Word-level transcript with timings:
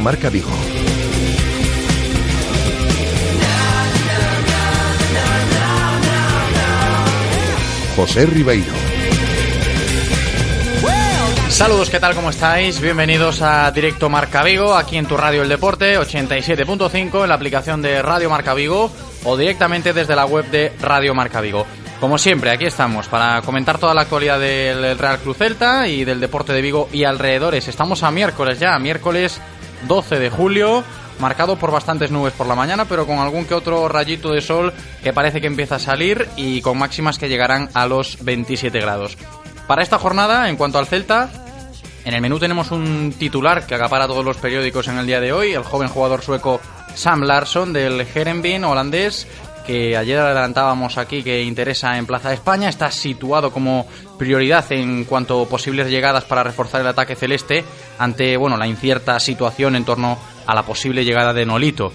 Marca 0.00 0.30
Vigo. 0.30 0.50
José 7.96 8.26
Ribeiro. 8.26 8.72
Saludos, 11.48 11.90
¿qué 11.90 12.00
tal? 12.00 12.14
¿Cómo 12.14 12.30
estáis? 12.30 12.80
Bienvenidos 12.80 13.42
a 13.42 13.70
Directo 13.72 14.08
Marca 14.08 14.42
Vigo, 14.42 14.74
aquí 14.74 14.96
en 14.96 15.04
tu 15.04 15.16
radio 15.18 15.42
El 15.42 15.48
Deporte, 15.50 15.98
87.5, 15.98 17.22
en 17.22 17.28
la 17.28 17.34
aplicación 17.34 17.82
de 17.82 18.00
Radio 18.00 18.30
Marca 18.30 18.54
Vigo 18.54 18.90
o 19.24 19.36
directamente 19.36 19.92
desde 19.92 20.16
la 20.16 20.24
web 20.24 20.46
de 20.50 20.72
Radio 20.80 21.14
Marca 21.14 21.42
Vigo. 21.42 21.66
Como 22.00 22.16
siempre, 22.16 22.50
aquí 22.50 22.64
estamos 22.64 23.08
para 23.08 23.42
comentar 23.42 23.76
toda 23.76 23.92
la 23.92 24.02
actualidad 24.02 24.40
del 24.40 24.98
Real 24.98 25.18
Cruz 25.18 25.36
Celta 25.36 25.86
y 25.86 26.04
del 26.04 26.18
deporte 26.18 26.54
de 26.54 26.62
Vigo 26.62 26.88
y 26.92 27.04
alrededores. 27.04 27.68
Estamos 27.68 28.02
a 28.02 28.10
miércoles 28.10 28.58
ya, 28.58 28.78
miércoles 28.78 29.38
12 29.86 30.18
de 30.18 30.30
julio, 30.30 30.84
marcado 31.18 31.56
por 31.56 31.70
bastantes 31.70 32.10
nubes 32.10 32.32
por 32.32 32.46
la 32.46 32.54
mañana, 32.54 32.84
pero 32.86 33.06
con 33.06 33.18
algún 33.18 33.44
que 33.44 33.54
otro 33.54 33.88
rayito 33.88 34.32
de 34.32 34.40
sol 34.40 34.72
que 35.02 35.12
parece 35.12 35.40
que 35.40 35.46
empieza 35.46 35.76
a 35.76 35.80
salir 35.80 36.28
y 36.36 36.60
con 36.62 36.78
máximas 36.78 37.18
que 37.18 37.28
llegarán 37.28 37.68
a 37.74 37.86
los 37.86 38.22
27 38.24 38.80
grados. 38.80 39.16
Para 39.66 39.82
esta 39.82 39.98
jornada, 39.98 40.48
en 40.48 40.56
cuanto 40.56 40.78
al 40.78 40.86
Celta, 40.86 41.30
en 42.04 42.14
el 42.14 42.20
menú 42.20 42.38
tenemos 42.38 42.70
un 42.70 43.14
titular 43.18 43.66
que 43.66 43.74
acapara 43.74 44.06
todos 44.06 44.24
los 44.24 44.38
periódicos 44.38 44.88
en 44.88 44.98
el 44.98 45.06
día 45.06 45.20
de 45.20 45.32
hoy, 45.32 45.52
el 45.52 45.62
joven 45.62 45.88
jugador 45.88 46.22
sueco 46.22 46.60
Sam 46.94 47.22
Larsson 47.22 47.72
del 47.72 48.00
Herenveen 48.00 48.64
holandés, 48.64 49.26
que 49.66 49.96
ayer 49.96 50.18
adelantábamos 50.18 50.98
aquí 50.98 51.22
que 51.22 51.42
interesa 51.42 51.96
en 51.98 52.06
Plaza 52.06 52.28
de 52.28 52.36
España, 52.36 52.68
está 52.68 52.90
situado 52.90 53.50
como 53.52 53.86
prioridad 54.18 54.70
en 54.72 55.04
cuanto 55.04 55.42
a 55.42 55.48
posibles 55.48 55.88
llegadas 55.88 56.24
para 56.24 56.42
reforzar 56.42 56.80
el 56.80 56.86
ataque 56.86 57.16
celeste 57.16 57.64
ante 57.98 58.36
bueno, 58.36 58.56
la 58.56 58.66
incierta 58.66 59.18
situación 59.20 59.76
en 59.76 59.84
torno 59.84 60.18
a 60.46 60.54
la 60.54 60.62
posible 60.62 61.04
llegada 61.04 61.32
de 61.32 61.46
Nolito. 61.46 61.92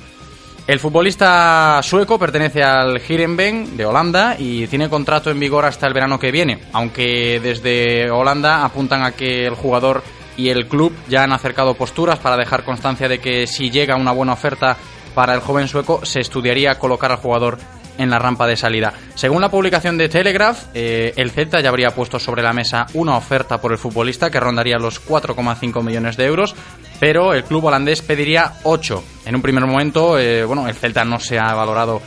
El 0.68 0.80
futbolista 0.80 1.80
sueco 1.84 2.18
pertenece 2.18 2.64
al 2.64 2.98
Heerenveen 2.98 3.78
de 3.78 3.86
Holanda 3.86 4.36
y 4.40 4.66
tiene 4.66 4.90
contrato 4.90 5.30
en 5.30 5.40
vigor 5.40 5.64
hasta 5.66 5.86
el 5.86 5.94
verano 5.94 6.18
que 6.18 6.32
viene, 6.32 6.60
aunque 6.74 7.40
desde 7.40 8.10
Holanda 8.10 8.66
apuntan 8.66 9.04
a 9.04 9.12
que 9.12 9.46
el 9.46 9.54
jugador 9.54 10.02
y 10.38 10.50
el 10.50 10.68
club 10.68 10.92
ya 11.08 11.24
han 11.24 11.34
acercado 11.34 11.76
posturas 11.76 12.18
para 12.18 12.36
dejar 12.36 12.64
constancia 12.64 13.08
de 13.08 13.20
que 13.20 13.46
si 13.46 13.70
llega 13.70 13.96
una 13.96 14.12
buena 14.12 14.34
oferta 14.34 14.76
para 15.16 15.34
el 15.34 15.40
joven 15.40 15.68
sueco 15.68 16.06
se 16.06 16.20
estudiaría 16.20 16.78
colocar 16.78 17.12
al 17.12 17.18
jugador 17.18 17.58
en 17.98 18.10
la 18.10 18.20
rampa 18.20 18.46
de 18.46 18.58
salida. 18.58 18.94
Según 19.16 19.42
la 19.42 19.50
publicación 19.50 19.98
de 19.98 20.10
Telegraph, 20.10 20.66
eh, 20.74 21.14
el 21.16 21.32
Celta 21.32 21.62
ya 21.62 21.70
habría 21.70 21.96
puesto 21.96 22.20
sobre 22.20 22.44
la 22.44 22.54
mesa 22.54 22.86
una 22.94 23.16
oferta 23.18 23.60
por 23.60 23.72
el 23.72 23.78
futbolista 23.78 24.30
que 24.30 24.40
rondaría 24.40 24.78
los 24.78 25.04
4,5 25.04 25.82
millones 25.82 26.18
de 26.18 26.26
euros, 26.26 26.56
pero 27.00 27.34
el 27.34 27.46
club 27.46 27.66
holandés 27.66 28.02
pediría 28.02 28.54
8. 28.64 29.04
En 29.26 29.36
un 29.36 29.42
primer 29.42 29.66
momento, 29.66 30.20
eh, 30.20 30.44
bueno, 30.44 30.68
el 30.68 30.76
Celta 30.76 31.06
no 31.06 31.20
se 31.20 31.40
ha 31.40 31.54
valorado 31.54 32.02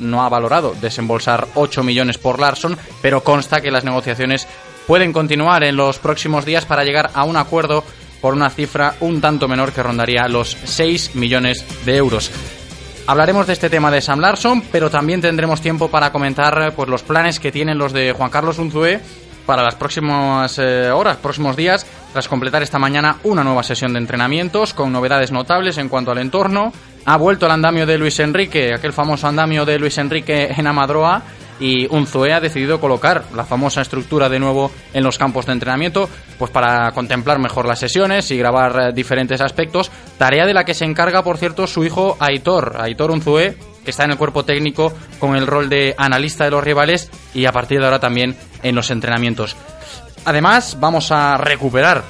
no 0.00 0.24
ha 0.24 0.28
valorado 0.28 0.74
desembolsar 0.80 1.46
8 1.54 1.84
millones 1.84 2.18
por 2.18 2.40
Larson, 2.40 2.76
pero 3.00 3.22
consta 3.22 3.60
que 3.60 3.70
las 3.70 3.84
negociaciones 3.84 4.48
pueden 4.88 5.12
continuar 5.12 5.62
en 5.62 5.76
los 5.76 6.00
próximos 6.00 6.44
días 6.44 6.64
para 6.64 6.82
llegar 6.82 7.10
a 7.14 7.22
un 7.22 7.36
acuerdo 7.36 7.84
por 8.26 8.34
una 8.34 8.50
cifra 8.50 8.96
un 9.02 9.20
tanto 9.20 9.46
menor 9.46 9.72
que 9.72 9.84
rondaría 9.84 10.26
los 10.26 10.56
6 10.64 11.14
millones 11.14 11.64
de 11.84 11.96
euros. 11.96 12.28
Hablaremos 13.06 13.46
de 13.46 13.52
este 13.52 13.70
tema 13.70 13.88
de 13.88 14.00
Sam 14.00 14.18
Larson, 14.18 14.64
pero 14.72 14.90
también 14.90 15.20
tendremos 15.20 15.60
tiempo 15.60 15.88
para 15.88 16.10
comentar 16.10 16.72
pues, 16.74 16.88
los 16.88 17.04
planes 17.04 17.38
que 17.38 17.52
tienen 17.52 17.78
los 17.78 17.92
de 17.92 18.10
Juan 18.10 18.30
Carlos 18.30 18.58
Unzué 18.58 19.00
para 19.46 19.62
las 19.62 19.76
próximas 19.76 20.58
eh, 20.58 20.90
horas, 20.90 21.18
próximos 21.18 21.54
días, 21.54 21.86
tras 22.12 22.26
completar 22.26 22.64
esta 22.64 22.80
mañana 22.80 23.18
una 23.22 23.44
nueva 23.44 23.62
sesión 23.62 23.92
de 23.92 24.00
entrenamientos 24.00 24.74
con 24.74 24.90
novedades 24.90 25.30
notables 25.30 25.78
en 25.78 25.88
cuanto 25.88 26.10
al 26.10 26.18
entorno. 26.18 26.72
Ha 27.04 27.16
vuelto 27.18 27.46
el 27.46 27.52
andamio 27.52 27.86
de 27.86 27.96
Luis 27.96 28.18
Enrique, 28.18 28.74
aquel 28.74 28.92
famoso 28.92 29.28
andamio 29.28 29.64
de 29.64 29.78
Luis 29.78 29.98
Enrique 29.98 30.48
en 30.50 30.66
Amadroa, 30.66 31.22
y 31.60 31.86
Unzué 31.86 32.32
ha 32.32 32.40
decidido 32.40 32.80
colocar 32.80 33.24
la 33.34 33.44
famosa 33.44 33.80
estructura 33.80 34.28
de 34.28 34.38
nuevo 34.38 34.70
en 34.92 35.04
los 35.04 35.18
campos 35.18 35.46
de 35.46 35.52
entrenamiento, 35.52 36.08
pues 36.38 36.50
para 36.50 36.90
contemplar 36.92 37.38
mejor 37.38 37.66
las 37.66 37.78
sesiones 37.78 38.30
y 38.30 38.36
grabar 38.36 38.78
eh, 38.78 38.92
diferentes 38.92 39.40
aspectos, 39.40 39.90
tarea 40.18 40.46
de 40.46 40.54
la 40.54 40.64
que 40.64 40.74
se 40.74 40.84
encarga, 40.84 41.22
por 41.22 41.38
cierto, 41.38 41.66
su 41.66 41.84
hijo 41.84 42.16
Aitor, 42.20 42.76
Aitor 42.78 43.10
Unzué, 43.10 43.56
que 43.84 43.90
está 43.90 44.04
en 44.04 44.12
el 44.12 44.18
cuerpo 44.18 44.44
técnico 44.44 44.92
con 45.18 45.36
el 45.36 45.46
rol 45.46 45.68
de 45.68 45.94
analista 45.96 46.44
de 46.44 46.50
los 46.50 46.64
rivales 46.64 47.10
y 47.34 47.46
a 47.46 47.52
partir 47.52 47.78
de 47.78 47.84
ahora 47.84 48.00
también 48.00 48.36
en 48.62 48.74
los 48.74 48.90
entrenamientos. 48.90 49.56
Además, 50.24 50.76
vamos 50.80 51.12
a 51.12 51.36
recuperar 51.36 52.02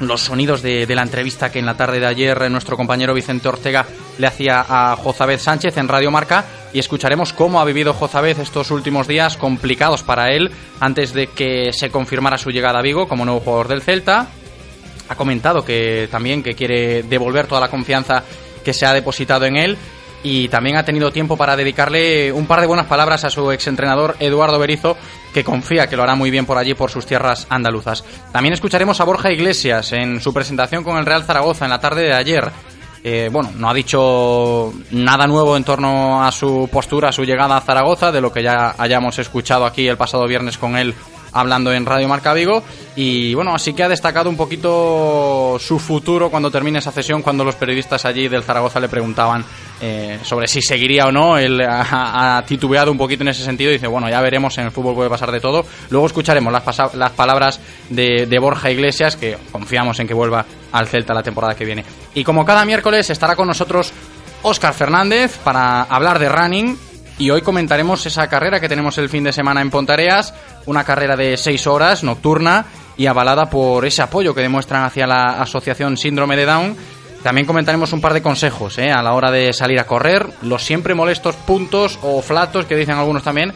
los 0.00 0.22
sonidos 0.22 0.62
de, 0.62 0.86
la 0.88 1.02
entrevista 1.02 1.52
que 1.52 1.58
en 1.58 1.66
la 1.66 1.76
tarde 1.76 2.00
de 2.00 2.06
ayer 2.06 2.50
nuestro 2.50 2.76
compañero 2.76 3.14
Vicente 3.14 3.48
Ortega 3.48 3.84
le 4.18 4.26
hacía 4.26 4.64
a 4.66 4.96
Jozabez 4.96 5.42
Sánchez 5.42 5.76
en 5.76 5.88
Radio 5.88 6.10
Marca 6.10 6.44
y 6.72 6.78
escucharemos 6.78 7.32
cómo 7.32 7.60
ha 7.60 7.64
vivido 7.64 7.94
Jozabez 7.94 8.38
estos 8.38 8.70
últimos 8.70 9.06
días 9.06 9.36
complicados 9.36 10.02
para 10.02 10.28
él 10.28 10.50
antes 10.80 11.12
de 11.12 11.26
que 11.28 11.72
se 11.72 11.90
confirmara 11.90 12.38
su 12.38 12.50
llegada 12.50 12.78
a 12.78 12.82
Vigo 12.82 13.08
como 13.08 13.24
nuevo 13.24 13.40
jugador 13.40 13.68
del 13.68 13.82
Celta. 13.82 14.28
Ha 15.08 15.14
comentado 15.16 15.64
que 15.64 16.08
también 16.10 16.42
que 16.42 16.54
quiere 16.54 17.02
devolver 17.02 17.46
toda 17.46 17.60
la 17.60 17.68
confianza 17.68 18.22
que 18.64 18.72
se 18.72 18.86
ha 18.86 18.92
depositado 18.92 19.46
en 19.46 19.56
él 19.56 19.78
y 20.22 20.48
también 20.48 20.76
ha 20.76 20.84
tenido 20.84 21.10
tiempo 21.10 21.36
para 21.36 21.56
dedicarle 21.56 22.32
un 22.32 22.46
par 22.46 22.60
de 22.60 22.66
buenas 22.66 22.86
palabras 22.86 23.24
a 23.24 23.30
su 23.30 23.50
exentrenador 23.50 24.16
Eduardo 24.20 24.58
Berizo, 24.58 24.96
que 25.32 25.44
confía 25.44 25.86
que 25.86 25.96
lo 25.96 26.02
hará 26.02 26.14
muy 26.14 26.30
bien 26.30 26.46
por 26.46 26.58
allí, 26.58 26.74
por 26.74 26.90
sus 26.90 27.06
tierras 27.06 27.46
andaluzas. 27.48 28.04
También 28.32 28.52
escucharemos 28.52 29.00
a 29.00 29.04
Borja 29.04 29.32
Iglesias 29.32 29.92
en 29.92 30.20
su 30.20 30.34
presentación 30.34 30.84
con 30.84 30.98
el 30.98 31.06
Real 31.06 31.24
Zaragoza 31.24 31.64
en 31.64 31.70
la 31.70 31.80
tarde 31.80 32.02
de 32.02 32.14
ayer. 32.14 32.50
Eh, 33.02 33.30
bueno, 33.32 33.50
no 33.56 33.70
ha 33.70 33.74
dicho 33.74 34.72
nada 34.90 35.26
nuevo 35.26 35.56
en 35.56 35.64
torno 35.64 36.22
a 36.22 36.30
su 36.32 36.68
postura, 36.70 37.08
a 37.08 37.12
su 37.12 37.24
llegada 37.24 37.56
a 37.56 37.60
Zaragoza, 37.60 38.12
de 38.12 38.20
lo 38.20 38.32
que 38.32 38.42
ya 38.42 38.74
hayamos 38.76 39.18
escuchado 39.18 39.64
aquí 39.64 39.88
el 39.88 39.96
pasado 39.96 40.26
viernes 40.26 40.58
con 40.58 40.76
él 40.76 40.94
hablando 41.32 41.72
en 41.72 41.86
Radio 41.86 42.08
Marca 42.08 42.34
Vigo. 42.34 42.62
Y 42.96 43.34
bueno, 43.34 43.54
así 43.54 43.72
que 43.72 43.82
ha 43.82 43.88
destacado 43.88 44.28
un 44.28 44.36
poquito 44.36 45.56
su 45.58 45.78
futuro 45.78 46.30
cuando 46.30 46.50
termine 46.50 46.80
esa 46.80 46.92
sesión, 46.92 47.22
cuando 47.22 47.44
los 47.44 47.54
periodistas 47.54 48.04
allí 48.04 48.28
del 48.28 48.42
Zaragoza 48.42 48.80
le 48.80 48.88
preguntaban 48.88 49.44
eh, 49.80 50.18
sobre 50.22 50.48
si 50.48 50.60
seguiría 50.60 51.06
o 51.06 51.12
no. 51.12 51.38
Él 51.38 51.60
ha, 51.62 52.42
titubeado 52.46 52.90
un 52.90 52.98
poquito 52.98 53.22
en 53.22 53.28
ese 53.28 53.44
sentido 53.44 53.70
y 53.70 53.74
dice, 53.74 53.86
bueno, 53.86 54.08
ya 54.08 54.20
veremos, 54.20 54.58
en 54.58 54.66
el 54.66 54.72
fútbol 54.72 54.94
puede 54.94 55.10
pasar 55.10 55.30
de 55.30 55.40
todo. 55.40 55.64
Luego 55.90 56.06
escucharemos 56.06 56.52
las, 56.52 56.94
las 56.94 57.10
palabras 57.12 57.60
de, 57.88 58.26
de 58.26 58.38
Borja 58.38 58.70
Iglesias, 58.70 59.16
que 59.16 59.38
confiamos 59.52 60.00
en 60.00 60.08
que 60.08 60.14
vuelva 60.14 60.44
al 60.72 60.88
Celta 60.88 61.14
la 61.14 61.22
temporada 61.22 61.54
que 61.54 61.64
viene. 61.64 61.84
Y 62.14 62.24
como 62.24 62.44
cada 62.44 62.64
miércoles 62.64 63.10
estará 63.10 63.36
con 63.36 63.48
nosotros 63.48 63.92
Óscar 64.42 64.74
Fernández 64.74 65.38
para 65.44 65.82
hablar 65.82 66.18
de 66.18 66.28
running 66.28 66.78
y 67.18 67.28
hoy 67.28 67.42
comentaremos 67.42 68.06
esa 68.06 68.28
carrera 68.28 68.60
que 68.60 68.68
tenemos 68.68 68.96
el 68.96 69.10
fin 69.10 69.24
de 69.24 69.32
semana 69.32 69.60
en 69.60 69.70
Pontareas, 69.70 70.32
una 70.64 70.84
carrera 70.84 71.16
de 71.16 71.36
seis 71.36 71.66
horas, 71.66 72.02
nocturna 72.02 72.64
y 72.96 73.06
avalada 73.06 73.50
por 73.50 73.84
ese 73.84 74.00
apoyo 74.00 74.34
que 74.34 74.40
demuestran 74.40 74.84
hacia 74.84 75.06
la 75.06 75.40
asociación 75.42 75.98
Síndrome 75.98 76.36
de 76.36 76.46
Down. 76.46 76.76
También 77.22 77.46
comentaremos 77.46 77.92
un 77.92 78.00
par 78.00 78.14
de 78.14 78.22
consejos 78.22 78.78
¿eh? 78.78 78.90
a 78.90 79.02
la 79.02 79.12
hora 79.12 79.30
de 79.30 79.52
salir 79.52 79.78
a 79.78 79.86
correr, 79.86 80.26
los 80.40 80.64
siempre 80.64 80.94
molestos 80.94 81.36
puntos 81.36 81.98
o 82.00 82.22
flatos 82.22 82.64
que 82.64 82.76
dicen 82.76 82.96
algunos 82.96 83.22
también, 83.22 83.52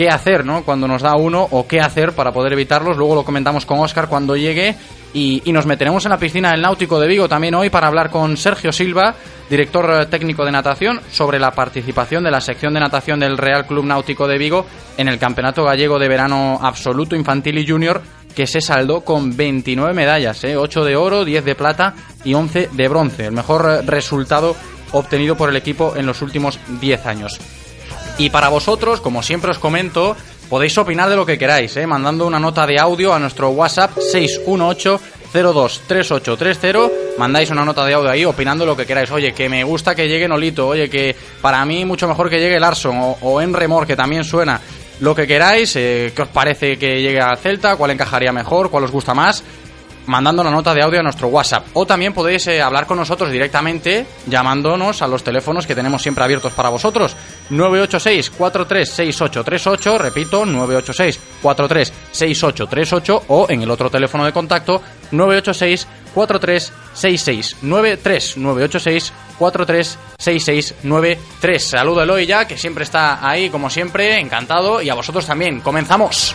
qué 0.00 0.08
hacer 0.08 0.46
¿no? 0.46 0.62
cuando 0.64 0.88
nos 0.88 1.02
da 1.02 1.14
uno 1.14 1.46
o 1.50 1.68
qué 1.68 1.78
hacer 1.78 2.14
para 2.14 2.32
poder 2.32 2.54
evitarlos. 2.54 2.96
Luego 2.96 3.16
lo 3.16 3.22
comentamos 3.22 3.66
con 3.66 3.80
Oscar 3.80 4.08
cuando 4.08 4.34
llegue 4.34 4.74
y, 5.12 5.42
nos 5.52 5.66
meteremos 5.66 6.06
en 6.06 6.10
la 6.10 6.16
piscina 6.16 6.52
del 6.52 6.62
Náutico 6.62 6.98
de 6.98 7.06
Vigo 7.06 7.28
también 7.28 7.54
hoy 7.54 7.68
para 7.68 7.88
hablar 7.88 8.08
con 8.08 8.38
Sergio 8.38 8.72
Silva, 8.72 9.14
director 9.50 10.00
eh, 10.00 10.06
técnico 10.06 10.46
de 10.46 10.52
natación, 10.52 11.02
sobre 11.10 11.38
la 11.38 11.50
participación 11.50 12.24
de 12.24 12.30
la 12.30 12.40
sección 12.40 12.72
de 12.72 12.80
natación 12.80 13.20
del 13.20 13.36
Real 13.36 13.66
Club 13.66 13.84
Náutico 13.84 14.26
de 14.26 14.38
Vigo 14.38 14.64
en 14.96 15.08
el 15.08 15.18
Campeonato 15.18 15.64
Gallego 15.64 15.98
de 15.98 16.08
Verano 16.08 16.58
Absoluto 16.62 17.14
Infantil 17.14 17.58
y 17.58 17.68
Junior, 17.68 18.00
que 18.34 18.46
se 18.46 18.62
saldó 18.62 19.02
con 19.02 19.36
29 19.36 19.92
medallas, 19.92 20.42
¿eh? 20.44 20.56
8 20.56 20.82
de 20.82 20.96
oro, 20.96 21.26
10 21.26 21.44
de 21.44 21.54
plata 21.54 21.92
y 22.24 22.32
11 22.32 22.70
de 22.72 22.88
bronce, 22.88 23.26
el 23.26 23.32
mejor 23.32 23.68
eh, 23.68 23.82
resultado 23.82 24.56
obtenido 24.92 25.36
por 25.36 25.50
el 25.50 25.56
equipo 25.56 25.94
en 25.94 26.06
los 26.06 26.22
últimos 26.22 26.58
10 26.80 27.04
años. 27.04 27.38
Y 28.20 28.28
para 28.28 28.50
vosotros, 28.50 29.00
como 29.00 29.22
siempre 29.22 29.50
os 29.50 29.58
comento, 29.58 30.14
podéis 30.50 30.76
opinar 30.76 31.08
de 31.08 31.16
lo 31.16 31.24
que 31.24 31.38
queráis, 31.38 31.74
¿eh? 31.78 31.86
mandando 31.86 32.26
una 32.26 32.38
nota 32.38 32.66
de 32.66 32.78
audio 32.78 33.14
a 33.14 33.18
nuestro 33.18 33.48
WhatsApp 33.48 33.96
618 33.96 35.00
023830 35.32 37.16
mandáis 37.16 37.48
una 37.48 37.64
nota 37.64 37.82
de 37.86 37.94
audio 37.94 38.10
ahí 38.10 38.26
opinando 38.26 38.66
lo 38.66 38.76
que 38.76 38.84
queráis. 38.84 39.10
Oye, 39.10 39.32
que 39.32 39.48
me 39.48 39.64
gusta 39.64 39.94
que 39.94 40.06
llegue 40.06 40.28
Nolito, 40.28 40.68
oye, 40.68 40.90
que 40.90 41.16
para 41.40 41.64
mí 41.64 41.86
mucho 41.86 42.06
mejor 42.06 42.28
que 42.28 42.38
llegue 42.38 42.60
Larson 42.60 42.94
o, 42.98 43.16
o 43.22 43.40
en 43.40 43.54
Remor, 43.54 43.86
que 43.86 43.96
también 43.96 44.22
suena. 44.22 44.60
Lo 45.00 45.14
que 45.14 45.26
queráis, 45.26 45.74
eh, 45.76 46.12
qué 46.14 46.20
os 46.20 46.28
parece 46.28 46.76
que 46.76 47.00
llegue 47.00 47.20
a 47.20 47.34
Celta, 47.36 47.76
cuál 47.76 47.92
encajaría 47.92 48.32
mejor, 48.32 48.68
cuál 48.68 48.84
os 48.84 48.90
gusta 48.90 49.14
más 49.14 49.42
mandando 50.06 50.40
una 50.42 50.50
nota 50.50 50.74
de 50.74 50.82
audio 50.82 51.00
a 51.00 51.02
nuestro 51.02 51.28
WhatsApp. 51.28 51.66
O 51.74 51.86
también 51.86 52.12
podéis 52.12 52.46
eh, 52.48 52.60
hablar 52.60 52.86
con 52.86 52.98
nosotros 52.98 53.30
directamente 53.30 54.04
llamándonos 54.26 55.00
a 55.02 55.06
los 55.06 55.22
teléfonos 55.22 55.66
que 55.66 55.74
tenemos 55.74 56.02
siempre 56.02 56.24
abiertos 56.24 56.52
para 56.52 56.68
vosotros. 56.68 57.16
986-436838, 57.50 59.98
repito, 59.98 60.44
986-436838 60.46 63.22
o 63.28 63.46
en 63.48 63.62
el 63.62 63.70
otro 63.70 63.88
teléfono 63.90 64.24
de 64.24 64.32
contacto 64.32 64.82
986 65.10 65.86
436693 66.14 68.36
986 68.36 69.12
436693 69.38 71.62
Saludo 71.62 72.00
a 72.00 72.04
Eloy 72.04 72.26
ya, 72.26 72.46
que 72.46 72.58
siempre 72.58 72.84
está 72.84 73.26
ahí 73.26 73.48
como 73.48 73.70
siempre, 73.70 74.20
encantado, 74.20 74.82
y 74.82 74.90
a 74.90 74.94
vosotros 74.94 75.26
también. 75.26 75.60
¡Comenzamos! 75.60 76.34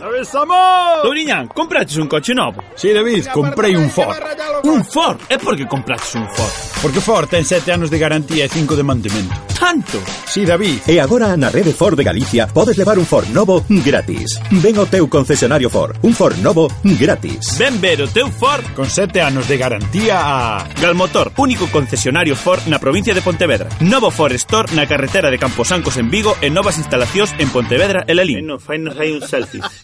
Avesamo! 0.00 0.54
Doriñán, 1.02 1.48
compraches 1.48 1.96
un 1.96 2.06
coche 2.06 2.34
novo? 2.34 2.62
Si, 2.74 2.88
sí, 2.88 2.94
David, 2.94 3.26
comprei 3.32 3.74
un 3.76 3.90
Ford. 3.90 4.16
Un 4.64 4.84
Ford? 4.84 5.18
É 5.28 5.38
porque 5.38 5.66
compraches 5.66 6.14
un 6.14 6.28
Ford? 6.28 6.52
Porque 6.82 7.00
Ford 7.00 7.28
ten 7.28 7.44
sete 7.44 7.72
anos 7.72 7.88
de 7.90 7.98
garantía 7.98 8.44
e 8.44 8.48
cinco 8.48 8.76
de 8.76 8.82
mantemento. 8.82 9.34
Tanto? 9.58 9.98
Si, 10.26 10.40
sí, 10.40 10.44
David. 10.44 10.84
E 10.86 11.00
agora 11.00 11.32
na 11.36 11.48
rede 11.48 11.72
Ford 11.72 11.96
de 11.96 12.04
Galicia 12.04 12.46
podes 12.46 12.76
levar 12.76 12.98
un 12.98 13.06
Ford 13.06 13.26
novo 13.32 13.64
gratis. 13.68 14.36
Ven 14.60 14.76
ao 14.76 14.86
teu 14.86 15.08
concesionario 15.08 15.72
Ford. 15.72 15.96
Un 16.04 16.12
Ford 16.12 16.36
novo 16.44 16.68
gratis. 16.84 17.56
Ven 17.56 17.80
ver 17.80 18.04
o 18.04 18.08
teu 18.08 18.28
Ford 18.28 18.62
con 18.76 18.90
sete 18.92 19.24
anos 19.24 19.48
de 19.48 19.56
garantía 19.56 20.20
a... 20.20 20.68
Galmotor, 20.76 21.32
único 21.40 21.66
concesionario 21.72 22.36
Ford 22.36 22.60
na 22.68 22.78
provincia 22.78 23.16
de 23.16 23.24
Pontevedra. 23.24 23.72
Novo 23.80 24.12
Ford 24.12 24.36
Store 24.36 24.68
na 24.76 24.84
carretera 24.84 25.32
de 25.32 25.40
Camposancos 25.40 25.96
en 25.96 26.12
Vigo 26.12 26.36
e 26.44 26.52
novas 26.52 26.76
instalacións 26.76 27.32
en 27.40 27.48
Pontevedra 27.48 28.04
e 28.04 28.12
Lelín. 28.12 28.44
No, 28.44 28.60
fai 28.60 28.76
un 28.76 29.24
selfie. 29.24 29.64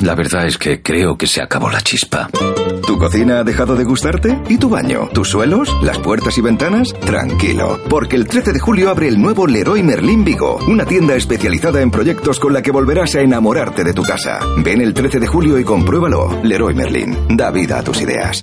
La 0.00 0.14
verdad 0.14 0.46
es 0.46 0.58
que 0.58 0.82
creo 0.82 1.16
que 1.16 1.26
se 1.26 1.40
acabó 1.40 1.70
la 1.70 1.80
chispa. 1.80 2.28
¿Tu 2.86 2.98
cocina 2.98 3.40
ha 3.40 3.44
dejado 3.44 3.76
de 3.76 3.84
gustarte? 3.84 4.38
¿Y 4.48 4.58
tu 4.58 4.68
baño? 4.68 5.08
¿Tus 5.12 5.28
suelos? 5.28 5.68
¿Las 5.82 5.98
puertas 5.98 6.36
y 6.36 6.40
ventanas? 6.40 6.92
Tranquilo, 7.00 7.80
porque 7.88 8.16
el 8.16 8.26
13 8.26 8.52
de 8.52 8.60
julio 8.60 8.90
abre 8.90 9.08
el 9.08 9.20
nuevo 9.20 9.46
Leroy 9.46 9.82
Merlin 9.82 10.24
Vigo, 10.24 10.58
una 10.68 10.84
tienda 10.84 11.14
especializada 11.14 11.80
en 11.80 11.90
proyectos 11.90 12.38
con 12.38 12.52
la 12.52 12.62
que 12.62 12.70
volverás 12.72 13.14
a 13.14 13.20
enamorarte 13.20 13.84
de 13.84 13.94
tu 13.94 14.02
casa. 14.02 14.40
Ven 14.58 14.80
el 14.80 14.94
13 14.94 15.20
de 15.20 15.26
julio 15.26 15.58
y 15.58 15.64
compruébalo. 15.64 16.40
Leroy 16.42 16.74
Merlin, 16.74 17.36
da 17.36 17.50
vida 17.50 17.78
a 17.78 17.82
tus 17.82 18.00
ideas. 18.02 18.42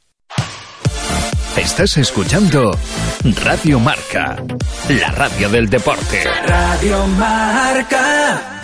Estás 1.57 1.97
escuchando 1.97 2.71
Radio 3.43 3.79
Marca, 3.79 4.41
la 4.87 5.11
radio 5.11 5.49
del 5.49 5.69
deporte. 5.69 6.23
Radio 6.47 7.05
Marca. 7.07 8.59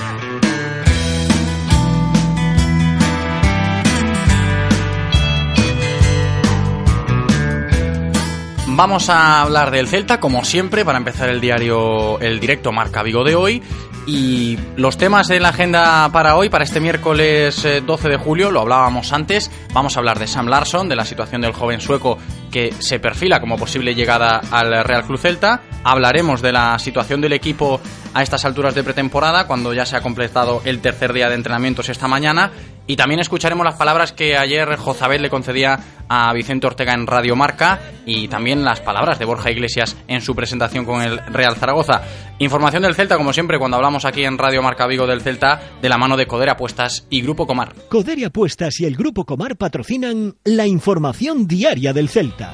Vamos 8.68 9.10
a 9.10 9.42
hablar 9.42 9.72
del 9.72 9.88
Celta, 9.88 10.20
como 10.20 10.46
siempre, 10.46 10.86
para 10.86 11.00
empezar 11.00 11.30
el 11.30 11.42
diario, 11.42 12.20
el 12.20 12.40
directo 12.40 12.72
Marca 12.72 13.04
Vigo 13.04 13.24
de 13.24 13.36
hoy. 13.36 13.64
Y 14.08 14.58
los 14.78 14.98
temas 14.98 15.30
en 15.32 15.44
la 15.44 15.50
agenda 15.50 16.10
para 16.14 16.38
hoy, 16.38 16.48
para 16.48 16.64
este 16.64 16.80
miércoles 16.80 17.66
eh, 17.66 17.82
12 17.86 18.08
de 18.08 18.16
julio, 18.16 18.52
lo 18.52 18.62
hablábamos 18.62 19.12
antes. 19.12 19.52
Vamos 19.74 19.98
a 19.98 20.00
hablar 20.00 20.18
de 20.18 20.28
Sam 20.28 20.48
Larsson, 20.48 20.88
de 20.88 20.96
la 20.96 21.04
situación 21.04 21.42
del 21.42 21.52
joven 21.52 21.82
sueco 21.82 22.18
que 22.50 22.74
se 22.80 23.00
perfila 23.00 23.42
como 23.42 23.58
posible 23.58 23.94
llegada 23.94 24.40
al 24.50 24.86
Real 24.86 25.04
Club 25.04 25.20
Celta. 25.20 25.62
Hablaremos 25.84 26.42
de 26.42 26.54
la 26.54 26.80
situación 26.80 27.20
del 27.20 27.34
equipo 27.34 27.82
a 28.14 28.24
estas 28.24 28.46
alturas 28.46 28.74
de 28.76 28.84
pretemporada, 28.86 29.46
cuando 29.46 29.74
ya 29.74 29.86
se 29.86 29.98
ha 29.98 30.02
completado 30.02 30.62
el 30.64 30.80
tercer 30.80 31.12
día 31.12 31.28
de 31.28 31.36
entrenamientos 31.36 31.90
esta 31.90 32.08
mañana. 32.08 32.52
Y 32.88 32.96
también 32.96 33.20
escucharemos 33.20 33.66
las 33.66 33.76
palabras 33.76 34.14
que 34.14 34.38
ayer 34.38 34.78
Jozabel 34.78 35.22
le 35.22 35.30
concedía 35.30 35.78
a 36.08 36.34
Vicente 36.34 36.68
Ortega 36.68 36.94
en 36.94 37.06
Radio 37.06 37.36
Marca 37.36 37.82
y 38.06 38.30
también 38.30 38.64
las 38.64 38.80
palabras 38.80 39.20
de 39.20 39.26
Borja 39.26 39.52
Iglesias 39.52 39.98
en 40.08 40.22
su 40.22 40.34
presentación 40.34 40.86
con 40.86 41.02
el 41.02 41.20
Real 41.28 41.58
Zaragoza. 41.58 42.02
Información 42.40 42.84
del 42.84 42.96
Celta, 42.96 43.18
como 43.18 43.34
siempre, 43.34 43.60
cuando 43.60 43.76
hablamos 43.76 44.06
aquí 44.06 44.24
en 44.24 44.38
Radio 44.38 44.62
Marca 44.62 44.88
Vigo 44.88 45.06
del 45.06 45.22
Celta, 45.22 45.60
de 45.82 45.90
la 45.90 45.98
mano 45.98 46.16
de 46.16 46.28
Coder 46.28 46.50
Apuestas 46.50 47.06
y 47.10 47.22
Grupo 47.22 47.46
Comar. 47.46 47.74
Coder 47.90 48.24
Apuestas 48.26 48.80
y 48.80 48.86
el 48.86 48.96
Grupo 48.96 49.26
Comar 49.26 49.58
patrocinan 49.58 50.36
la 50.46 50.66
información 50.66 51.46
diaria 51.46 51.92
del 51.92 52.08
Celta. 52.08 52.54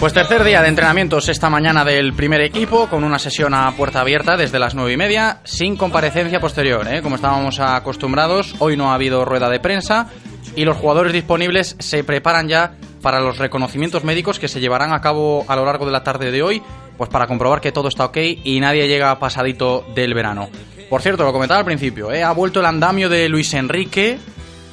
Pues 0.00 0.14
tercer 0.14 0.44
día 0.44 0.62
de 0.62 0.68
entrenamientos 0.68 1.28
esta 1.28 1.50
mañana 1.50 1.84
del 1.84 2.14
primer 2.14 2.40
equipo, 2.40 2.88
con 2.88 3.04
una 3.04 3.18
sesión 3.18 3.52
a 3.52 3.70
puerta 3.72 4.00
abierta 4.00 4.38
desde 4.38 4.58
las 4.58 4.74
nueve 4.74 4.94
y 4.94 4.96
media, 4.96 5.40
sin 5.44 5.76
comparecencia 5.76 6.40
posterior, 6.40 6.88
¿eh? 6.88 7.02
como 7.02 7.16
estábamos 7.16 7.60
acostumbrados. 7.60 8.54
Hoy 8.60 8.78
no 8.78 8.90
ha 8.90 8.94
habido 8.94 9.26
rueda 9.26 9.50
de 9.50 9.60
prensa 9.60 10.08
y 10.56 10.64
los 10.64 10.78
jugadores 10.78 11.12
disponibles 11.12 11.76
se 11.80 12.02
preparan 12.02 12.48
ya 12.48 12.72
para 13.02 13.20
los 13.20 13.36
reconocimientos 13.36 14.02
médicos 14.02 14.38
que 14.38 14.48
se 14.48 14.58
llevarán 14.58 14.94
a 14.94 15.02
cabo 15.02 15.44
a 15.48 15.54
lo 15.54 15.66
largo 15.66 15.84
de 15.84 15.92
la 15.92 16.02
tarde 16.02 16.30
de 16.30 16.42
hoy, 16.42 16.62
pues 16.96 17.10
para 17.10 17.26
comprobar 17.26 17.60
que 17.60 17.70
todo 17.70 17.88
está 17.88 18.06
ok 18.06 18.16
y 18.42 18.58
nadie 18.58 18.88
llega 18.88 19.18
pasadito 19.18 19.84
del 19.94 20.14
verano. 20.14 20.48
Por 20.88 21.02
cierto, 21.02 21.24
lo 21.24 21.32
comentaba 21.34 21.60
al 21.60 21.66
principio, 21.66 22.10
¿eh? 22.10 22.22
ha 22.22 22.32
vuelto 22.32 22.60
el 22.60 22.66
andamio 22.66 23.10
de 23.10 23.28
Luis 23.28 23.52
Enrique. 23.52 24.18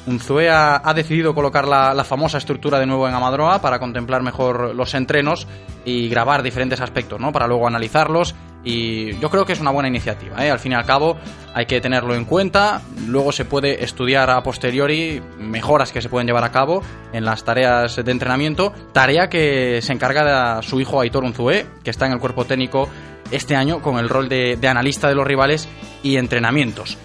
Unzué 0.08 0.48
ha, 0.48 0.80
decidido 0.94 1.34
colocar 1.34 1.68
la, 1.68 2.02
famosa 2.04 2.38
estructura 2.38 2.78
de 2.78 2.86
nuevo 2.86 3.06
en 3.06 3.14
Amadroa 3.14 3.60
para 3.60 3.78
contemplar 3.78 4.22
mejor 4.22 4.74
los 4.74 4.94
entrenos 4.94 5.46
y 5.84 6.08
grabar 6.08 6.42
diferentes 6.42 6.80
aspectos, 6.80 7.20
¿no? 7.20 7.30
Para 7.30 7.46
luego 7.46 7.66
analizarlos 7.66 8.34
y 8.64 9.18
yo 9.18 9.30
creo 9.30 9.44
que 9.44 9.52
es 9.52 9.60
una 9.60 9.70
buena 9.70 9.88
iniciativa. 9.88 10.44
¿eh? 10.44 10.50
Al 10.50 10.58
fin 10.58 10.72
y 10.72 10.74
al 10.74 10.84
cabo 10.84 11.16
hay 11.54 11.66
que 11.66 11.80
tenerlo 11.80 12.14
en 12.14 12.24
cuenta, 12.24 12.80
luego 13.06 13.32
se 13.32 13.44
puede 13.44 13.84
estudiar 13.84 14.30
a 14.30 14.42
posteriori 14.42 15.22
mejoras 15.38 15.92
que 15.92 16.00
se 16.00 16.08
pueden 16.08 16.26
llevar 16.26 16.44
a 16.44 16.52
cabo 16.52 16.82
en 17.12 17.24
las 17.24 17.44
tareas 17.44 17.96
de 17.96 18.10
entrenamiento, 18.10 18.72
tarea 18.92 19.28
que 19.28 19.80
se 19.82 19.92
encarga 19.92 20.56
de 20.56 20.62
su 20.62 20.80
hijo 20.80 21.00
Aitor 21.00 21.24
Unzué, 21.24 21.66
que 21.84 21.90
está 21.90 22.06
en 22.06 22.12
el 22.12 22.18
cuerpo 22.18 22.46
técnico 22.46 22.88
este 23.30 23.56
año 23.56 23.82
con 23.82 23.98
el 23.98 24.08
rol 24.08 24.28
de 24.28 24.68
analista 24.68 25.08
de 25.08 25.14
los 25.14 25.26
rivales 25.26 25.68
y 26.02 26.16
entrenamientos. 26.16 26.96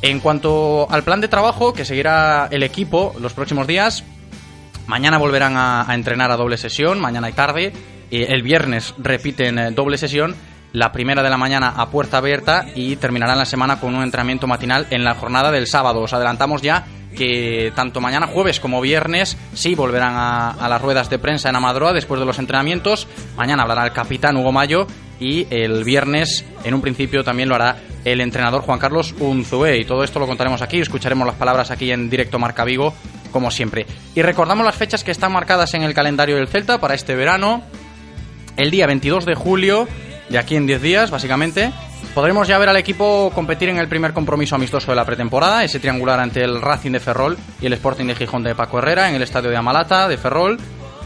En 0.00 0.20
cuanto 0.20 0.86
al 0.90 1.02
plan 1.02 1.20
de 1.20 1.28
trabajo 1.28 1.72
que 1.72 1.84
seguirá 1.84 2.48
el 2.50 2.62
equipo 2.62 3.14
los 3.20 3.32
próximos 3.32 3.66
días, 3.66 4.04
mañana 4.86 5.18
volverán 5.18 5.56
a, 5.56 5.86
entrenar 5.90 6.30
a 6.30 6.36
doble 6.36 6.56
sesión, 6.56 7.00
mañana 7.00 7.28
y 7.28 7.32
tarde, 7.32 7.72
eh, 8.10 8.26
el 8.28 8.42
viernes 8.42 8.94
repiten 8.98 9.58
eh, 9.58 9.70
doble 9.72 9.98
sesión, 9.98 10.36
la 10.72 10.92
primera 10.92 11.22
de 11.22 11.30
la 11.30 11.36
mañana 11.36 11.74
a 11.76 11.90
puerta 11.90 12.18
abierta 12.18 12.66
y 12.74 12.96
terminarán 12.96 13.38
la 13.38 13.44
semana 13.44 13.80
con 13.80 13.94
un 13.94 14.02
entrenamiento 14.02 14.46
matinal 14.46 14.86
en 14.90 15.02
la 15.02 15.14
jornada 15.14 15.50
del 15.50 15.66
sábado. 15.66 16.00
Os 16.00 16.12
adelantamos 16.12 16.62
ya 16.62 16.86
que 17.18 17.72
tanto 17.74 18.00
mañana 18.00 18.28
jueves 18.28 18.60
como 18.60 18.80
viernes 18.80 19.36
sí 19.52 19.74
volverán 19.74 20.14
a, 20.16 20.68
las 20.68 20.80
ruedas 20.80 21.10
de 21.10 21.18
prensa 21.18 21.48
en 21.48 21.56
Amadroa 21.56 21.92
después 21.92 22.20
de 22.20 22.24
los 22.24 22.38
entrenamientos. 22.38 23.08
Mañana 23.36 23.64
hablará 23.64 23.84
el 23.84 23.92
capitán 23.92 24.36
Hugo 24.36 24.52
Mayo 24.52 24.86
y 25.18 25.48
el 25.50 25.82
viernes 25.82 26.44
en 26.62 26.74
un 26.74 26.80
principio 26.80 27.24
también 27.24 27.48
lo 27.48 27.56
hará 27.56 27.76
el 28.04 28.20
entrenador 28.20 28.62
Juan 28.62 28.78
Carlos 28.78 29.16
Unzué 29.18 29.78
y 29.78 29.84
todo 29.84 30.04
esto 30.04 30.20
lo 30.20 30.28
contaremos 30.28 30.62
aquí, 30.62 30.78
escucharemos 30.78 31.26
las 31.26 31.34
palabras 31.34 31.72
aquí 31.72 31.90
en 31.90 32.08
directo 32.08 32.38
Marca 32.38 32.64
Vigo 32.64 32.94
como 33.32 33.50
siempre. 33.50 33.84
Y 34.14 34.22
recordamos 34.22 34.64
las 34.64 34.76
fechas 34.76 35.02
que 35.02 35.10
están 35.10 35.32
marcadas 35.32 35.74
en 35.74 35.82
el 35.82 35.94
calendario 35.94 36.36
del 36.36 36.46
Celta 36.46 36.78
para 36.78 36.94
este 36.94 37.16
verano. 37.16 37.64
El 38.56 38.70
día 38.70 38.86
22 38.86 39.26
de 39.26 39.34
julio, 39.34 39.88
de 40.28 40.38
aquí 40.38 40.54
en 40.54 40.68
10 40.68 40.82
días 40.82 41.10
básicamente, 41.10 41.72
podremos 42.14 42.48
ya 42.48 42.58
ver 42.58 42.68
al 42.68 42.76
equipo 42.76 43.30
competir 43.34 43.68
en 43.68 43.78
el 43.78 43.88
primer 43.88 44.12
compromiso 44.12 44.54
amistoso 44.56 44.90
de 44.90 44.96
la 44.96 45.04
pretemporada, 45.04 45.64
ese 45.64 45.80
triangular 45.80 46.20
ante 46.20 46.42
el 46.42 46.60
Racing 46.60 46.92
de 46.92 47.00
Ferrol 47.00 47.36
y 47.60 47.66
el 47.66 47.72
Sporting 47.74 48.06
de 48.06 48.14
Gijón 48.14 48.42
de 48.42 48.54
Paco 48.54 48.78
Herrera 48.78 49.08
en 49.08 49.14
el 49.14 49.22
estadio 49.22 49.50
de 49.50 49.56
Amalata 49.56 50.08
de 50.08 50.18
Ferrol. 50.18 50.58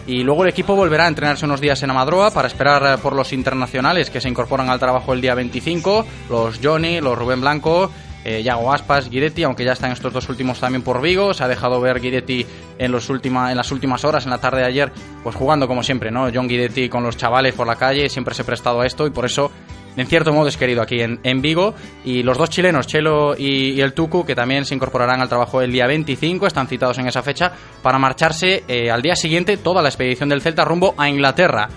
Y 0.06 0.24
luego 0.24 0.42
el 0.42 0.50
equipo 0.50 0.74
volverá 0.74 1.04
a 1.04 1.08
entrenarse 1.08 1.44
unos 1.44 1.60
días 1.60 1.80
en 1.82 1.90
Amadroa 1.90 2.32
para 2.32 2.48
esperar 2.48 2.82
eh, 2.84 3.00
por 3.00 3.14
los 3.14 3.32
internacionales 3.32 4.10
que 4.10 4.20
se 4.20 4.28
incorporan 4.28 4.68
al 4.68 4.80
trabajo 4.80 5.12
el 5.12 5.20
día 5.20 5.34
25, 5.34 6.06
los 6.28 6.58
Johnny, 6.60 7.00
los 7.00 7.16
Rubén 7.16 7.40
Blanco, 7.40 7.88
eh, 8.24 8.42
Yago 8.42 8.72
Aspas, 8.72 9.10
Guidetti, 9.10 9.42
aunque 9.42 9.64
ya 9.64 9.72
están 9.72 9.92
estos 9.92 10.12
dos 10.12 10.28
últimos 10.28 10.60
también 10.60 10.82
por 10.82 11.00
Vigo. 11.00 11.34
Se 11.34 11.44
ha 11.44 11.48
dejado 11.48 11.80
ver 11.80 12.00
Guidetti 12.00 12.46
en, 12.78 12.92
los 12.92 13.10
última, 13.10 13.50
en 13.50 13.56
las 13.56 13.72
últimas 13.72 14.04
horas, 14.04 14.24
en 14.24 14.30
la 14.30 14.38
tarde 14.38 14.60
de 14.60 14.66
ayer, 14.66 14.92
pues 15.22 15.34
jugando 15.34 15.66
como 15.66 15.82
siempre, 15.82 16.10
¿no? 16.10 16.28
John 16.32 16.48
Guidetti 16.48 16.88
con 16.88 17.02
los 17.02 17.16
chavales 17.16 17.54
por 17.54 17.66
la 17.66 17.76
calle, 17.76 18.08
siempre 18.08 18.34
se 18.34 18.42
ha 18.42 18.46
prestado 18.46 18.80
a 18.80 18.86
esto 18.86 19.06
y 19.06 19.10
por 19.10 19.24
eso, 19.24 19.50
en 19.96 20.06
cierto 20.06 20.32
modo, 20.32 20.48
es 20.48 20.56
querido 20.56 20.82
aquí 20.82 21.00
en, 21.00 21.20
en 21.22 21.42
Vigo. 21.42 21.74
Y 22.04 22.22
los 22.22 22.38
dos 22.38 22.50
chilenos, 22.50 22.86
Chelo 22.86 23.34
y, 23.36 23.80
el 23.80 23.92
Tucu, 23.92 24.24
que 24.24 24.34
también 24.34 24.64
se 24.64 24.74
incorporarán 24.74 25.20
al 25.20 25.28
trabajo 25.28 25.60
el 25.60 25.72
día 25.72 25.86
25, 25.86 26.46
están 26.46 26.68
citados 26.68 26.98
en 26.98 27.06
esa 27.06 27.22
fecha, 27.22 27.52
para 27.82 27.98
marcharse 27.98 28.64
eh, 28.68 28.90
al 28.90 29.02
día 29.02 29.16
siguiente 29.16 29.56
toda 29.56 29.82
la 29.82 29.88
expedición 29.88 30.28
del 30.28 30.40
Celta 30.40 30.64
rumbo 30.64 30.94
a 30.96 31.08
Inglaterra. 31.08 31.68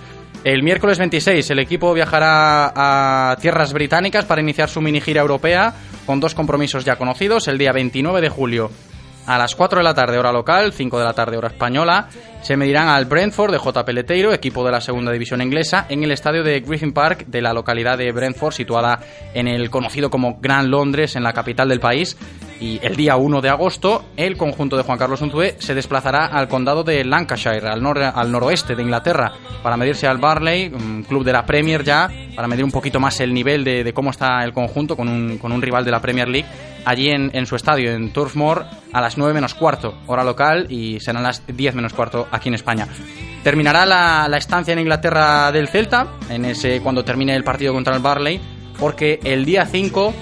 El 0.44 0.62
miércoles 0.62 1.00
26 1.00 1.50
el 1.50 1.60
equipo 1.60 1.92
viajará 1.94 2.72
a 2.76 3.36
tierras 3.38 3.74
británicas 3.74 4.26
para 4.26 4.42
iniciar 4.42 4.70
su 4.70 4.80
mini 4.80 5.02
gira 5.02 5.22
europea 5.22 5.74
con 6.06 6.20
dos 6.20 6.36
compromisos 6.36 6.86
ya 6.86 6.98
conocidos. 6.98 7.48
El 7.48 7.58
día 7.58 7.72
29 7.72 8.22
de 8.22 8.30
julio 8.30 8.70
a 9.26 9.38
las 9.38 9.56
4 9.56 9.80
de 9.80 9.84
la 9.84 9.94
tarde 9.94 10.18
hora 10.18 10.32
local, 10.32 10.74
5 10.74 11.00
de 11.00 11.06
la 11.06 11.14
tarde 11.14 11.38
hora 11.38 11.48
española, 11.50 12.08
se 12.42 12.58
medirán 12.58 12.88
al 12.88 13.06
Brentford 13.06 13.52
de 13.52 13.58
J. 13.58 13.86
Peleteiro, 13.86 14.34
equipo 14.34 14.64
de 14.64 14.72
la 14.72 14.82
segunda 14.82 15.12
división 15.12 15.42
inglesa, 15.42 15.86
en 15.90 16.04
el 16.04 16.12
estadio 16.12 16.44
de 16.44 16.60
Griffin 16.60 16.94
Park 16.94 17.26
de 17.28 17.42
la 17.42 17.54
localidad 17.54 17.98
de 17.98 18.12
Brentford, 18.12 18.54
situada 18.54 19.00
en 19.34 19.48
el 19.48 19.70
conocido 19.70 20.10
como 20.10 20.40
Gran 20.40 20.70
Londres, 20.70 21.16
en 21.16 21.24
la 21.24 21.34
capital 21.34 21.70
del 21.70 21.80
país. 21.80 22.18
Y 22.60 22.80
el 22.82 22.96
día 22.96 23.18
1 23.18 23.42
de 23.42 23.50
agosto, 23.50 24.06
el 24.16 24.38
conjunto 24.38 24.78
de 24.78 24.84
Juan 24.84 24.98
Carlos 24.98 25.22
Unzué 25.22 25.56
se 25.60 25.76
desplazará 25.76 26.26
al 26.28 26.48
condado 26.48 26.84
de 26.84 27.04
Lancashire, 27.04 27.68
al, 27.68 27.82
nor 27.84 28.02
al 28.02 28.32
noroeste 28.32 28.76
de 28.76 28.84
Inglaterra, 28.84 29.34
para 29.62 29.76
medirse 29.76 30.08
al 30.08 30.20
Barley, 30.20 30.72
un 30.74 31.04
club 31.04 31.26
de 31.26 31.34
la 31.34 31.46
Premier 31.46 31.84
ya, 31.84 32.10
para 32.36 32.48
medir 32.48 32.64
un 32.64 32.72
poquito 32.72 33.00
más 33.00 33.20
el 33.20 33.34
nivel 33.34 33.64
de, 33.64 33.84
de 33.84 33.94
cómo 33.94 34.12
está 34.12 34.42
el 34.44 34.54
conjunto 34.54 34.96
con 34.96 35.10
un, 35.10 35.38
con 35.38 35.52
un 35.52 35.62
rival 35.62 35.84
de 35.84 35.92
la 35.92 36.00
Premier 36.00 36.30
League, 36.30 36.48
allí 36.86 37.10
en, 37.10 37.30
en 37.34 37.46
su 37.46 37.58
estadio, 37.58 37.92
en 37.92 38.14
Turf 38.14 38.36
Moor, 38.36 38.66
a 38.94 39.02
las 39.02 39.18
9 39.18 39.34
menos 39.34 39.54
cuarto, 39.54 39.98
hora 40.08 40.24
local, 40.24 40.68
y 40.70 41.00
serán 41.02 41.24
las 41.24 41.44
10 41.46 41.76
menos 41.76 41.94
cuarto 41.94 42.28
aquí 42.32 42.48
en 42.48 42.56
España. 42.56 42.88
Terminará 43.44 43.86
la, 43.86 44.28
la, 44.30 44.38
estancia 44.38 44.72
en 44.72 44.80
Inglaterra 44.80 45.52
del 45.52 45.68
Celta, 45.68 46.08
en 46.30 46.46
ese 46.46 46.80
cuando 46.82 47.04
termine 47.04 47.36
el 47.36 47.44
partido 47.44 47.74
contra 47.74 47.96
el 47.96 48.02
Barley, 48.02 48.40
porque 48.80 49.20
el 49.24 49.46
día 49.46 49.66
5 49.66 50.14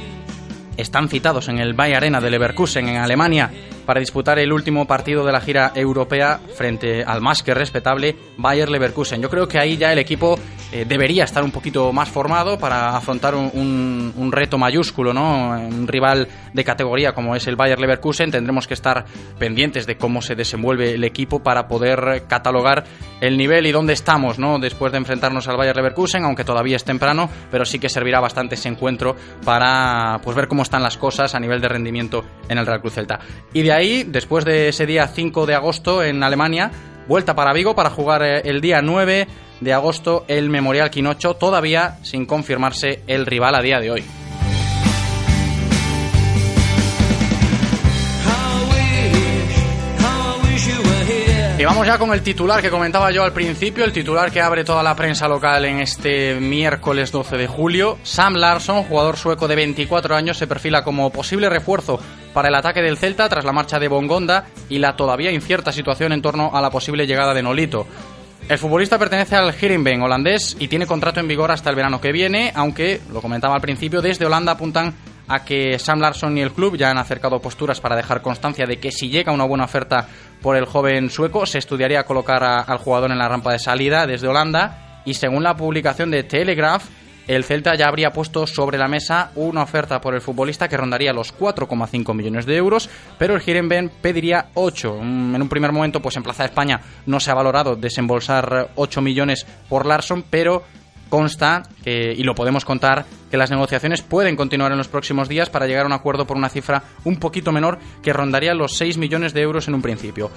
están 0.77 1.09
citados 1.09 1.47
en 1.49 1.59
el 1.59 1.73
Bay 1.73 1.93
Arena 1.93 2.21
de 2.21 2.29
Leverkusen, 2.29 2.87
en 2.89 2.97
Alemania, 2.97 3.51
para 3.85 3.99
disputar 3.99 4.39
el 4.39 4.51
último 4.51 4.85
partido 4.85 5.25
de 5.25 5.31
la 5.31 5.41
gira 5.41 5.71
europea 5.75 6.39
frente 6.55 7.03
al 7.03 7.21
más 7.21 7.43
que 7.43 7.53
respetable 7.53 8.15
Bayer 8.37 8.69
Leverkusen. 8.69 9.21
Yo 9.21 9.29
creo 9.29 9.47
que 9.47 9.59
ahí 9.59 9.77
ya 9.77 9.91
el 9.91 9.99
equipo 9.99 10.37
eh, 10.71 10.85
debería 10.87 11.23
estar 11.23 11.43
un 11.43 11.51
poquito 11.51 11.91
más 11.93 12.09
formado 12.09 12.57
para 12.57 12.97
afrontar 12.97 13.35
un, 13.35 13.51
un, 13.53 14.13
un, 14.15 14.31
reto 14.31 14.57
mayúsculo, 14.57 15.13
¿no? 15.13 15.51
Un 15.51 15.87
rival 15.87 16.27
de 16.53 16.63
categoría 16.63 17.13
como 17.13 17.35
es 17.35 17.45
el 17.47 17.55
Bayer 17.55 17.79
Leverkusen. 17.79 18.31
Tendremos 18.31 18.67
que 18.67 18.73
estar 18.73 19.05
pendientes 19.37 19.85
de 19.85 19.97
cómo 19.97 20.21
se 20.21 20.35
desenvuelve 20.35 20.95
el 20.95 21.03
equipo 21.03 21.43
para 21.43 21.67
poder 21.67 22.23
catalogar 22.27 22.85
el 23.21 23.37
nivel 23.37 23.67
y 23.67 23.71
dónde 23.71 23.93
estamos, 23.93 24.39
¿no? 24.39 24.59
Después 24.59 24.91
de 24.91 24.97
enfrentarnos 24.97 25.47
al 25.47 25.57
Bayer 25.57 25.75
Leverkusen, 25.75 26.23
aunque 26.23 26.43
todavía 26.43 26.75
es 26.75 26.83
temprano, 26.83 27.29
pero 27.51 27.65
sí 27.65 27.79
que 27.79 27.89
servirá 27.89 28.19
bastante 28.19 28.55
ese 28.55 28.69
encuentro 28.69 29.15
para 29.45 30.19
pues 30.23 30.35
ver 30.35 30.47
cómo 30.47 30.63
están 30.63 30.81
las 30.83 30.97
cosas 30.97 31.35
a 31.35 31.39
nivel 31.39 31.61
de 31.61 31.67
rendimiento 31.67 32.25
en 32.49 32.57
el 32.57 32.65
Real 32.65 32.81
Cruz 32.81 32.93
Celta. 32.93 33.19
Y 33.53 33.61
de 33.61 33.72
ahí, 33.73 34.03
después 34.03 34.45
de 34.45 34.69
ese 34.69 34.85
día 34.85 35.07
5 35.07 35.45
de 35.45 35.55
agosto 35.55 36.03
en 36.03 36.23
Alemania, 36.23 36.71
vuelta 37.07 37.35
para 37.35 37.53
Vigo 37.53 37.75
para 37.75 37.89
jugar 37.89 38.23
el 38.23 38.61
día 38.61 38.81
9 38.81 39.27
de 39.59 39.73
agosto 39.73 40.25
el 40.27 40.49
Memorial 40.49 40.89
Quinocho, 40.89 41.35
todavía 41.35 41.97
sin 42.03 42.25
confirmarse 42.25 43.01
el 43.07 43.25
rival 43.25 43.55
a 43.55 43.61
día 43.61 43.79
de 43.79 43.91
hoy. 43.91 44.22
Y 51.63 51.65
vamos 51.65 51.87
ya 51.87 51.97
con 51.97 52.11
el 52.11 52.21
titular 52.21 52.61
que 52.61 52.69
comentaba 52.69 53.09
yo 53.11 53.23
al 53.23 53.31
principio, 53.31 53.85
el 53.85 53.93
titular 53.93 54.29
que 54.33 54.41
abre 54.41 54.65
toda 54.65 54.83
la 54.83 54.97
prensa 54.97 55.29
local 55.29 55.63
en 55.63 55.79
este 55.79 56.35
miércoles 56.35 57.09
12 57.09 57.37
de 57.37 57.47
julio. 57.47 57.97
Sam 58.03 58.33
Larsson, 58.33 58.83
jugador 58.83 59.15
sueco 59.15 59.47
de 59.47 59.55
24 59.55 60.13
años, 60.13 60.37
se 60.37 60.45
perfila 60.45 60.83
como 60.83 61.09
posible 61.09 61.47
refuerzo 61.47 62.01
para 62.33 62.49
el 62.49 62.55
ataque 62.55 62.81
del 62.81 62.97
Celta 62.97 63.29
tras 63.29 63.45
la 63.45 63.53
marcha 63.53 63.79
de 63.79 63.87
Bongonda 63.87 64.47
y 64.67 64.79
la 64.79 64.97
todavía 64.97 65.31
incierta 65.31 65.71
situación 65.71 66.11
en 66.11 66.21
torno 66.21 66.51
a 66.53 66.59
la 66.59 66.69
posible 66.69 67.07
llegada 67.07 67.33
de 67.33 67.43
Nolito. 67.43 67.87
El 68.49 68.57
futbolista 68.57 68.99
pertenece 68.99 69.37
al 69.37 69.55
Heerenveen 69.55 70.01
holandés 70.01 70.57
y 70.59 70.67
tiene 70.67 70.85
contrato 70.85 71.21
en 71.21 71.29
vigor 71.29 71.49
hasta 71.49 71.69
el 71.69 71.77
verano 71.77 72.01
que 72.01 72.11
viene, 72.11 72.51
aunque, 72.55 72.99
lo 73.09 73.21
comentaba 73.21 73.55
al 73.55 73.61
principio, 73.61 74.01
desde 74.01 74.25
Holanda 74.25 74.51
apuntan 74.51 74.93
a 75.33 75.43
que 75.43 75.79
Sam 75.79 75.99
Larsson 75.99 76.37
y 76.37 76.41
el 76.41 76.51
club 76.51 76.77
ya 76.77 76.91
han 76.91 76.97
acercado 76.97 77.41
posturas 77.41 77.81
para 77.81 77.95
dejar 77.95 78.21
constancia 78.21 78.65
de 78.65 78.77
que 78.77 78.91
si 78.91 79.09
llega 79.09 79.31
una 79.31 79.45
buena 79.45 79.65
oferta 79.65 80.07
por 80.41 80.55
el 80.55 80.65
joven 80.65 81.09
sueco, 81.09 81.45
se 81.45 81.57
estudiaría 81.57 82.03
colocar 82.03 82.43
al 82.43 82.77
jugador 82.77 83.11
en 83.11 83.17
la 83.17 83.27
rampa 83.27 83.51
de 83.51 83.59
salida 83.59 84.05
desde 84.05 84.27
Holanda 84.27 85.01
y 85.05 85.15
según 85.15 85.43
la 85.43 85.55
publicación 85.55 86.11
de 86.11 86.23
Telegraph, 86.23 86.83
el 87.25 87.45
Celta 87.45 87.75
ya 87.75 87.87
habría 87.87 88.11
puesto 88.11 88.45
sobre 88.45 88.77
la 88.77 88.87
mesa 88.87 89.31
una 89.35 89.63
oferta 89.63 90.01
por 90.01 90.13
el 90.13 90.21
futbolista 90.21 90.67
que 90.67 90.77
rondaría 90.77 91.13
los 91.13 91.33
4,5 91.35 92.13
millones 92.13 92.45
de 92.45 92.57
euros, 92.57 92.89
pero 93.17 93.35
el 93.35 93.41
Heerenveen 93.41 93.89
pediría 94.01 94.47
8. 94.53 94.97
En 94.99 95.41
un 95.41 95.49
primer 95.49 95.71
momento, 95.71 96.01
pues 96.01 96.17
en 96.17 96.23
Plaza 96.23 96.43
de 96.43 96.49
España 96.49 96.81
no 97.05 97.19
se 97.19 97.31
ha 97.31 97.35
valorado 97.35 97.75
desembolsar 97.77 98.71
8 98.75 99.01
millones 99.01 99.47
por 99.69 99.85
Larsson, 99.85 100.25
pero 100.29 100.63
consta, 101.13 101.61
y 101.85 102.23
lo 102.23 102.33
podemos 102.33 102.65
contar, 102.65 103.05
que 103.29 103.37
las 103.37 103.51
negociaciones 103.51 104.01
pueden 104.01 104.35
continuar 104.35 104.71
en 104.71 104.79
los 104.79 104.87
próximos 104.87 105.29
días 105.29 105.47
para 105.47 105.67
llegar 105.67 105.83
a 105.83 105.85
un 105.85 105.93
acuerdo 105.93 106.25
por 106.25 106.37
una 106.37 106.49
cifra 106.49 106.81
un 107.03 107.17
poquito 107.17 107.51
menor 107.51 107.77
que 108.01 108.13
rondaría 108.13 108.55
los 108.55 108.75
6 108.77 108.97
millones 108.97 109.31
de 109.31 109.43
euros 109.43 109.67
en 109.67 109.75
un 109.75 109.83
principio. 109.83 110.31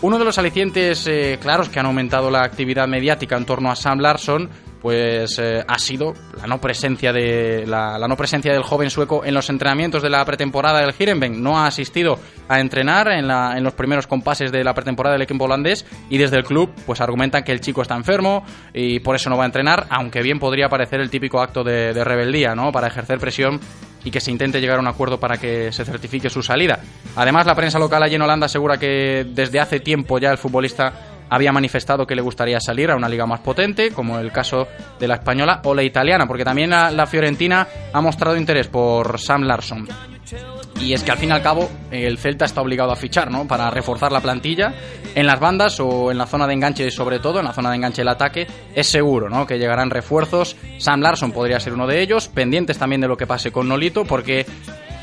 Uno 0.00 0.20
de 0.20 0.24
los 0.24 0.38
alicientes 0.38 1.08
eh, 1.08 1.40
claros 1.42 1.68
que 1.68 1.80
han 1.80 1.86
aumentado 1.86 2.30
la 2.30 2.44
actividad 2.44 2.86
mediática 2.86 3.36
en 3.36 3.44
torno 3.44 3.68
a 3.68 3.74
Sam 3.74 3.98
Larsson 3.98 4.48
pues 4.82 5.38
eh, 5.38 5.64
ha 5.66 5.78
sido 5.78 6.12
la 6.36 6.48
no 6.48 6.60
presencia 6.60 7.12
de 7.12 7.64
la, 7.66 7.98
la, 7.98 8.08
no 8.08 8.16
presencia 8.16 8.52
del 8.52 8.64
joven 8.64 8.90
sueco 8.90 9.24
en 9.24 9.32
los 9.32 9.48
entrenamientos 9.48 10.02
de 10.02 10.10
la 10.10 10.24
pretemporada 10.24 10.80
del 10.80 10.92
Heerenveen. 10.98 11.40
No 11.40 11.58
ha 11.58 11.68
asistido 11.68 12.18
a 12.48 12.58
entrenar 12.58 13.08
en, 13.12 13.28
la, 13.28 13.56
en 13.56 13.62
los 13.62 13.74
primeros 13.74 14.08
compases 14.08 14.50
de 14.50 14.64
la 14.64 14.74
pretemporada 14.74 15.14
del 15.14 15.22
equipo 15.22 15.44
holandés 15.44 15.86
y 16.10 16.18
desde 16.18 16.36
el 16.36 16.44
club 16.44 16.72
pues 16.84 17.00
argumentan 17.00 17.44
que 17.44 17.52
el 17.52 17.60
chico 17.60 17.80
está 17.80 17.94
enfermo 17.94 18.44
y 18.74 18.98
por 18.98 19.14
eso 19.14 19.30
no 19.30 19.36
va 19.36 19.44
a 19.44 19.46
entrenar, 19.46 19.86
aunque 19.88 20.20
bien 20.20 20.40
podría 20.40 20.68
parecer 20.68 21.00
el 21.00 21.10
típico 21.10 21.40
acto 21.40 21.62
de, 21.62 21.94
de 21.94 22.04
rebeldía, 22.04 22.54
¿no? 22.56 22.72
Para 22.72 22.88
ejercer 22.88 23.18
presión 23.18 23.60
y 24.04 24.10
que 24.10 24.20
se 24.20 24.30
intente 24.32 24.60
llegar 24.60 24.78
a 24.78 24.80
un 24.80 24.88
acuerdo 24.88 25.20
para 25.20 25.36
que 25.36 25.70
se 25.70 25.84
certifique 25.84 26.28
su 26.28 26.42
salida. 26.42 26.80
Además, 27.14 27.46
la 27.46 27.54
prensa 27.54 27.78
local 27.78 28.02
allí 28.02 28.16
en 28.16 28.22
Holanda 28.22 28.46
asegura 28.46 28.76
que 28.76 29.24
desde 29.28 29.60
hace 29.60 29.80
tiempo 29.80 30.18
ya 30.18 30.30
el 30.30 30.38
futbolista 30.38 31.11
había 31.32 31.50
manifestado 31.50 32.06
que 32.06 32.14
le 32.14 32.20
gustaría 32.20 32.60
salir 32.60 32.90
a 32.90 32.96
una 32.96 33.08
liga 33.08 33.24
más 33.24 33.40
potente, 33.40 33.90
como 33.92 34.18
el 34.18 34.30
caso 34.30 34.68
de 35.00 35.08
la 35.08 35.14
española 35.14 35.62
o 35.64 35.74
la 35.74 35.82
italiana, 35.82 36.26
porque 36.26 36.44
también 36.44 36.68
la, 36.68 37.06
Fiorentina 37.06 37.66
ha 37.90 38.00
mostrado 38.02 38.36
interés 38.36 38.68
por 38.68 39.18
Sam 39.18 39.44
Larsson. 39.44 39.88
Y 40.78 40.92
es 40.92 41.02
que 41.02 41.10
al 41.10 41.16
fin 41.16 41.30
y 41.30 41.32
al 41.32 41.42
cabo 41.42 41.70
el 41.90 42.18
Celta 42.18 42.44
está 42.44 42.60
obligado 42.60 42.92
a 42.92 42.96
fichar, 42.96 43.30
¿no? 43.30 43.46
Para 43.48 43.70
reforzar 43.70 44.12
la 44.12 44.20
plantilla 44.20 44.74
en 45.14 45.26
las 45.26 45.40
bandas 45.40 45.80
o 45.80 46.10
en 46.10 46.18
la 46.18 46.26
zona 46.26 46.46
de 46.46 46.52
enganche, 46.52 46.90
sobre 46.90 47.18
todo 47.18 47.38
en 47.38 47.46
la 47.46 47.54
zona 47.54 47.70
de 47.70 47.76
enganche 47.76 48.02
del 48.02 48.08
ataque, 48.08 48.46
es 48.74 48.88
seguro, 48.88 49.30
¿no? 49.30 49.46
Que 49.46 49.58
llegarán 49.58 49.88
refuerzos. 49.88 50.56
Sam 50.78 51.00
Larson 51.00 51.32
podría 51.32 51.60
ser 51.60 51.72
uno 51.72 51.86
de 51.86 52.02
ellos, 52.02 52.28
pendientes 52.28 52.76
también 52.76 53.00
de 53.00 53.08
lo 53.08 53.16
que 53.16 53.26
pase 53.26 53.50
con 53.50 53.68
Nolito, 53.68 54.04
porque 54.04 54.44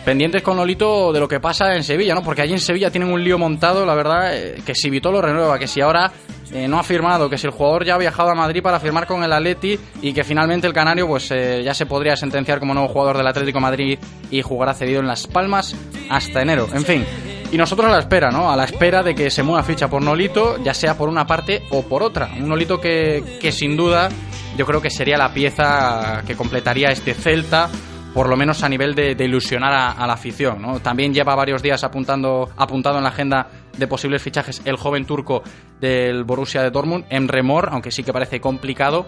pendientes 0.05 0.41
con 0.41 0.57
Nolito 0.57 1.11
de 1.11 1.19
lo 1.19 1.27
que 1.27 1.39
pasa 1.39 1.75
en 1.75 1.83
Sevilla, 1.83 2.15
¿no? 2.15 2.23
Porque 2.23 2.41
allí 2.41 2.53
en 2.53 2.59
Sevilla 2.59 2.91
tienen 2.91 3.11
un 3.11 3.23
lío 3.23 3.37
montado, 3.37 3.85
la 3.85 3.95
verdad, 3.95 4.35
eh, 4.35 4.61
que 4.65 4.75
si 4.75 4.89
Vito 4.89 5.11
lo 5.11 5.21
renueva, 5.21 5.59
que 5.59 5.67
si 5.67 5.81
ahora 5.81 6.11
eh, 6.51 6.67
no 6.67 6.79
ha 6.79 6.83
firmado, 6.83 7.29
que 7.29 7.37
si 7.37 7.47
el 7.47 7.53
jugador 7.53 7.85
ya 7.85 7.95
ha 7.95 7.97
viajado 7.97 8.29
a 8.29 8.35
Madrid 8.35 8.61
para 8.61 8.79
firmar 8.79 9.05
con 9.05 9.23
el 9.23 9.31
Atleti 9.31 9.79
y 10.01 10.13
que 10.13 10.23
finalmente 10.23 10.67
el 10.67 10.73
Canario 10.73 11.07
pues 11.07 11.29
eh, 11.31 11.61
ya 11.63 11.73
se 11.73 11.85
podría 11.85 12.15
sentenciar 12.15 12.59
como 12.59 12.73
nuevo 12.73 12.89
jugador 12.89 13.17
del 13.17 13.27
Atlético 13.27 13.59
Madrid 13.59 13.99
y 14.31 14.41
jugará 14.41 14.73
cedido 14.73 14.99
en 14.99 15.07
Las 15.07 15.27
Palmas 15.27 15.75
hasta 16.09 16.41
enero. 16.41 16.67
En 16.73 16.83
fin, 16.83 17.05
y 17.51 17.57
nosotros 17.57 17.87
a 17.87 17.91
la 17.91 17.99
espera, 17.99 18.31
¿no? 18.31 18.51
A 18.51 18.55
la 18.55 18.63
espera 18.63 19.03
de 19.03 19.13
que 19.13 19.29
se 19.29 19.43
mueva 19.43 19.63
ficha 19.63 19.89
por 19.89 20.01
Nolito, 20.01 20.57
ya 20.63 20.73
sea 20.73 20.97
por 20.97 21.09
una 21.09 21.27
parte 21.27 21.63
o 21.71 21.83
por 21.83 22.03
otra. 22.03 22.29
Un 22.37 22.49
Nolito 22.49 22.79
que, 22.79 23.37
que 23.39 23.51
sin 23.51 23.75
duda 23.75 24.09
yo 24.57 24.65
creo 24.65 24.81
que 24.81 24.89
sería 24.89 25.17
la 25.17 25.33
pieza 25.33 26.23
que 26.25 26.35
completaría 26.35 26.89
este 26.89 27.13
Celta 27.13 27.69
por 28.13 28.27
lo 28.27 28.35
menos 28.35 28.63
a 28.63 28.69
nivel 28.69 28.95
de, 28.95 29.15
ilusionar 29.19 29.95
a, 29.97 30.07
la 30.07 30.13
afición. 30.13 30.81
También 30.81 31.13
lleva 31.13 31.35
varios 31.35 31.61
días 31.61 31.83
apuntando, 31.83 32.49
apuntado 32.57 32.97
en 32.97 33.03
la 33.03 33.09
agenda 33.09 33.47
de 33.77 33.87
posibles 33.87 34.21
fichajes 34.21 34.61
el 34.65 34.77
joven 34.77 35.05
turco 35.05 35.43
del 35.79 36.23
Borussia 36.23 36.61
de 36.63 36.71
Dortmund, 36.71 37.05
Emre 37.09 37.43
Mor, 37.43 37.69
aunque 37.71 37.91
sí 37.91 38.03
que 38.03 38.13
parece 38.13 38.41
complicado. 38.41 39.05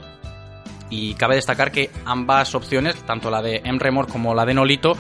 Y 0.90 1.14
cabe 1.14 1.36
destacar 1.36 1.72
que 1.72 1.90
ambas 2.06 2.54
opciones, 2.54 2.96
tanto 3.04 3.32
la 3.32 3.42
de 3.42 3.62
Emre 3.64 3.92
Mor 3.92 4.08
como 4.08 4.36
la 4.36 4.46
de 4.46 4.54
Nolito, 4.54 4.98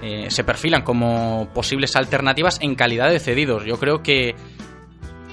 eh, 0.00 0.30
se 0.30 0.44
perfilan 0.44 0.82
como 0.82 1.48
posibles 1.52 1.94
alternativas 1.96 2.58
en 2.60 2.74
calidad 2.74 3.10
de 3.10 3.20
cedidos. 3.20 3.64
Yo 3.64 3.78
creo 3.78 4.02
que 4.02 4.34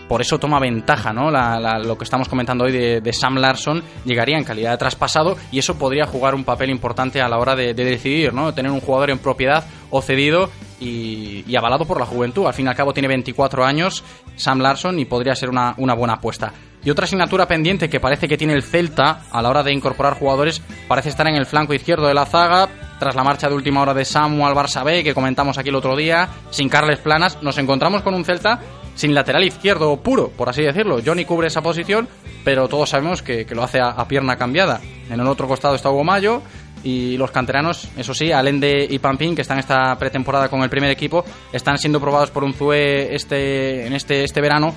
por 0.09 0.21
eso 0.21 0.39
toma 0.39 0.59
ventaja, 0.59 1.13
¿no? 1.13 1.31
Lo 1.31 1.97
que 1.97 2.03
estamos 2.03 2.27
comentando 2.27 2.65
hoy 2.65 2.73
de, 2.73 2.99
de, 2.99 3.13
Sam 3.13 3.35
Larson 3.35 3.81
llegaría 4.03 4.37
en 4.37 4.43
calidad 4.43 4.71
de 4.71 4.77
traspasado 4.77 5.37
y 5.51 5.59
eso 5.59 5.77
podría 5.77 6.05
jugar 6.05 6.35
un 6.35 6.43
papel 6.43 6.71
importante 6.71 7.21
a 7.21 7.29
la 7.29 7.37
hora 7.37 7.55
de, 7.55 7.73
de 7.73 7.85
decidir, 7.85 8.33
¿no? 8.33 8.53
Tener 8.53 8.71
un 8.71 8.81
jugador 8.81 9.11
en 9.11 9.19
propiedad 9.19 9.63
o 9.91 10.01
cedido 10.01 10.49
y, 10.79 11.55
avalado 11.55 11.85
por 11.85 11.99
la 11.99 12.05
juventud. 12.05 12.45
Al 12.45 12.53
fin 12.53 12.65
y 12.65 12.69
al 12.69 12.75
cabo 12.75 12.93
tiene 12.93 13.07
24 13.07 13.65
años 13.65 14.03
Sam 14.35 14.59
Larson 14.59 14.99
y 14.99 15.05
podría 15.05 15.35
ser 15.35 15.49
una, 15.49 15.73
buena 15.73 16.13
apuesta. 16.13 16.53
Y 16.83 16.89
otra 16.89 17.05
asignatura 17.05 17.45
pendiente 17.45 17.89
que 17.89 17.99
parece 17.99 18.27
que 18.27 18.37
tiene 18.37 18.53
el 18.53 18.63
Celta 18.63 19.23
a 19.31 19.41
la 19.41 19.49
hora 19.49 19.63
de 19.63 19.73
incorporar 19.73 20.17
jugadores 20.17 20.61
parece 20.87 21.09
estar 21.09 21.27
en 21.27 21.35
el 21.35 21.45
flanco 21.45 21.73
izquierdo 21.73 22.07
de 22.07 22.13
la 22.13 22.25
zaga. 22.25 22.69
Tras 22.99 23.15
la 23.15 23.23
marcha 23.23 23.47
de 23.47 23.55
última 23.55 23.81
hora 23.81 23.93
de 23.93 24.03
Samuel 24.03 24.53
Barça 24.53 24.83
B, 24.83 25.03
que 25.03 25.13
comentamos 25.13 25.57
aquí 25.57 25.69
el 25.69 25.75
otro 25.75 25.95
día, 25.95 26.27
sin 26.49 26.67
Carles 26.67 26.99
Planas, 26.99 27.41
nos 27.41 27.57
encontramos 27.57 28.01
con 28.01 28.13
un 28.13 28.25
Celta 28.25 28.59
sin 28.99 29.15
lateral 29.15 29.45
izquierdo 29.45 29.95
puro, 29.95 30.27
por 30.27 30.49
así 30.49 30.61
decirlo. 30.61 30.99
Johnny 31.03 31.23
cubre 31.23 31.47
esa 31.47 31.61
posición, 31.61 32.09
pero 32.43 32.67
todos 32.67 32.89
sabemos 32.89 33.21
que, 33.21 33.45
que 33.45 33.55
lo 33.55 33.63
hace 33.63 33.79
a, 33.79 34.05
pierna 34.09 34.35
cambiada. 34.35 34.81
En 35.09 35.21
el 35.21 35.25
otro 35.25 35.47
costado 35.47 35.75
está 35.75 35.89
Hugo 35.89 36.03
Mayo 36.03 36.41
y 36.83 37.15
los 37.15 37.31
canteranos, 37.31 37.87
eso 37.95 38.13
sí, 38.13 38.33
Alende 38.33 38.85
y 38.89 38.99
Pampín, 38.99 39.35
que 39.35 39.43
están 39.43 39.57
esta 39.57 39.97
pretemporada 39.97 40.49
con 40.49 40.63
el 40.63 40.69
primer 40.69 40.91
equipo, 40.91 41.23
están 41.53 41.77
siendo 41.77 42.01
probados 42.01 42.29
por 42.29 42.43
un 42.43 42.53
ZUE 42.53 43.15
este, 43.15 43.87
en 43.87 43.93
este, 43.93 44.25
este 44.25 44.41
verano 44.41 44.75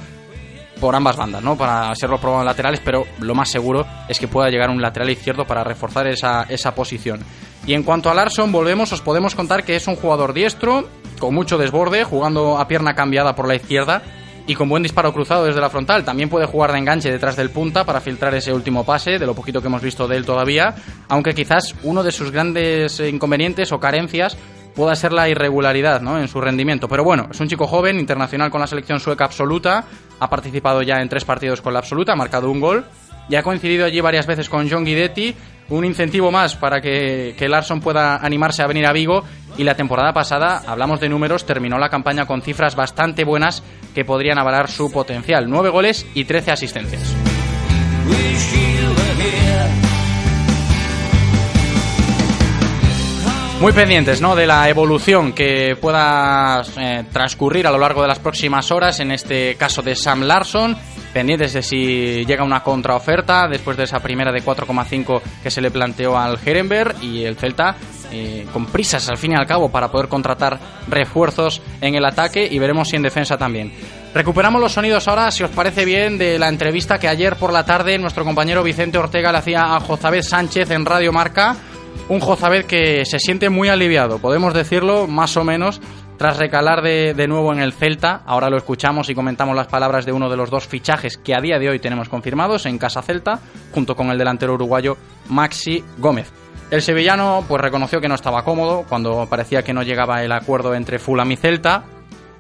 por 0.83 0.97
ambas 0.97 1.17
bandas, 1.17 1.41
¿no? 1.45 1.57
Para 1.57 1.95
ser 1.95 2.11
los 2.11 2.19
probados 2.19 2.45
laterales, 2.45 2.81
pero 2.85 3.05
lo 3.21 3.37
más 3.37 3.49
seguro 3.49 3.87
es 4.09 4.19
que 4.19 4.27
pueda 4.27 4.51
llegar 4.51 4.69
un 4.69 4.83
lateral 4.83 5.09
izquierdo 5.11 5.45
para 5.45 5.63
reforzar 5.63 6.09
esa, 6.09 6.43
esa 6.49 6.75
posición. 6.75 7.21
Y 7.69 7.75
en 7.75 7.85
cuanto 7.85 8.11
a 8.11 8.15
Larson, 8.15 8.51
volvemos, 8.51 8.93
os 8.93 9.01
podemos 9.01 9.37
contar 9.37 9.63
que 9.63 9.77
es 9.77 9.87
un 9.87 9.95
jugador 9.95 10.33
diestro, 10.33 10.89
con 11.21 11.37
mucho 11.37 11.57
desborde, 11.57 12.03
jugando 12.03 12.59
a 12.59 12.67
pierna 12.67 12.95
cambiada 12.95 13.37
por 13.37 13.47
la 13.47 13.55
izquierda 13.55 14.03
y 14.49 14.57
con 14.57 14.69
buen 14.69 14.83
disparo 14.83 15.13
cruzado 15.13 15.45
desde 15.45 15.61
la 15.61 15.71
frontal. 15.71 16.05
También 16.05 16.29
puede 16.29 16.47
jugar 16.47 16.73
de 16.73 16.79
enganche 16.79 17.13
detrás 17.13 17.37
del 17.37 17.51
punta 17.51 17.85
para 17.85 18.01
filtrar 18.01 18.35
ese 18.35 18.53
último 18.53 18.83
pase, 18.85 19.21
de 19.21 19.27
lo 19.27 19.37
poquito 19.37 19.61
que 19.61 19.69
hemos 19.69 19.83
visto 19.83 20.09
de 20.09 20.17
él 20.17 20.27
todavía, 20.27 20.75
aunque 21.09 21.33
quizás 21.33 21.77
uno 21.85 22.03
de 22.03 22.11
sus 22.11 22.33
grandes 22.33 22.99
inconvenientes 22.99 23.71
o 23.71 23.79
carencias 23.79 24.37
pueda 24.75 24.95
ser 24.95 25.13
la 25.13 25.29
irregularidad 25.29 26.01
¿no? 26.01 26.19
en 26.19 26.29
su 26.29 26.41
rendimiento. 26.41 26.89
Pero 26.89 27.05
bueno, 27.05 27.29
es 27.31 27.41
un 27.41 27.49
chico 27.49 27.67
joven, 27.67 27.99
internacional 27.99 28.51
con 28.51 28.61
la 28.61 28.67
selección 28.67 29.01
sueca 29.01 29.25
absoluta, 29.25 29.85
ha 30.19 30.31
participado 30.31 30.83
ya 30.83 31.01
en 31.01 31.09
tres 31.09 31.25
partidos 31.25 31.61
con 31.61 31.73
la 31.73 31.81
absoluta, 31.81 32.13
ha 32.13 32.17
marcado 32.17 32.51
un 32.51 32.61
gol 32.61 32.85
y 33.29 33.37
ha 33.37 33.43
coincidido 33.43 33.85
allí 33.85 34.01
varias 34.01 34.27
veces 34.27 34.49
con 34.49 34.69
John 34.69 34.85
Guidetti, 34.85 35.35
un 35.69 35.85
incentivo 35.85 36.31
más 36.31 36.57
para 36.57 36.81
que, 36.81 37.35
que 37.39 37.49
Larson 37.49 37.81
pueda 37.81 38.17
animarse 38.17 38.63
a 38.63 38.67
venir 38.67 38.87
a 38.87 38.93
Vigo 38.93 39.25
y 39.57 39.65
la 39.65 39.75
temporada 39.75 40.13
pasada, 40.13 40.63
hablamos 40.67 41.01
de 41.01 41.09
números, 41.09 41.45
terminó 41.45 41.79
la 41.79 41.89
campaña 41.89 42.27
con 42.27 42.43
cifras 42.43 42.75
bastante 42.75 43.25
buenas 43.25 43.63
que 43.95 44.05
podrían 44.05 44.39
avalar 44.39 44.71
su 44.71 44.91
potencial. 44.91 45.49
Nueve 45.49 45.69
goles 45.69 46.07
y 46.15 46.25
13 46.25 46.53
asistencias. 46.53 47.15
Muy 53.63 53.73
pendientes 53.73 54.21
¿no? 54.21 54.35
de 54.35 54.45
la 54.45 54.69
evolución 54.69 55.33
que 55.33 55.77
pueda 55.81 56.63
eh, 56.81 57.05
transcurrir 57.13 57.65
a 57.65 57.71
lo 57.71 57.79
largo 57.79 58.03
de 58.03 58.09
las 58.09 58.19
próximas 58.19 58.73
horas, 58.73 58.99
en 58.99 59.13
este 59.13 59.55
caso 59.55 59.83
de 59.83 59.95
Sam 59.95 60.23
Larson, 60.23 60.77
pendientes 61.13 61.53
de 61.53 61.63
si 61.63 62.25
llega 62.25 62.43
una 62.43 62.65
contraoferta 62.65 63.47
después 63.47 63.77
de 63.77 63.85
esa 63.85 64.01
primera 64.01 64.33
de 64.33 64.43
4,5 64.43 65.23
que 65.45 65.49
se 65.53 65.61
le 65.61 65.71
planteó 65.71 66.19
al 66.19 66.41
Herenberg 66.45 66.97
y 67.05 67.23
el 67.23 67.37
Celta 67.37 67.77
eh, 68.11 68.49
con 68.53 68.67
prisas 68.67 69.09
al 69.09 69.17
fin 69.17 69.31
y 69.31 69.37
al 69.37 69.47
cabo 69.47 69.71
para 69.71 69.93
poder 69.93 70.09
contratar 70.09 70.59
refuerzos 70.89 71.63
en 71.81 71.95
el 71.95 72.05
ataque 72.05 72.45
y 72.51 72.59
veremos 72.59 72.89
si 72.89 72.97
en 72.97 73.03
defensa 73.03 73.39
también. 73.39 73.73
Recuperamos 74.13 74.61
los 74.61 74.73
sonidos 74.73 75.07
ahora, 75.07 75.31
si 75.31 75.45
os 75.45 75.51
parece 75.51 75.85
bien, 75.85 76.19
de 76.19 76.37
la 76.37 76.49
entrevista 76.49 76.99
que 76.99 77.07
ayer 77.07 77.37
por 77.37 77.53
la 77.53 77.65
tarde 77.65 77.97
nuestro 77.97 78.25
compañero 78.25 78.65
Vicente 78.65 78.99
Ortega 78.99 79.31
le 79.31 79.39
hacía 79.39 79.77
a 79.77 79.79
Jozabed 79.79 80.23
Sánchez 80.23 80.69
en 80.73 80.85
Radio 80.85 81.13
Marca. 81.13 81.57
Un 82.09 82.21
Jozabed 82.21 82.67
que 82.67 83.05
se 83.05 83.19
siente 83.19 83.49
muy 83.49 83.69
aliviado, 83.69 84.19
podemos 84.19 84.53
decirlo 84.53 85.07
más 85.07 85.37
o 85.37 85.45
menos, 85.45 85.81
tras 86.19 86.37
recalar 86.37 86.83
de, 86.83 87.15
de, 87.15 87.27
nuevo 87.27 87.53
en 87.53 87.61
el 87.61 87.73
Celta. 87.73 88.23
Ahora 88.27 88.51
lo 88.51 88.57
escuchamos 88.57 89.09
y 89.09 89.15
comentamos 89.15 89.57
las 89.57 89.67
palabras 89.67 90.05
de 90.05 90.13
uno 90.13 90.29
de 90.29 90.37
los 90.37 90.51
dos 90.51 90.67
fichajes 90.67 91.17
que 91.17 91.35
a 91.35 91.41
día 91.41 91.59
de 91.59 91.69
hoy 91.69 91.79
tenemos 91.79 92.09
confirmados 92.09 92.67
en 92.67 92.79
Casa 92.79 93.03
Celta, 93.03 93.41
junto 93.73 93.97
con 93.97 94.11
el 94.11 94.19
delantero 94.19 94.55
uruguayo 94.55 94.97
Maxi 95.29 95.83
Gómez. 95.99 96.33
El 96.73 96.81
sevillano 96.81 97.45
pues 97.47 97.61
reconoció 97.61 98.01
que 98.01 98.09
no 98.09 98.15
estaba 98.15 98.45
cómodo 98.45 98.87
cuando 98.89 99.27
parecía 99.29 99.63
que 99.63 99.75
no 99.75 99.83
llegaba 99.83 100.23
el 100.23 100.33
acuerdo 100.33 100.75
entre 100.75 100.99
Fulham 100.99 101.31
y 101.31 101.37
Celta. 101.37 101.85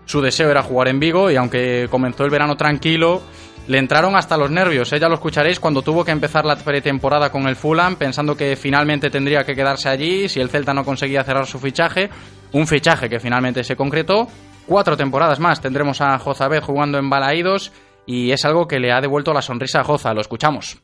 Su 0.06 0.20
deseo 0.22 0.50
era 0.50 0.62
jugar 0.62 0.88
en 0.88 1.00
Vigo 1.00 1.30
y 1.30 1.36
aunque 1.36 1.86
comenzó 1.90 2.24
el 2.24 2.30
verano 2.30 2.56
tranquilo, 2.56 3.20
le 3.66 3.78
entraron 3.78 4.16
hasta 4.16 4.36
los 4.36 4.50
nervios. 4.50 4.92
¿eh? 4.92 4.98
Ya 4.98 5.08
lo 5.08 5.14
escucharéis 5.14 5.60
cuando 5.60 5.82
tuvo 5.82 6.04
que 6.04 6.10
empezar 6.10 6.44
la 6.44 6.56
pretemporada 6.56 7.30
con 7.30 7.46
el 7.46 7.56
Fulham, 7.56 7.96
pensando 7.96 8.36
que 8.36 8.56
finalmente 8.56 9.10
tendría 9.10 9.44
que 9.44 9.54
quedarse 9.54 9.88
allí 9.88 10.28
si 10.28 10.40
el 10.40 10.50
Celta 10.50 10.74
no 10.74 10.84
conseguía 10.84 11.24
cerrar 11.24 11.46
su 11.46 11.58
fichaje. 11.58 12.10
Un 12.52 12.66
fichaje 12.66 13.08
que 13.08 13.20
finalmente 13.20 13.64
se 13.64 13.76
concretó. 13.76 14.26
Cuatro 14.66 14.96
temporadas 14.96 15.40
más 15.40 15.60
tendremos 15.60 16.00
a 16.00 16.18
Jozabed 16.18 16.62
jugando 16.62 16.98
en 16.98 17.10
Balaídos 17.10 17.72
y 18.06 18.30
es 18.30 18.44
algo 18.44 18.66
que 18.66 18.78
le 18.78 18.92
ha 18.92 19.00
devuelto 19.00 19.32
la 19.32 19.42
sonrisa 19.42 19.80
a 19.80 19.84
Joza. 19.84 20.12
Lo 20.12 20.20
escuchamos. 20.20 20.82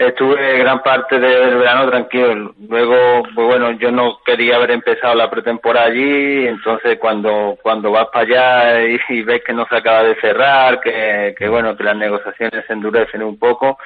Estuve 0.00 0.56
gran 0.56 0.82
parte 0.82 1.20
del 1.20 1.58
verano 1.58 1.90
tranquilo. 1.90 2.54
Luego, 2.70 3.22
pues 3.34 3.46
bueno, 3.46 3.72
yo 3.72 3.92
no 3.92 4.18
quería 4.24 4.56
haber 4.56 4.70
empezado 4.70 5.14
la 5.14 5.28
pretemporada 5.28 5.88
allí, 5.88 6.46
entonces 6.46 6.98
cuando 6.98 7.58
cuando 7.62 7.90
vas 7.90 8.06
para 8.10 8.24
allá 8.24 8.80
y, 9.10 9.22
ves 9.22 9.42
que 9.44 9.52
no 9.52 9.66
se 9.66 9.76
acaba 9.76 10.04
de 10.04 10.14
cerrar, 10.14 10.80
que, 10.80 11.34
bueno, 11.50 11.76
que 11.76 11.84
las 11.84 11.96
negociaciones 11.98 12.64
se 12.66 12.72
endurecen 12.72 13.22
un 13.22 13.38
poco, 13.38 13.78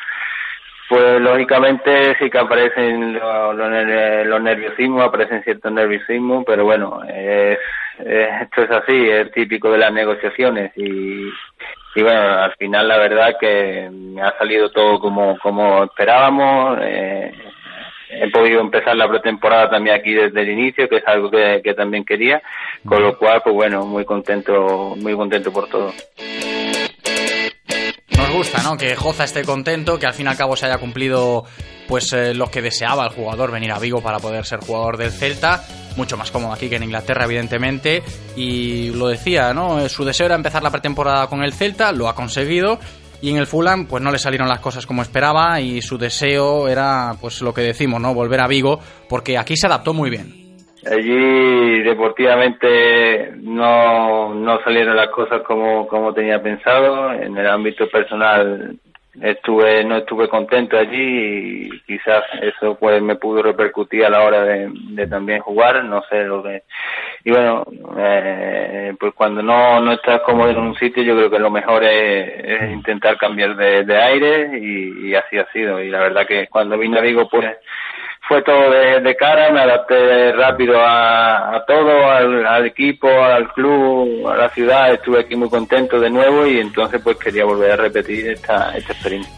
pues 0.89 1.21
lógicamente 1.21 2.17
sí 2.21 2.31
que 2.31 2.39
aparecen 2.39 3.15
los, 3.15 4.41
nerviosismos, 4.41 5.03
aparecen 5.03 5.43
ciertos 5.43 5.73
nerviosismos, 5.73 6.45
pero 6.47 6.65
bueno, 6.65 7.03
es, 7.09 7.59
es, 7.99 8.43
esto 8.43 8.63
es 8.63 8.71
así, 8.71 9.11
es 9.11 9.33
típico 9.33 9.69
de 9.73 9.79
las 9.79 9.93
negociaciones 9.93 10.71
y, 10.77 11.29
y 11.95 12.03
bueno, 12.03 12.21
al 12.21 12.55
final 12.57 12.89
la 12.89 12.99
verdad 12.99 13.37
que 13.39 13.89
ha 14.23 14.39
salido 14.39 14.71
todo 14.71 14.99
como, 14.99 15.39
como 15.39 15.85
esperábamos. 15.85 16.79
Eh, 16.83 17.33
he 18.11 18.31
podido 18.31 18.61
empezar 18.61 18.97
la 18.97 19.09
pretemporada 19.09 19.71
también 19.71 19.97
aquí 19.97 20.13
desde 20.13 20.43
el 20.43 20.51
inicio, 20.51 20.89
que 20.89 20.97
es 20.97 21.07
algo 21.07 21.31
que, 21.31 21.61
que 21.65 21.75
también 21.75 22.05
quería, 22.05 22.43
con 22.87 23.03
lo 23.03 23.19
cual, 23.19 23.41
pues 23.43 23.55
bueno, 23.55 23.85
muy 23.85 24.05
contento, 24.05 24.95
muy 24.97 25.15
contento 25.15 25.53
por 25.53 25.69
todo 25.69 25.93
nos 28.17 28.31
gusta, 28.33 28.63
¿no? 28.63 28.77
Que 28.77 28.97
Joza 28.97 29.25
esté 29.25 29.45
contento, 29.45 29.99
que 29.99 30.07
al 30.07 30.15
fin 30.15 30.27
y 30.27 30.29
al 30.29 30.37
cabo 30.37 30.57
se 30.57 30.67
haya 30.67 30.79
cumplido 30.79 31.45
pues 31.89 32.13
eh, 32.13 32.35
lo 32.35 32.47
que 32.47 32.63
deseaba 32.63 33.05
el 33.05 33.13
jugador, 33.13 33.51
venir 33.51 33.73
a 33.73 33.79
Vigo 33.79 34.03
para 34.03 34.19
poder 34.19 34.45
ser 34.45 34.61
jugador 34.61 34.97
del 34.97 35.11
Celta, 35.11 35.63
mucho 35.97 36.17
más 36.17 36.31
cómodo 36.31 36.53
aquí 36.53 36.69
que 36.69 36.77
en 36.77 36.85
Inglaterra, 36.85 37.25
evidentemente, 37.25 38.03
y 38.37 38.91
lo 38.91 39.09
decía, 39.09 39.55
¿no? 39.55 39.89
Su 39.89 40.05
deseo 40.05 40.27
era 40.27 40.35
empezar 40.35 40.63
la 40.63 40.71
pretemporada 40.71 41.27
con 41.29 41.43
el 41.43 41.53
Celta, 41.53 41.93
lo 41.93 42.09
ha 42.09 42.15
conseguido, 42.15 42.79
y 43.25 43.31
en 43.31 43.39
el 43.39 43.47
Fulham 43.47 43.87
pues 43.87 44.03
no 44.03 44.11
le 44.11 44.19
salieron 44.19 44.49
las 44.49 44.61
cosas 44.61 44.87
como 44.87 45.01
esperaba 45.01 45.61
y 45.61 45.81
su 45.81 45.97
deseo 45.97 46.69
era 46.69 47.13
pues 47.21 47.41
lo 47.41 47.55
que 47.55 47.63
decimos, 47.63 48.01
¿no? 48.01 48.13
Volver 48.13 48.41
a 48.41 48.47
Vigo 48.47 48.81
porque 49.09 49.39
aquí 49.39 49.57
se 49.57 49.67
adaptó 49.67 49.95
muy 49.95 50.11
bien. 50.11 50.45
Allí 50.87 51.83
deportivamente 51.83 53.33
no, 53.37 54.35
no 54.35 54.63
salieron 54.63 54.97
las 54.97 55.09
cosas 55.09 55.41
como, 55.47 55.89
como 55.89 56.13
tenía 56.13 56.43
pensado. 56.43 57.13
En 57.13 57.39
el 57.39 57.47
ámbito 57.47 57.89
personal 57.89 58.79
estuve 59.21 59.85
no 59.85 59.97
estuve 59.97 60.29
contento 60.29 60.77
allí 60.77 61.67
y 61.67 61.81
quizás 61.83 62.25
eso 62.43 62.77
pues 62.77 63.01
me 63.01 63.17
pudo 63.17 63.43
repercutir 63.43 64.05
a 64.05 64.11
la 64.11 64.23
hora 64.23 64.45
de, 64.45 64.71
de 64.73 65.07
también 65.07 65.41
jugar 65.41 65.85
no 65.85 66.03
sé 66.11 66.25
lo 66.25 66.43
que 66.43 66.65
y 67.25 67.31
bueno 67.31 67.65
eh, 67.97 68.93
pues 68.99 69.15
cuando 69.15 69.43
no 69.43 69.81
no 69.81 69.93
estás 69.93 70.21
cómodo 70.23 70.51
en 70.51 70.59
un 70.59 70.75
sitio 70.77 71.03
yo 71.03 71.15
creo 71.17 71.31
que 71.31 71.39
lo 71.39 71.51
mejor 71.51 71.85
es, 71.85 72.45
es 72.45 72.73
intentar 72.73 73.17
cambiar 73.17 73.57
de, 73.57 73.85
de 73.85 73.97
aire 73.97 74.59
y, 74.59 75.11
y, 75.11 75.15
así 75.15 75.39
ha 75.39 75.51
sido 75.53 75.81
y 75.81 75.91
la 75.91 76.01
verdad 76.01 76.27
que 76.27 76.49
cuando 76.49 76.77
vine 76.77 76.99
a 76.99 77.03
Vigo 77.03 77.29
pues 77.29 77.57
fue 78.27 78.43
todo 78.43 78.71
de, 78.71 79.17
cara, 79.17 79.51
me 79.53 79.61
adapté 79.61 80.33
rápido 80.33 80.81
a, 80.81 81.57
a 81.57 81.65
todo, 81.67 82.11
al, 82.11 82.47
al, 82.47 82.67
equipo, 82.67 83.09
al 83.09 83.53
club, 83.53 84.27
a 84.29 84.37
la 84.37 84.49
ciudad, 84.49 84.93
estuve 84.93 85.21
aquí 85.21 85.37
muy 85.37 85.51
contento 85.51 86.01
de 86.01 86.11
nuevo 86.11 86.47
y 86.47 86.59
entonces 86.59 87.01
pues 87.03 87.19
quería 87.19 87.45
volver 87.45 87.73
a 87.73 87.77
repetir 87.77 88.31
esta, 88.31 88.75
esta 88.77 88.93
experiencia. 88.93 89.33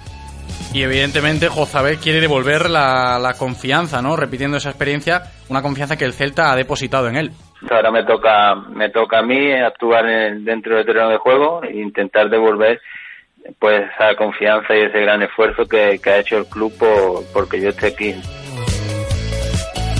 Y 0.72 0.82
evidentemente 0.82 1.48
Jozabel 1.48 1.98
quiere 1.98 2.20
devolver 2.20 2.68
la, 2.68 3.18
la, 3.18 3.34
confianza, 3.34 4.02
¿no? 4.02 4.14
Repitiendo 4.14 4.58
esa 4.58 4.70
experiencia, 4.70 5.22
una 5.48 5.62
confianza 5.62 5.96
que 5.96 6.04
el 6.04 6.12
Celta 6.12 6.52
ha 6.52 6.56
depositado 6.56 7.08
en 7.08 7.16
él. 7.16 7.30
Ahora 7.70 7.90
me 7.90 8.04
toca, 8.04 8.54
me 8.54 8.90
toca 8.90 9.20
a 9.20 9.22
mí 9.22 9.52
actuar 9.52 10.06
en, 10.06 10.44
dentro 10.44 10.76
del 10.76 10.84
terreno 10.84 11.08
de 11.08 11.16
juego 11.16 11.62
e 11.62 11.76
intentar 11.76 12.28
devolver 12.28 12.80
pues 13.58 13.84
esa 13.94 14.14
confianza 14.16 14.76
y 14.76 14.82
ese 14.82 15.00
gran 15.00 15.22
esfuerzo 15.22 15.66
que, 15.66 15.98
que 16.02 16.10
ha 16.10 16.18
hecho 16.18 16.38
el 16.38 16.46
club 16.46 16.72
por, 16.78 17.24
porque 17.32 17.60
yo 17.60 17.70
esté 17.70 17.88
aquí. 17.88 18.14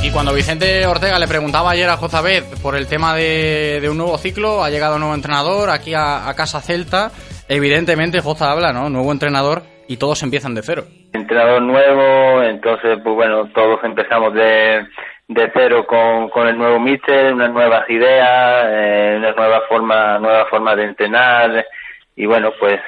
Y 0.06 0.12
cuando 0.12 0.32
Vicente 0.32 0.86
Ortega 0.86 1.18
le 1.18 1.26
preguntaba 1.26 1.72
ayer 1.72 1.88
a 1.88 1.96
Jozabed 1.96 2.44
por 2.62 2.76
el 2.76 2.86
tema 2.86 3.16
de, 3.16 3.84
un 3.90 3.98
nuevo 3.98 4.16
ciclo, 4.18 4.62
ha 4.62 4.70
llegado 4.70 4.94
un 4.94 5.00
nuevo 5.00 5.16
entrenador 5.16 5.68
aquí 5.68 5.94
a, 5.94 6.28
a 6.28 6.34
Casa 6.36 6.60
Celta. 6.60 7.10
Evidentemente 7.48 8.20
Joza 8.20 8.52
habla, 8.52 8.72
¿no? 8.72 8.88
Nuevo 8.88 9.10
entrenador 9.10 9.62
y 9.88 9.96
todos 9.96 10.22
empiezan 10.22 10.54
de 10.54 10.62
cero. 10.62 10.84
Entrenador 11.12 11.60
nuevo, 11.60 12.40
entonces, 12.44 13.00
pues 13.02 13.16
bueno, 13.16 13.50
todos 13.52 13.82
empezamos 13.82 14.32
de, 14.34 14.86
de 15.26 15.50
cero 15.52 15.84
con, 15.88 16.28
con 16.28 16.46
el 16.46 16.56
nuevo 16.56 16.78
míster, 16.78 17.34
unas 17.34 17.50
nuevas 17.50 17.90
ideas, 17.90 18.66
eh, 18.68 19.14
una 19.18 19.32
nueva 19.32 19.62
forma, 19.68 20.20
nueva 20.20 20.46
forma 20.46 20.76
de 20.76 20.84
entrenar 20.84 21.66
y 22.14 22.26
bueno, 22.26 22.52
pues 22.60 22.78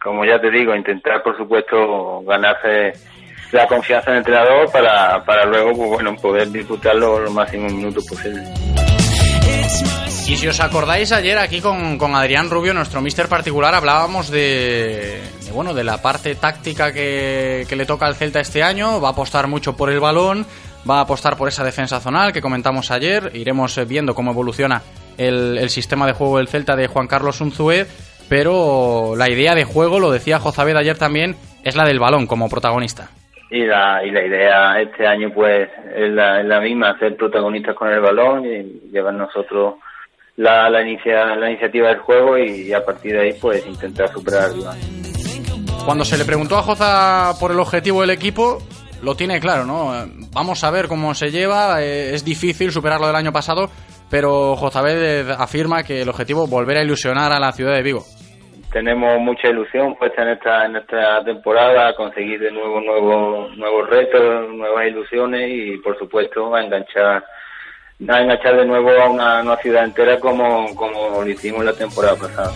como 0.00 0.24
ya 0.24 0.40
te 0.40 0.52
digo, 0.52 0.72
intentar 0.76 1.24
por 1.24 1.36
supuesto 1.36 2.22
ganarse 2.22 2.92
la 3.52 3.66
confianza 3.66 4.10
del 4.10 4.18
entrenador 4.18 4.70
para, 4.70 5.24
para 5.24 5.44
luego 5.44 5.72
pues, 5.74 5.90
bueno 5.90 6.14
poder 6.16 6.50
disfrutarlo 6.50 7.20
los 7.20 7.32
máximos 7.32 7.72
minutos 7.72 8.04
posibles. 8.06 8.48
Y 10.28 10.36
si 10.36 10.46
os 10.46 10.60
acordáis 10.60 11.10
ayer 11.10 11.38
aquí 11.38 11.60
con, 11.60 11.98
con 11.98 12.14
Adrián 12.14 12.50
Rubio, 12.50 12.72
nuestro 12.72 13.00
mister 13.00 13.28
particular, 13.28 13.74
hablábamos 13.74 14.30
de, 14.30 15.20
de, 15.44 15.52
bueno 15.52 15.74
de 15.74 15.82
la 15.82 16.00
parte 16.00 16.36
táctica 16.36 16.92
que, 16.92 17.66
que 17.68 17.74
le 17.76 17.84
toca 17.84 18.06
al 18.06 18.14
Celta 18.14 18.38
este 18.38 18.62
año, 18.62 19.00
va 19.00 19.08
a 19.08 19.12
apostar 19.12 19.48
mucho 19.48 19.76
por 19.76 19.90
el 19.90 19.98
balón, 19.98 20.46
va 20.88 20.98
a 20.98 21.00
apostar 21.00 21.36
por 21.36 21.48
esa 21.48 21.64
defensa 21.64 21.98
zonal 21.98 22.32
que 22.32 22.40
comentamos 22.40 22.92
ayer, 22.92 23.32
iremos 23.34 23.80
viendo 23.88 24.14
cómo 24.14 24.30
evoluciona 24.30 24.82
el, 25.18 25.58
el 25.58 25.68
sistema 25.68 26.06
de 26.06 26.12
juego 26.12 26.38
del 26.38 26.46
Celta 26.46 26.76
de 26.76 26.86
Juan 26.86 27.08
Carlos 27.08 27.40
Unzué, 27.40 27.88
pero 28.28 29.14
la 29.16 29.28
idea 29.28 29.56
de 29.56 29.64
juego, 29.64 29.98
lo 29.98 30.12
decía 30.12 30.38
Jozabed 30.38 30.76
ayer 30.76 30.96
también, 30.96 31.34
es 31.64 31.74
la 31.74 31.84
del 31.84 31.98
balón 31.98 32.28
como 32.28 32.48
protagonista 32.48 33.10
y 33.50 33.66
la, 33.66 34.04
y 34.04 34.10
la 34.12 34.24
idea 34.24 34.80
este 34.80 35.06
año 35.06 35.30
pues 35.34 35.68
es 35.94 36.10
la, 36.12 36.40
es 36.40 36.46
la 36.46 36.60
misma, 36.60 36.98
ser 36.98 37.16
protagonistas 37.16 37.74
con 37.74 37.88
el 37.88 38.00
balón 38.00 38.44
y 38.46 38.90
llevar 38.92 39.14
nosotros 39.14 39.74
la, 40.36 40.70
la, 40.70 40.82
inicia, 40.82 41.34
la 41.34 41.50
iniciativa 41.50 41.88
del 41.88 41.98
juego 41.98 42.38
y, 42.38 42.72
a 42.72 42.84
partir 42.84 43.12
de 43.12 43.20
ahí 43.20 43.32
pues 43.40 43.66
intentar 43.66 44.08
superar. 44.12 44.50
Cuando 45.84 46.04
se 46.04 46.16
le 46.16 46.24
preguntó 46.24 46.56
a 46.56 46.62
Joza 46.62 47.32
por 47.40 47.50
el 47.50 47.58
objetivo 47.58 48.02
del 48.02 48.10
equipo, 48.10 48.58
lo 49.02 49.16
tiene 49.16 49.40
claro, 49.40 49.64
¿no? 49.64 49.92
Vamos 50.32 50.62
a 50.62 50.70
ver 50.70 50.86
cómo 50.86 51.14
se 51.14 51.30
lleva, 51.30 51.82
es 51.82 52.24
difícil 52.24 52.70
superarlo 52.70 53.08
del 53.08 53.16
año 53.16 53.32
pasado, 53.32 53.68
pero 54.08 54.54
Jozabed 54.56 55.30
afirma 55.30 55.82
que 55.82 56.02
el 56.02 56.08
objetivo 56.08 56.44
es 56.44 56.50
volver 56.50 56.76
a 56.76 56.82
ilusionar 56.82 57.32
a 57.32 57.40
la 57.40 57.52
ciudad 57.52 57.74
de 57.74 57.82
Vigo 57.82 58.04
tenemos 58.72 59.20
mucha 59.20 59.48
ilusión 59.48 59.96
puesta 59.96 60.22
en 60.22 60.28
esta 60.28 60.66
en 60.66 60.76
esta 60.76 61.24
temporada 61.24 61.94
conseguir 61.94 62.40
de 62.40 62.52
nuevo 62.52 62.80
nuevos 62.80 63.56
nuevos 63.56 63.90
retos 63.90 64.48
nuevas 64.54 64.86
ilusiones 64.86 65.50
y 65.50 65.76
por 65.78 65.98
supuesto 65.98 66.54
a 66.54 66.62
enganchar 66.62 67.24
a 68.08 68.20
enganchar 68.20 68.56
de 68.56 68.66
nuevo 68.66 68.90
a 68.90 69.08
una, 69.08 69.42
una 69.42 69.56
ciudad 69.56 69.84
entera 69.84 70.18
como, 70.18 70.74
como 70.74 71.22
lo 71.22 71.28
hicimos 71.28 71.64
la 71.64 71.72
temporada 71.72 72.16
pasada 72.16 72.52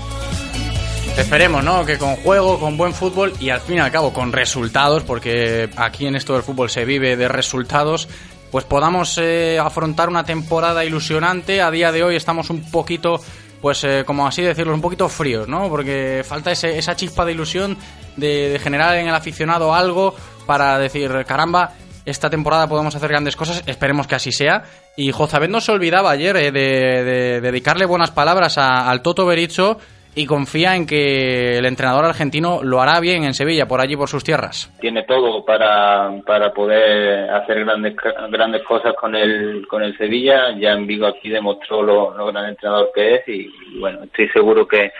Esperemos, 1.19 1.63
¿no? 1.63 1.87
Que 1.87 1.97
con 1.97 2.17
juego, 2.17 2.59
con 2.59 2.77
buen 2.77 2.93
fútbol 2.93 3.33
y 3.39 3.51
al 3.51 3.61
fin 3.61 3.77
y 3.77 3.79
al 3.79 3.93
cabo 3.93 4.13
con 4.13 4.33
resultados, 4.33 5.05
porque 5.05 5.71
aquí 5.77 6.09
en 6.09 6.17
esto 6.17 6.33
del 6.33 6.43
fútbol 6.43 6.71
se 6.71 6.85
vive 6.85 7.17
de 7.17 7.29
resultados, 7.29 8.09
pues 8.51 8.65
podamos 8.65 9.17
eh, 9.19 9.61
afrontar 9.61 10.09
una 10.09 10.25
temporada 10.25 10.85
ilusionante. 10.85 11.63
A 11.63 11.71
día 11.71 11.93
de 11.93 12.03
hoy 12.03 12.17
estamos 12.17 12.51
un 12.51 12.69
poquito 12.69 13.21
pues 13.65 13.83
eh, 13.83 14.05
como 14.05 14.27
así 14.27 14.43
decirlo, 14.43 14.75
un 14.75 14.83
poquito 14.83 15.09
fríos, 15.09 15.49
¿no? 15.49 15.71
Porque 15.71 16.23
falta 16.23 16.53
ese, 16.53 16.77
esa 16.77 16.97
chispa 16.97 17.25
de 17.25 17.33
ilusión 17.33 17.79
de, 18.15 18.51
de, 18.51 18.59
generar 18.59 18.95
en 18.99 19.09
el 19.09 19.15
aficionado 19.15 19.75
algo 19.75 20.15
para 20.45 20.79
decir, 20.79 21.11
caramba, 21.27 21.73
esta 22.05 22.29
temporada 22.29 22.69
podemos 22.69 22.95
hacer 22.95 23.09
grandes 23.09 23.37
cosas, 23.37 23.63
esperemos 23.65 24.07
que 24.07 24.17
así 24.17 24.33
sea. 24.33 24.65
Y 24.99 25.13
Jozabet 25.13 25.49
no 25.49 25.63
se 25.63 25.73
olvidaba 25.73 26.11
ayer 26.11 26.37
eh, 26.37 26.53
de, 26.53 27.05
de, 27.05 27.41
dedicarle 27.41 27.87
buenas 27.87 28.11
palabras 28.11 28.59
a, 28.59 28.91
al 28.91 29.01
Toto 29.01 29.25
Bericho 29.25 29.79
y 30.15 30.27
confía 30.27 30.77
en 30.77 30.87
que 30.87 31.59
el 31.59 31.67
entrenador 31.67 32.05
argentino 32.05 32.61
lo 32.63 32.81
hará 32.81 33.01
bien 33.01 33.25
en 33.25 33.35
Sevilla, 33.35 33.67
por 33.67 33.81
allí, 33.81 33.97
por 33.97 34.09
sus 34.09 34.23
tierras. 34.23 34.73
Tiene 34.81 35.03
todo 35.03 35.45
para, 35.45 36.11
para 36.25 36.53
poder 36.53 37.31
hacer 37.31 37.65
grandes 37.65 37.97
grandes 38.31 38.63
cosas 38.63 38.95
con 38.95 39.15
el 39.15 39.67
con 39.69 39.83
el 39.83 39.97
Sevilla. 39.99 40.57
Ya 40.59 40.73
en 40.73 40.87
Vigo 40.87 41.07
aquí 41.07 41.29
demostró 41.29 41.83
lo, 41.83 42.17
lo 42.17 42.27
gran 42.27 42.47
entrenador 42.47 42.91
que 42.95 43.17
es 43.17 43.29
y, 43.29 43.51
bueno, 43.79 44.05
estoy 44.05 44.29
seguro 44.29 44.69
que, 44.69 44.93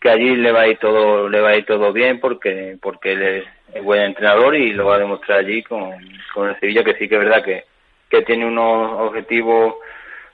que 0.00 0.08
allí 0.08 0.36
le 0.36 0.52
va 0.52 0.62
a 0.62 0.68
ir 0.68 0.78
todo 0.78 1.28
le 1.28 1.40
va 1.40 1.50
a 1.50 1.56
ir 1.56 1.66
todo 1.66 1.92
bien 1.92 2.18
porque 2.20 2.76
porque 2.80 3.12
él 3.12 3.22
es, 3.22 3.44
es 3.74 3.84
buen 3.84 4.02
entrenador 4.02 4.56
y 4.56 4.72
lo 4.72 4.86
va 4.86 4.96
a 4.96 5.00
demostrar 5.00 5.40
allí 5.40 5.62
con, 5.62 5.92
con 6.34 6.48
el 6.48 6.58
Sevilla 6.60 6.82
que 6.82 6.94
sí 6.94 7.08
que 7.08 7.16
es 7.16 7.20
verdad 7.20 7.44
que, 7.44 7.64
que 8.08 8.22
tiene 8.22 8.46
unos 8.46 9.00
objetivos 9.00 9.74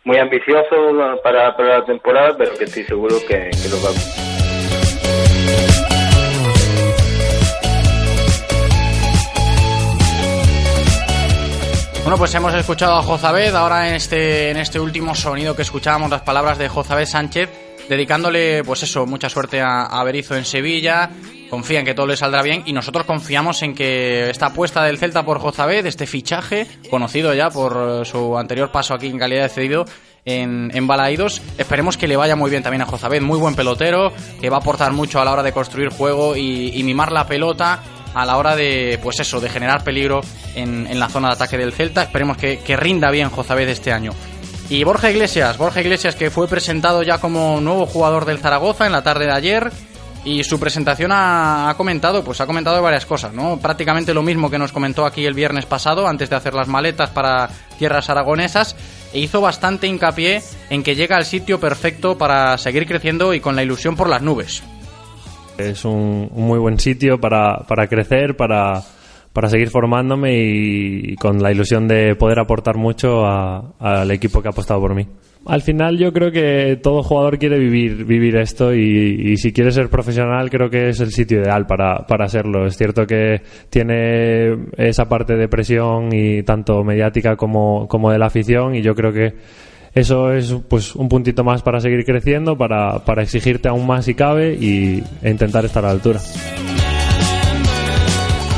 muy 0.08 0.16
ambicioso 0.16 1.20
para, 1.22 1.54
para 1.54 1.80
la 1.80 1.84
temporada, 1.84 2.34
pero 2.38 2.56
que 2.56 2.64
estoy 2.64 2.82
seguro 2.84 3.16
que, 3.28 3.50
lo 3.68 3.82
va 3.82 3.90
a 3.90 3.92
Bueno, 12.02 12.16
pues 12.16 12.34
hemos 12.34 12.54
escuchado 12.54 12.94
a 12.94 13.02
Jozabed, 13.02 13.54
ahora 13.54 13.86
en 13.88 13.96
este, 13.96 14.48
en 14.48 14.56
este 14.56 14.80
último 14.80 15.14
sonido 15.14 15.54
que 15.54 15.60
escuchábamos 15.60 16.08
las 16.08 16.22
palabras 16.22 16.56
de 16.56 16.70
Jozabed 16.70 17.04
Sánchez, 17.04 17.50
dedicándole, 17.88 18.62
pues 18.64 18.82
eso, 18.82 19.06
mucha 19.06 19.28
suerte 19.28 19.60
a, 19.60 19.84
a 19.84 20.08
en 20.08 20.44
Sevilla, 20.44 21.10
confía 21.48 21.80
en 21.80 21.86
que 21.86 21.94
todo 21.94 22.06
le 22.06 22.16
saldrá 22.16 22.42
bien 22.42 22.62
y 22.66 22.72
nosotros 22.72 23.06
confiamos 23.06 23.62
en 23.62 23.74
que 23.74 24.30
esta 24.30 24.46
apuesta 24.46 24.84
del 24.84 24.98
Celta 24.98 25.24
por 25.24 25.38
Jozabed, 25.38 25.86
este 25.86 26.06
fichaje, 26.06 26.66
conocido 26.90 27.34
ya 27.34 27.50
por 27.50 28.04
su 28.06 28.36
anterior 28.36 28.70
paso 28.70 28.94
aquí 28.94 29.06
en 29.06 29.18
calidad 29.18 29.44
de 29.44 29.48
cedido, 29.48 29.84
en, 30.24 30.70
en 30.74 30.86
Balaídos. 30.86 31.40
Esperemos 31.56 31.96
que 31.96 32.08
le 32.08 32.16
vaya 32.16 32.36
muy 32.36 32.50
bien 32.50 32.62
también 32.62 32.82
a 32.82 32.86
Jozabed, 32.86 33.22
muy 33.22 33.38
buen 33.38 33.54
pelotero, 33.54 34.12
que 34.40 34.50
va 34.50 34.58
a 34.58 34.60
aportar 34.60 34.92
mucho 34.92 35.20
a 35.20 35.24
la 35.24 35.32
hora 35.32 35.42
de 35.42 35.52
construir 35.52 35.88
juego 35.88 36.36
y, 36.36 36.72
y 36.74 36.82
mimar 36.82 37.12
la 37.12 37.26
pelota 37.26 37.80
a 38.14 38.24
la 38.24 38.36
hora 38.36 38.56
de, 38.56 38.98
pues 39.02 39.20
eso, 39.20 39.40
de 39.40 39.48
generar 39.48 39.84
peligro 39.84 40.20
en, 40.54 40.86
en 40.86 40.98
la 40.98 41.08
zona 41.08 41.28
de 41.28 41.34
ataque 41.34 41.56
del 41.56 41.72
Celta. 41.72 42.02
Esperemos 42.02 42.36
que, 42.36 42.58
que 42.58 42.76
rinda 42.76 43.10
bien 43.10 43.30
Jozabed 43.30 43.68
este 43.68 43.92
año. 43.92 44.12
Y 44.70 44.84
Borja 44.84 45.10
Iglesias, 45.10 45.56
Borja 45.56 45.80
Iglesias 45.80 46.14
que 46.14 46.30
fue 46.30 46.46
presentado 46.46 47.02
ya 47.02 47.18
como 47.18 47.60
nuevo 47.60 47.86
jugador 47.86 48.26
del 48.26 48.38
Zaragoza 48.38 48.84
en 48.84 48.92
la 48.92 49.02
tarde 49.02 49.24
de 49.24 49.32
ayer 49.32 49.72
y 50.24 50.44
su 50.44 50.60
presentación 50.60 51.10
ha, 51.12 51.72
comentado, 51.78 52.22
pues 52.22 52.40
ha 52.42 52.46
comentado 52.46 52.82
varias 52.82 53.06
cosas, 53.06 53.32
¿no? 53.32 53.58
Prácticamente 53.58 54.12
lo 54.12 54.22
mismo 54.22 54.50
que 54.50 54.58
nos 54.58 54.72
comentó 54.72 55.06
aquí 55.06 55.24
el 55.24 55.32
viernes 55.32 55.64
pasado, 55.64 56.06
antes 56.06 56.28
de 56.28 56.36
hacer 56.36 56.52
las 56.52 56.68
maletas 56.68 57.08
para 57.10 57.48
tierras 57.78 58.10
aragonesas, 58.10 58.76
e 59.14 59.20
hizo 59.20 59.40
bastante 59.40 59.86
hincapié 59.86 60.42
en 60.68 60.82
que 60.82 60.96
llega 60.96 61.16
al 61.16 61.24
sitio 61.24 61.58
perfecto 61.58 62.18
para 62.18 62.58
seguir 62.58 62.86
creciendo 62.86 63.32
y 63.32 63.40
con 63.40 63.56
la 63.56 63.62
ilusión 63.62 63.96
por 63.96 64.10
las 64.10 64.20
nubes. 64.20 64.62
Es 65.56 65.86
un, 65.86 66.28
un 66.30 66.46
muy 66.46 66.58
buen 66.58 66.78
sitio 66.78 67.18
para, 67.18 67.60
para 67.66 67.86
crecer, 67.86 68.36
para, 68.36 68.82
para 69.38 69.50
seguir 69.50 69.70
formándome 69.70 70.34
y 70.34 71.14
con 71.14 71.40
la 71.40 71.52
ilusión 71.52 71.86
de 71.86 72.16
poder 72.16 72.40
aportar 72.40 72.76
mucho 72.76 73.24
al 73.24 74.10
equipo 74.10 74.42
que 74.42 74.48
ha 74.48 74.50
apostado 74.50 74.80
por 74.80 74.96
mí. 74.96 75.06
Al 75.46 75.62
final 75.62 75.96
yo 75.96 76.12
creo 76.12 76.32
que 76.32 76.80
todo 76.82 77.04
jugador 77.04 77.38
quiere 77.38 77.56
vivir, 77.56 78.04
vivir 78.04 78.34
esto 78.34 78.74
y, 78.74 79.30
y 79.30 79.36
si 79.36 79.52
quiere 79.52 79.70
ser 79.70 79.90
profesional 79.90 80.50
creo 80.50 80.68
que 80.68 80.88
es 80.88 80.98
el 80.98 81.12
sitio 81.12 81.40
ideal 81.40 81.66
para, 81.66 82.04
para 82.04 82.26
serlo. 82.26 82.66
Es 82.66 82.76
cierto 82.76 83.06
que 83.06 83.40
tiene 83.70 84.56
esa 84.76 85.08
parte 85.08 85.36
de 85.36 85.46
presión 85.46 86.08
y 86.12 86.42
tanto 86.42 86.82
mediática 86.82 87.36
como, 87.36 87.86
como 87.86 88.10
de 88.10 88.18
la 88.18 88.26
afición 88.26 88.74
y 88.74 88.82
yo 88.82 88.96
creo 88.96 89.12
que 89.12 89.34
eso 89.94 90.32
es 90.32 90.52
pues 90.68 90.96
un 90.96 91.08
puntito 91.08 91.44
más 91.44 91.62
para 91.62 91.80
seguir 91.80 92.04
creciendo, 92.04 92.58
para, 92.58 93.04
para 93.04 93.22
exigirte 93.22 93.68
aún 93.68 93.86
más 93.86 94.06
si 94.06 94.14
cabe 94.14 94.54
y, 94.54 95.00
e 95.22 95.30
intentar 95.30 95.64
estar 95.64 95.84
a 95.84 95.86
la 95.86 95.92
altura. 95.92 96.18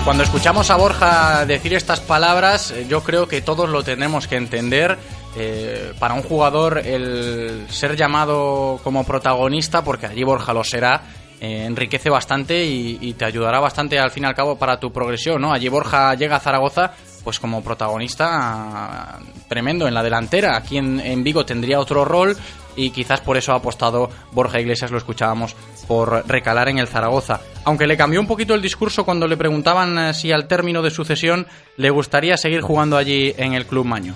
Cuando 0.05 0.23
escuchamos 0.25 0.71
a 0.71 0.77
Borja 0.77 1.45
decir 1.47 1.75
estas 1.75 2.01
palabras, 2.01 2.71
eh, 2.71 2.87
yo 2.89 3.03
creo 3.03 3.29
que 3.29 3.43
todos 3.43 3.69
lo 3.69 3.83
tenemos 3.83 4.27
que 4.27 4.37
entender. 4.37 4.99
Eh, 5.37 5.93
para 6.01 6.15
un 6.15 6.23
jugador 6.23 6.79
el 6.79 7.67
ser 7.71 7.97
llamado 7.97 8.81
como 8.83 9.05
protagonista, 9.05 9.85
porque 9.85 10.07
allí 10.07 10.25
Borja 10.25 10.53
lo 10.53 10.65
será, 10.65 11.03
eh, 11.41 11.65
enriquece 11.67 12.11
bastante 12.11 12.67
y, 12.67 13.15
te 13.15 13.25
ayudará 13.25 13.61
bastante 13.61 13.99
al 13.99 14.11
fin 14.11 14.25
y 14.25 14.27
al 14.27 14.35
cabo 14.35 14.57
para 14.57 14.81
tu 14.81 14.93
progresión, 14.93 15.41
¿no? 15.41 15.53
Allí 15.53 15.69
Borja 15.69 16.15
llega 16.15 16.37
a 16.37 16.41
Zaragoza 16.41 16.93
pues 17.23 17.39
como 17.39 17.63
protagonista 17.63 19.19
tremendo 19.49 19.87
en 19.87 19.95
la 19.95 20.03
delantera. 20.03 20.57
Aquí 20.57 20.79
en, 20.79 21.23
Vigo 21.23 21.47
tendría 21.47 21.79
otro 21.79 22.05
rol 22.05 22.37
y 22.77 22.91
quizás 22.91 23.21
por 23.21 23.37
eso 23.37 23.53
ha 23.53 23.57
apostado 23.57 24.11
Borja 24.33 24.61
Iglesias, 24.61 24.91
lo 24.91 24.99
escuchábamos, 24.99 25.55
por 25.91 26.23
recalar 26.29 26.69
en 26.69 26.79
el 26.79 26.87
Zaragoza. 26.87 27.41
Aunque 27.65 27.89
le 27.89 27.97
cambió 27.97 28.21
un 28.21 28.29
poquito 28.29 28.55
el 28.55 28.63
discurso 28.63 29.05
cuando 29.05 29.27
le 29.27 29.37
preguntaban 29.37 29.99
eh, 29.99 30.15
si 30.15 30.31
al 30.31 30.47
término 30.47 30.83
de 30.83 30.91
sucesión 30.91 31.49
le 31.77 31.91
gustaría 31.91 32.37
seguir 32.37 32.61
jugando 32.61 32.97
allí 32.97 33.35
en 33.37 33.55
el 33.55 33.67
Club 33.67 33.87
Maño. 33.87 34.15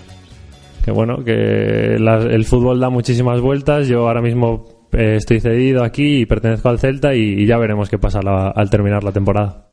Que 0.84 0.92
bueno, 0.92 1.24
que 1.24 1.96
la, 1.98 2.18
el 2.18 2.44
fútbol 2.44 2.78
da 2.78 2.90
muchísimas 2.90 3.40
vueltas. 3.40 3.88
Yo 3.88 4.06
ahora 4.06 4.22
mismo 4.22 4.86
eh, 4.92 5.16
estoy 5.16 5.40
cedido 5.40 5.82
aquí 5.82 6.20
y 6.20 6.26
pertenezco 6.26 6.68
al 6.68 6.78
Celta 6.78 7.12
y, 7.12 7.42
y 7.42 7.44
ya 7.44 7.58
veremos 7.58 7.90
qué 7.90 7.98
pasa 7.98 8.20
la, 8.22 8.50
al 8.50 8.70
terminar 8.70 9.02
la 9.02 9.10
temporada. 9.10 9.66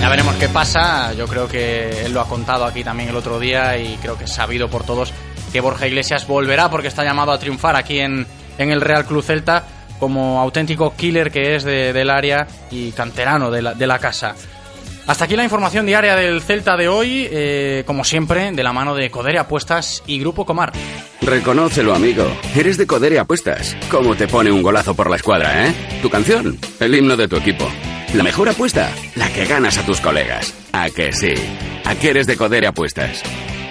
Ya 0.00 0.08
veremos 0.08 0.34
qué 0.40 0.48
pasa. 0.48 1.14
Yo 1.14 1.28
creo 1.28 1.46
que 1.46 2.04
él 2.04 2.12
lo 2.12 2.20
ha 2.20 2.28
contado 2.28 2.64
aquí 2.64 2.82
también 2.82 3.10
el 3.10 3.16
otro 3.16 3.38
día 3.38 3.78
y 3.78 3.94
creo 3.98 4.18
que 4.18 4.24
es 4.24 4.32
sabido 4.32 4.68
por 4.68 4.82
todos 4.82 5.12
que 5.52 5.60
Borja 5.60 5.86
Iglesias 5.86 6.26
volverá 6.26 6.68
porque 6.68 6.88
está 6.88 7.04
llamado 7.04 7.30
a 7.30 7.38
triunfar 7.38 7.76
aquí 7.76 8.00
en, 8.00 8.26
en 8.58 8.70
el 8.70 8.80
Real 8.80 9.04
Club 9.04 9.22
Celta 9.22 9.64
como 9.98 10.40
auténtico 10.40 10.94
killer 10.94 11.30
que 11.30 11.56
es 11.56 11.64
de, 11.64 11.92
del 11.92 12.10
área 12.10 12.46
y 12.70 12.92
canterano 12.92 13.50
de 13.50 13.62
la, 13.62 13.74
de 13.74 13.86
la 13.86 13.98
casa. 13.98 14.34
Hasta 15.06 15.24
aquí 15.26 15.36
la 15.36 15.44
información 15.44 15.86
diaria 15.86 16.16
del 16.16 16.42
Celta 16.42 16.76
de 16.76 16.88
hoy, 16.88 17.28
eh, 17.30 17.84
como 17.86 18.02
siempre, 18.02 18.50
de 18.50 18.62
la 18.64 18.72
mano 18.72 18.94
de 18.96 19.08
Codere 19.08 19.38
Apuestas 19.38 20.02
y 20.06 20.18
Grupo 20.18 20.44
Comar. 20.44 20.72
Reconócelo, 21.22 21.94
amigo. 21.94 22.26
Eres 22.56 22.76
de 22.76 22.88
Codere 22.88 23.20
Apuestas. 23.20 23.76
¿Cómo 23.88 24.16
te 24.16 24.26
pone 24.26 24.50
un 24.50 24.62
golazo 24.62 24.94
por 24.94 25.08
la 25.08 25.16
escuadra, 25.16 25.66
eh? 25.66 25.74
Tu 26.02 26.10
canción, 26.10 26.58
el 26.80 26.94
himno 26.94 27.16
de 27.16 27.28
tu 27.28 27.36
equipo. 27.36 27.70
La 28.14 28.24
mejor 28.24 28.48
apuesta, 28.48 28.90
la 29.14 29.32
que 29.32 29.44
ganas 29.44 29.78
a 29.78 29.86
tus 29.86 30.00
colegas. 30.00 30.52
¿A 30.72 30.90
que 30.90 31.12
sí? 31.12 31.34
¿A 31.84 31.94
que 31.94 32.10
eres 32.10 32.26
de 32.26 32.36
Codere 32.36 32.66
Apuestas? 32.66 33.22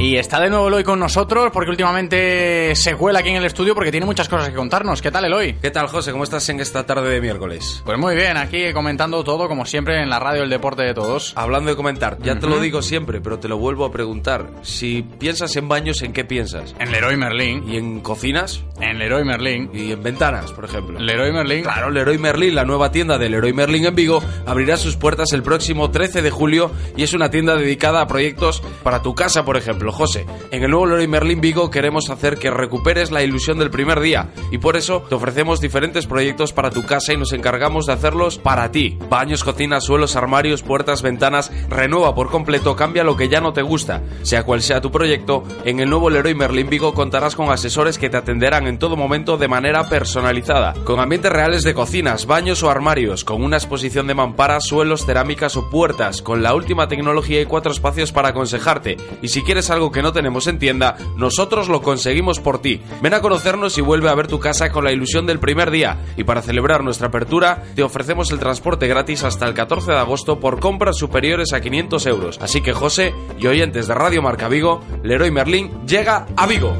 Y 0.00 0.16
está 0.16 0.40
de 0.40 0.48
nuevo 0.48 0.68
Eloy 0.68 0.82
con 0.82 0.98
nosotros 0.98 1.50
porque 1.52 1.68
últimamente 1.68 2.74
se 2.74 2.94
cuela 2.96 3.18
aquí 3.18 3.28
en 3.28 3.36
el 3.36 3.44
estudio 3.44 3.74
porque 3.74 3.90
tiene 3.90 4.06
muchas 4.06 4.30
cosas 4.30 4.48
que 4.48 4.54
contarnos. 4.54 5.02
¿Qué 5.02 5.10
tal 5.10 5.26
Eloy? 5.26 5.56
¿Qué 5.60 5.70
tal 5.70 5.88
José? 5.88 6.10
¿Cómo 6.12 6.24
estás 6.24 6.48
en 6.48 6.58
esta 6.58 6.86
tarde 6.86 7.10
de 7.10 7.20
miércoles? 7.20 7.82
Pues 7.84 7.98
muy 7.98 8.14
bien, 8.14 8.38
aquí 8.38 8.72
comentando 8.72 9.22
todo 9.24 9.46
como 9.46 9.66
siempre 9.66 10.02
en 10.02 10.08
la 10.08 10.18
radio 10.18 10.42
El 10.42 10.48
Deporte 10.48 10.84
de 10.84 10.94
Todos. 10.94 11.34
Hablando 11.36 11.68
de 11.68 11.76
comentar, 11.76 12.16
ya 12.22 12.32
uh 12.32 12.36
-huh. 12.36 12.40
te 12.40 12.46
lo 12.46 12.60
digo 12.60 12.80
siempre, 12.80 13.20
pero 13.20 13.38
te 13.40 13.46
lo 13.48 13.58
vuelvo 13.58 13.84
a 13.84 13.92
preguntar. 13.92 14.46
Si 14.62 15.02
piensas 15.02 15.54
en 15.56 15.68
baños 15.68 16.00
¿en 16.00 16.14
qué 16.14 16.24
piensas? 16.24 16.74
En 16.78 16.90
Leroy 16.92 17.18
Merlin. 17.18 17.68
¿Y 17.70 17.76
en 17.76 18.00
cocinas? 18.00 18.64
En 18.80 18.98
Leroy 18.98 19.26
Merlin. 19.26 19.68
¿Y 19.74 19.92
en 19.92 20.02
ventanas, 20.02 20.50
por 20.52 20.64
ejemplo? 20.64 20.98
Leroy 20.98 21.30
Merlin. 21.30 21.62
Claro, 21.62 21.90
Leroy 21.90 22.16
Merlin, 22.16 22.54
la 22.54 22.64
nueva 22.64 22.90
tienda 22.90 23.18
de 23.18 23.28
Leroy 23.28 23.52
Merlin 23.52 23.84
en 23.84 23.94
Vigo, 23.94 24.22
abrirá 24.46 24.78
sus 24.78 24.96
puertas 24.96 25.34
el 25.34 25.42
próximo 25.42 25.90
13 25.90 26.22
de 26.22 26.30
julio 26.30 26.70
y 26.96 27.02
es 27.02 27.12
una 27.12 27.30
tienda 27.30 27.54
dedicada 27.54 28.00
a 28.00 28.06
proyectos 28.06 28.62
para 28.82 29.02
tu 29.02 29.14
casa, 29.14 29.44
por 29.44 29.58
ejemplo. 29.58 29.89
José, 29.92 30.26
en 30.50 30.62
el 30.62 30.70
nuevo 30.70 30.86
Leroy 30.86 31.08
Merlin 31.08 31.40
Vigo 31.40 31.70
queremos 31.70 32.10
hacer 32.10 32.38
que 32.38 32.50
recuperes 32.50 33.10
la 33.10 33.22
ilusión 33.22 33.58
del 33.58 33.70
primer 33.70 34.00
día 34.00 34.30
y 34.50 34.58
por 34.58 34.76
eso 34.76 35.02
te 35.08 35.14
ofrecemos 35.14 35.60
diferentes 35.60 36.06
proyectos 36.06 36.52
para 36.52 36.70
tu 36.70 36.84
casa 36.84 37.12
y 37.12 37.16
nos 37.16 37.32
encargamos 37.32 37.86
de 37.86 37.92
hacerlos 37.92 38.38
para 38.38 38.70
ti. 38.70 38.98
Baños, 39.08 39.44
cocinas, 39.44 39.84
suelos, 39.84 40.16
armarios, 40.16 40.62
puertas, 40.62 41.02
ventanas, 41.02 41.50
renueva 41.68 42.14
por 42.14 42.30
completo, 42.30 42.76
cambia 42.76 43.04
lo 43.04 43.16
que 43.16 43.28
ya 43.28 43.40
no 43.40 43.52
te 43.52 43.62
gusta. 43.62 44.02
Sea 44.22 44.44
cual 44.44 44.62
sea 44.62 44.80
tu 44.80 44.90
proyecto, 44.90 45.44
en 45.64 45.80
el 45.80 45.90
nuevo 45.90 46.10
Leroy 46.10 46.34
Merlin 46.34 46.68
Vigo 46.68 46.94
contarás 46.94 47.36
con 47.36 47.50
asesores 47.50 47.98
que 47.98 48.10
te 48.10 48.16
atenderán 48.16 48.66
en 48.66 48.78
todo 48.78 48.96
momento 48.96 49.36
de 49.36 49.48
manera 49.48 49.88
personalizada, 49.88 50.74
con 50.84 51.00
ambientes 51.00 51.32
reales 51.32 51.62
de 51.62 51.74
cocinas, 51.74 52.26
baños 52.26 52.62
o 52.62 52.70
armarios, 52.70 53.24
con 53.24 53.42
una 53.42 53.56
exposición 53.56 54.06
de 54.06 54.14
mamparas, 54.14 54.66
suelos, 54.66 55.06
cerámicas 55.06 55.56
o 55.56 55.70
puertas, 55.70 56.22
con 56.22 56.42
la 56.42 56.54
última 56.54 56.88
tecnología 56.88 57.40
y 57.40 57.46
cuatro 57.46 57.72
espacios 57.72 58.12
para 58.12 58.28
aconsejarte. 58.28 58.96
Y 59.22 59.28
si 59.28 59.42
quieres 59.70 59.80
algo 59.80 59.92
que 59.92 60.02
no 60.02 60.12
tenemos 60.12 60.46
en 60.46 60.58
tienda, 60.58 60.96
nosotros 61.16 61.68
lo 61.68 61.82
conseguimos 61.82 62.40
por 62.40 62.60
ti. 62.60 62.80
Ven 63.02 63.14
a 63.14 63.20
conocernos 63.20 63.78
y 63.78 63.80
vuelve 63.80 64.08
a 64.08 64.14
ver 64.14 64.26
tu 64.26 64.40
casa 64.40 64.70
con 64.70 64.84
la 64.84 64.92
ilusión 64.92 65.26
del 65.26 65.38
primer 65.38 65.70
día. 65.70 65.98
Y 66.16 66.24
para 66.24 66.42
celebrar 66.42 66.82
nuestra 66.82 67.08
apertura, 67.08 67.62
te 67.74 67.82
ofrecemos 67.82 68.30
el 68.30 68.38
transporte 68.38 68.88
gratis 68.88 69.22
hasta 69.22 69.46
el 69.46 69.54
14 69.54 69.92
de 69.92 69.98
agosto 69.98 70.40
por 70.40 70.60
compras 70.60 70.96
superiores 70.96 71.52
a 71.52 71.60
500 71.60 72.06
euros. 72.06 72.38
Así 72.40 72.60
que 72.62 72.72
José 72.72 73.14
y 73.38 73.46
oyentes 73.46 73.86
de 73.86 73.94
Radio 73.94 74.22
Marca 74.22 74.48
Vigo, 74.48 74.80
Leroy 75.02 75.30
Merlin 75.30 75.86
llega 75.86 76.26
a 76.36 76.46
Vigo. 76.46 76.76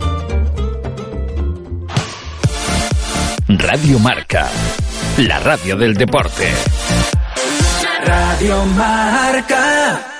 Radio 3.48 3.98
Marca, 3.98 4.48
la 5.18 5.38
radio 5.40 5.76
del 5.76 5.94
deporte. 5.94 6.48
Radio 8.04 8.64
Marca. 8.66 10.19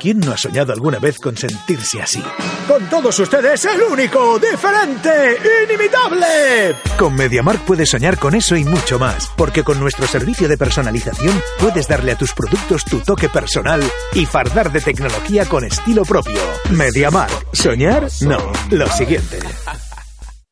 ¿Quién 0.00 0.18
no 0.20 0.32
ha 0.32 0.36
soñado 0.36 0.72
alguna 0.72 0.98
vez 0.98 1.18
con 1.18 1.36
sentirse 1.36 2.02
así? 2.02 2.22
Con 2.66 2.84
todos 2.90 3.18
ustedes, 3.18 3.64
el 3.66 3.82
único, 3.82 4.38
diferente, 4.38 5.38
inimitable. 5.64 6.74
Con 6.98 7.14
MediaMark 7.14 7.64
puedes 7.64 7.90
soñar 7.90 8.18
con 8.18 8.34
eso 8.34 8.56
y 8.56 8.64
mucho 8.64 8.98
más, 8.98 9.30
porque 9.36 9.62
con 9.62 9.78
nuestro 9.78 10.06
servicio 10.06 10.48
de 10.48 10.58
personalización 10.58 11.40
puedes 11.60 11.86
darle 11.86 12.12
a 12.12 12.18
tus 12.18 12.32
productos 12.32 12.84
tu 12.84 12.98
toque 13.00 13.28
personal 13.28 13.82
y 14.14 14.26
fardar 14.26 14.72
de 14.72 14.80
tecnología 14.80 15.44
con 15.46 15.64
estilo 15.64 16.04
propio. 16.04 16.40
MediaMark. 16.70 17.54
¿Soñar? 17.54 18.08
No. 18.22 18.52
Lo 18.70 18.88
siguiente. 18.88 19.38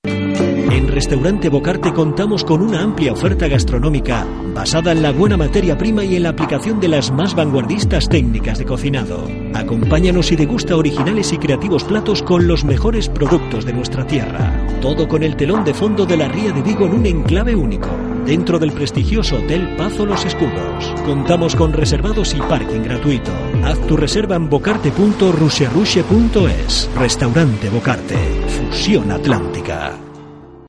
En 0.04 0.88
Restaurante 0.88 1.48
Bocarte 1.48 1.92
contamos 1.92 2.44
con 2.44 2.62
una 2.62 2.82
amplia 2.82 3.12
oferta 3.12 3.48
gastronómica 3.48 4.26
basada 4.54 4.92
en 4.92 5.02
la 5.02 5.12
buena 5.12 5.36
materia 5.36 5.76
prima 5.76 6.04
y 6.04 6.16
en 6.16 6.22
la 6.22 6.30
aplicación 6.30 6.80
de 6.80 6.88
las 6.88 7.10
más 7.10 7.34
vanguardistas 7.34 8.08
técnicas 8.08 8.58
de 8.58 8.64
cocinado. 8.64 9.28
Acompáñanos 9.54 10.32
y 10.32 10.36
degusta 10.36 10.76
originales 10.76 11.32
y 11.32 11.38
creativos 11.38 11.84
platos 11.84 12.22
con 12.22 12.46
los 12.46 12.64
mejores 12.64 13.08
productos 13.08 13.64
de 13.64 13.72
nuestra 13.72 14.06
tierra. 14.06 14.66
Todo 14.80 15.06
con 15.06 15.22
el 15.22 15.36
telón 15.36 15.64
de 15.64 15.74
fondo 15.74 16.06
de 16.06 16.16
la 16.16 16.28
Ría 16.28 16.52
de 16.52 16.62
Vigo 16.62 16.86
en 16.86 16.94
un 16.94 17.06
enclave 17.06 17.54
único. 17.54 17.90
Dentro 18.26 18.58
del 18.58 18.72
prestigioso 18.72 19.36
Hotel 19.36 19.76
Pazo 19.76 20.04
Los 20.06 20.24
Escudos. 20.24 20.94
Contamos 21.04 21.54
con 21.56 21.72
reservados 21.72 22.34
y 22.34 22.40
parking 22.40 22.82
gratuito. 22.82 23.32
Haz 23.64 23.80
tu 23.86 23.96
reserva 23.96 24.36
en 24.36 24.48
bocarte.rusherushe.es. 24.48 26.90
Restaurante 26.96 27.68
Bocarte. 27.70 28.16
Fusión 28.48 29.10
Atlántica. 29.10 29.98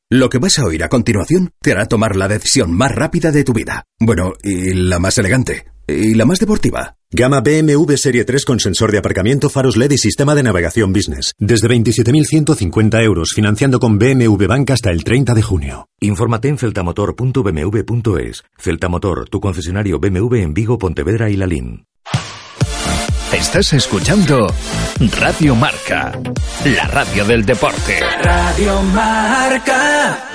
Lo 0.09 0.29
que 0.29 0.39
vas 0.39 0.57
a 0.59 0.65
oír 0.65 0.83
a 0.83 0.89
continuación 0.89 1.51
te 1.61 1.71
hará 1.71 1.85
tomar 1.85 2.17
la 2.17 2.27
decisión 2.27 2.73
más 2.73 2.91
rápida 2.91 3.31
de 3.31 3.43
tu 3.43 3.53
vida. 3.53 3.83
Bueno, 3.99 4.33
y 4.43 4.73
la 4.73 4.99
más 4.99 5.17
elegante. 5.17 5.65
Y 5.87 6.13
la 6.15 6.25
más 6.25 6.39
deportiva. 6.39 6.97
Gama 7.13 7.41
BMW 7.41 7.97
Serie 7.97 8.23
3 8.23 8.45
con 8.45 8.61
sensor 8.61 8.93
de 8.93 8.97
aparcamiento, 8.97 9.49
faros 9.49 9.75
LED 9.75 9.91
y 9.91 9.97
sistema 9.97 10.33
de 10.33 10.43
navegación 10.43 10.93
business. 10.93 11.33
Desde 11.37 11.67
27.150 11.67 13.03
euros, 13.03 13.31
financiando 13.35 13.79
con 13.79 13.99
BMW 13.99 14.47
Bank 14.47 14.71
hasta 14.71 14.91
el 14.91 15.03
30 15.03 15.33
de 15.33 15.41
junio. 15.41 15.89
Infórmate 15.99 16.47
en 16.47 16.57
celtamotor.bmw.es. 16.57 18.43
Celtamotor, 18.57 19.27
tu 19.27 19.41
concesionario 19.41 19.99
BMW 19.99 20.35
en 20.37 20.53
Vigo, 20.53 20.77
Pontevedra 20.77 21.29
y 21.29 21.35
Lalín. 21.35 21.85
Estás 23.33 23.73
escuchando 23.73 24.47
Radio 25.19 25.53
Marca, 25.53 26.17
la 26.63 26.87
radio 26.87 27.25
del 27.25 27.45
deporte. 27.45 27.99
Radio 28.23 28.81
Marca. 28.83 30.30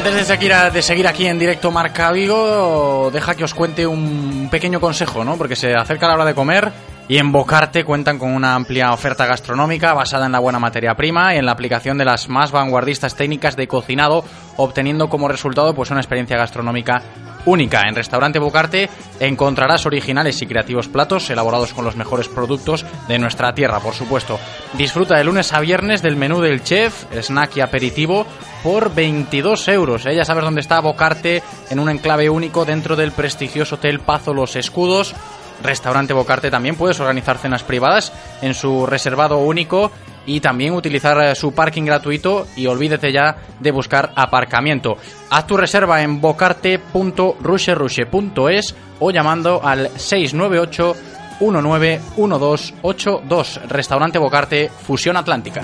Antes 0.00 0.28
de 0.72 0.82
seguir, 0.82 1.06
aquí 1.06 1.26
en 1.26 1.38
directo 1.38 1.70
Marca 1.70 2.10
Vigo, 2.10 3.10
deja 3.12 3.34
que 3.34 3.44
os 3.44 3.52
cuente 3.52 3.86
un 3.86 4.48
pequeño 4.50 4.80
consejo, 4.80 5.24
¿no? 5.24 5.36
Porque 5.36 5.56
se 5.56 5.74
acerca 5.74 6.08
la 6.08 6.14
hora 6.14 6.24
de 6.24 6.32
comer 6.32 6.72
y 7.06 7.18
en 7.18 7.30
Bocarte 7.30 7.84
cuentan 7.84 8.18
con 8.18 8.32
una 8.32 8.54
amplia 8.54 8.94
oferta 8.94 9.26
gastronómica 9.26 9.92
basada 9.92 10.24
en 10.24 10.32
la 10.32 10.38
buena 10.38 10.58
materia 10.58 10.94
prima 10.94 11.34
y 11.34 11.38
en 11.38 11.44
la 11.44 11.52
aplicación 11.52 11.98
de 11.98 12.06
las 12.06 12.30
más 12.30 12.50
vanguardistas 12.50 13.14
técnicas 13.14 13.56
de 13.56 13.68
cocinado, 13.68 14.24
obteniendo 14.56 15.10
como 15.10 15.28
resultado 15.28 15.74
pues 15.74 15.90
una 15.90 16.00
experiencia 16.00 16.38
gastronómica 16.38 17.02
única. 17.46 17.82
En 17.88 17.94
Restaurante 17.94 18.38
Bocarte 18.38 18.88
encontrarás 19.18 19.86
originales 19.86 20.40
y 20.42 20.46
creativos 20.46 20.88
platos 20.88 21.28
elaborados 21.30 21.72
con 21.74 21.84
los 21.84 21.96
mejores 21.96 22.28
productos 22.28 22.84
de 23.08 23.18
nuestra 23.18 23.54
tierra, 23.54 23.80
por 23.80 23.94
supuesto. 23.94 24.38
Disfruta 24.74 25.16
de 25.16 25.24
lunes 25.24 25.52
a 25.52 25.60
viernes 25.60 26.02
del 26.02 26.16
menú 26.16 26.40
del 26.40 26.62
chef, 26.62 27.04
snack 27.12 27.56
y 27.56 27.60
aperitivo 27.60 28.26
por 28.62 28.94
22 28.94 29.68
euros. 29.68 30.06
¿eh? 30.06 30.14
Ya 30.14 30.24
sabes 30.24 30.44
dónde 30.44 30.60
está 30.60 30.80
Bocarte, 30.80 31.42
en 31.70 31.78
un 31.78 31.88
enclave 31.88 32.30
único 32.30 32.64
dentro 32.64 32.96
del 32.96 33.12
prestigioso 33.12 33.76
Hotel 33.76 34.00
Pazo 34.00 34.34
Los 34.34 34.56
Escudos. 34.56 35.14
Restaurante 35.62 36.14
Bocarte 36.14 36.50
también 36.50 36.76
puedes 36.76 37.00
organizar 37.00 37.38
cenas 37.38 37.62
privadas 37.62 38.12
en 38.40 38.54
su 38.54 38.86
reservado 38.86 39.38
único 39.38 39.92
y 40.26 40.40
también 40.40 40.74
utilizar 40.74 41.18
eh, 41.22 41.34
su 41.34 41.52
parking 41.52 41.84
gratuito 41.84 42.46
y 42.56 42.66
olvídate 42.66 43.10
ya 43.12 43.36
de 43.58 43.70
buscar 43.70 44.12
aparcamiento. 44.14 44.98
Haz 45.30 45.46
tu 45.46 45.56
reserva 45.56 46.02
en 46.02 46.20
bocarte.rusherushe.es 46.20 48.74
o 48.98 49.10
llamando 49.10 49.62
al 49.64 49.88
698 49.96 50.94
191282 51.40 53.60
Restaurante 53.68 54.18
Bocarte 54.18 54.68
Fusión 54.68 55.16
Atlántica. 55.16 55.62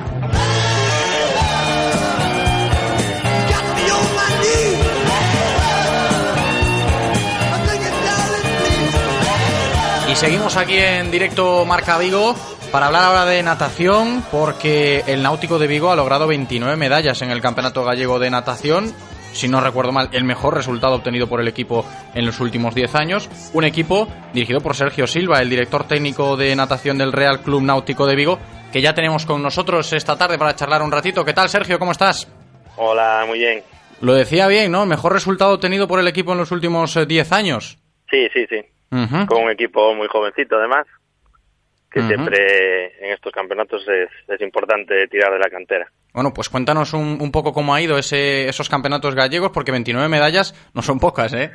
Y 10.17 10.19
seguimos 10.19 10.57
aquí 10.57 10.79
en 10.79 11.11
directo 11.11 11.67
Marca 11.67 11.99
Vigo 11.99 12.35
para 12.73 12.87
hablar 12.87 13.05
ahora 13.05 13.27
de 13.27 13.43
natación, 13.43 14.25
porque 14.31 15.05
el 15.07 15.23
Náutico 15.23 15.59
de 15.59 15.67
Vigo 15.67 15.91
ha 15.91 15.97
logrado 15.97 16.27
29 16.27 16.75
medallas 16.77 17.21
en 17.21 17.31
el 17.31 17.43
Campeonato 17.43 17.85
Gallego 17.85 18.19
de 18.19 18.31
Natación. 18.31 18.95
Si 19.35 19.47
no 19.47 19.61
recuerdo 19.61 19.93
mal, 19.93 20.09
el 20.13 20.25
mejor 20.25 20.55
resultado 20.55 20.95
obtenido 20.95 21.27
por 21.27 21.43
el 21.43 21.49
equipo 21.49 21.85
en 22.15 22.25
los 22.25 22.41
últimos 22.41 22.75
10 22.75 22.95
años. 22.95 23.29
Un 23.53 23.65
equipo 23.65 24.09
dirigido 24.33 24.63
por 24.63 24.75
Sergio 24.75 25.07
Silva, 25.07 25.43
el 25.43 25.51
director 25.51 25.87
técnico 25.87 26.39
de 26.39 26.57
natación 26.57 26.97
del 26.97 27.13
Real 27.13 27.43
Club 27.43 27.61
Náutico 27.61 28.07
de 28.07 28.17
Vigo, 28.17 28.39
que 28.73 28.81
ya 28.81 28.95
tenemos 28.95 29.27
con 29.27 29.43
nosotros 29.43 29.93
esta 29.93 30.17
tarde 30.17 30.39
para 30.39 30.57
charlar 30.57 30.81
un 30.81 30.93
ratito. 30.93 31.27
¿Qué 31.27 31.35
tal, 31.35 31.51
Sergio? 31.51 31.79
¿Cómo 31.79 31.93
estás? 31.93 32.27
Hola, 32.77 33.25
muy 33.27 33.41
bien. 33.41 33.63
Lo 34.01 34.15
decía 34.15 34.47
bien, 34.47 34.73
¿no? 34.73 34.87
Mejor 34.87 35.13
resultado 35.13 35.53
obtenido 35.53 35.87
por 35.87 36.01
el 36.01 36.09
equipo 36.09 36.33
en 36.33 36.39
los 36.39 36.53
últimos 36.53 36.99
10 37.07 37.33
años. 37.33 37.77
Sí, 38.11 38.29
sí, 38.33 38.47
sí. 38.49 38.65
Con 38.91 39.45
un 39.45 39.51
equipo 39.51 39.95
muy 39.95 40.09
jovencito, 40.09 40.57
además, 40.57 40.87
que 41.91 42.03
siempre 42.03 42.87
en 43.05 43.13
estos 43.13 43.33
campeonatos 43.33 43.87
es, 43.89 44.11
es 44.29 44.41
importante 44.41 45.09
tirar 45.09 45.33
de 45.33 45.39
la 45.39 45.51
cantera. 45.51 45.91
Bueno, 46.13 46.33
pues 46.33 46.49
cuéntanos 46.49 46.93
un, 46.93 47.19
un 47.21 47.33
poco 47.33 47.53
cómo 47.53 47.75
ha 47.75 47.81
ido 47.81 47.99
ese, 47.99 48.49
esos 48.49 48.69
campeonatos 48.69 49.15
gallegos, 49.15 49.51
porque 49.51 49.73
29 49.73 50.09
medallas 50.09 50.55
no 50.75 50.83
son 50.83 50.99
pocas, 50.99 51.33
¿eh? 51.35 51.53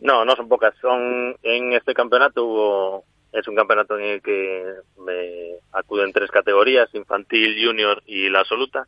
No, 0.00 0.24
no 0.24 0.34
son 0.36 0.48
pocas. 0.48 0.74
Son 0.80 1.36
en 1.42 1.72
este 1.72 1.94
campeonato 1.94 2.44
hubo 2.44 3.04
es 3.32 3.48
un 3.48 3.56
campeonato 3.56 3.98
en 3.98 4.04
el 4.04 4.22
que 4.22 4.64
me 4.98 5.56
acuden 5.72 6.12
tres 6.12 6.30
categorías: 6.30 6.94
infantil, 6.94 7.56
junior 7.64 8.02
y 8.06 8.28
la 8.28 8.40
absoluta. 8.40 8.86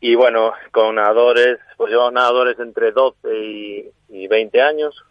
Y 0.00 0.14
bueno, 0.16 0.52
con 0.72 0.96
nadadores, 0.96 1.58
pues 1.76 1.92
yo 1.92 2.10
nadadores 2.10 2.58
entre 2.58 2.92
12 2.92 3.16
y, 3.38 3.90
y 4.08 4.26
20 4.26 4.60
años. 4.60 5.02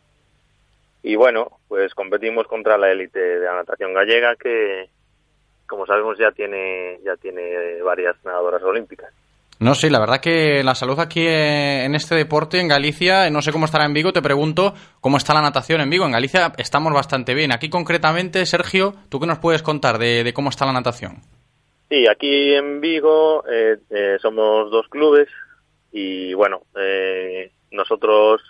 Y 1.04 1.16
bueno, 1.16 1.60
pues 1.68 1.94
competimos 1.94 2.48
contra 2.48 2.78
la 2.78 2.92
élite 2.92 3.20
de 3.20 3.46
la 3.46 3.56
natación 3.56 3.94
gallega 3.94 4.36
que, 4.36 4.90
como 5.68 5.86
sabemos, 5.86 6.18
ya 6.18 6.32
tiene 6.32 7.00
ya 7.04 7.18
tiene 7.18 7.82
varias 7.84 8.16
nadadoras 8.24 8.64
olímpicas. 8.64 9.14
No, 9.60 9.76
sí, 9.76 9.90
la 9.90 10.00
verdad 10.00 10.20
que 10.20 10.64
la 10.64 10.76
salud 10.76 11.00
aquí 11.00 11.26
en 11.28 11.94
este 11.96 12.16
deporte, 12.16 12.60
en 12.60 12.68
Galicia, 12.68 13.30
no 13.30 13.42
sé 13.42 13.52
cómo 13.52 13.66
estará 13.66 13.86
en 13.86 13.94
Vigo, 13.94 14.12
te 14.12 14.22
pregunto 14.22 14.74
cómo 15.00 15.18
está 15.18 15.34
la 15.34 15.42
natación 15.42 15.82
en 15.82 15.90
Vigo. 15.90 16.06
En 16.06 16.12
Galicia 16.12 16.52
estamos 16.58 16.92
bastante 16.94 17.34
bien. 17.34 17.54
Aquí 17.54 17.70
concretamente, 17.70 18.46
Sergio, 18.46 18.94
¿tú 19.10 19.20
qué 19.20 19.28
nos 19.28 19.40
puedes 19.40 19.62
contar 19.62 20.00
de, 20.00 20.24
de 20.24 20.34
cómo 20.34 20.50
está 20.50 20.66
la 20.66 20.74
natación? 20.74 21.22
Sí, 21.90 22.08
aquí 22.08 22.56
en 22.56 22.82
Vigo 22.82 23.44
eh, 23.48 23.78
eh, 23.90 24.18
somos 24.22 24.72
dos 24.72 24.88
clubes 24.88 25.30
y 25.92 26.34
bueno, 26.34 26.64
eh, 26.76 27.52
nosotros 27.72 28.42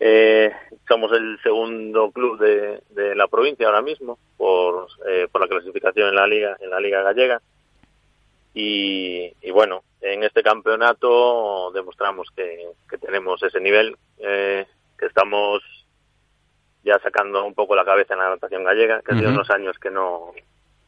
eh, 0.00 0.50
somos 0.86 1.10
el 1.12 1.38
segundo 1.42 2.10
club 2.10 2.38
de, 2.38 2.82
de 2.90 3.14
la 3.14 3.26
provincia 3.28 3.66
ahora 3.66 3.82
mismo 3.82 4.18
por, 4.36 4.86
eh, 5.08 5.26
por 5.30 5.40
la 5.40 5.48
clasificación 5.48 6.08
en 6.10 6.14
la 6.14 6.26
liga 6.26 6.56
en 6.60 6.70
la 6.70 6.80
liga 6.80 7.02
gallega 7.02 7.40
y, 8.54 9.32
y 9.42 9.50
bueno, 9.50 9.82
en 10.00 10.22
este 10.24 10.42
campeonato 10.42 11.70
demostramos 11.72 12.28
que, 12.34 12.66
que 12.88 12.98
tenemos 12.98 13.42
ese 13.42 13.60
nivel, 13.60 13.96
eh, 14.18 14.66
que 14.98 15.06
estamos 15.06 15.62
ya 16.84 16.98
sacando 17.00 17.44
un 17.44 17.54
poco 17.54 17.74
la 17.76 17.84
cabeza 17.84 18.14
en 18.14 18.20
la 18.20 18.30
natación 18.30 18.64
gallega, 18.64 19.00
que 19.02 19.12
hace 19.12 19.24
Ujú. 19.24 19.34
unos 19.34 19.50
años 19.50 19.76
que 19.78 19.90
no 19.90 20.32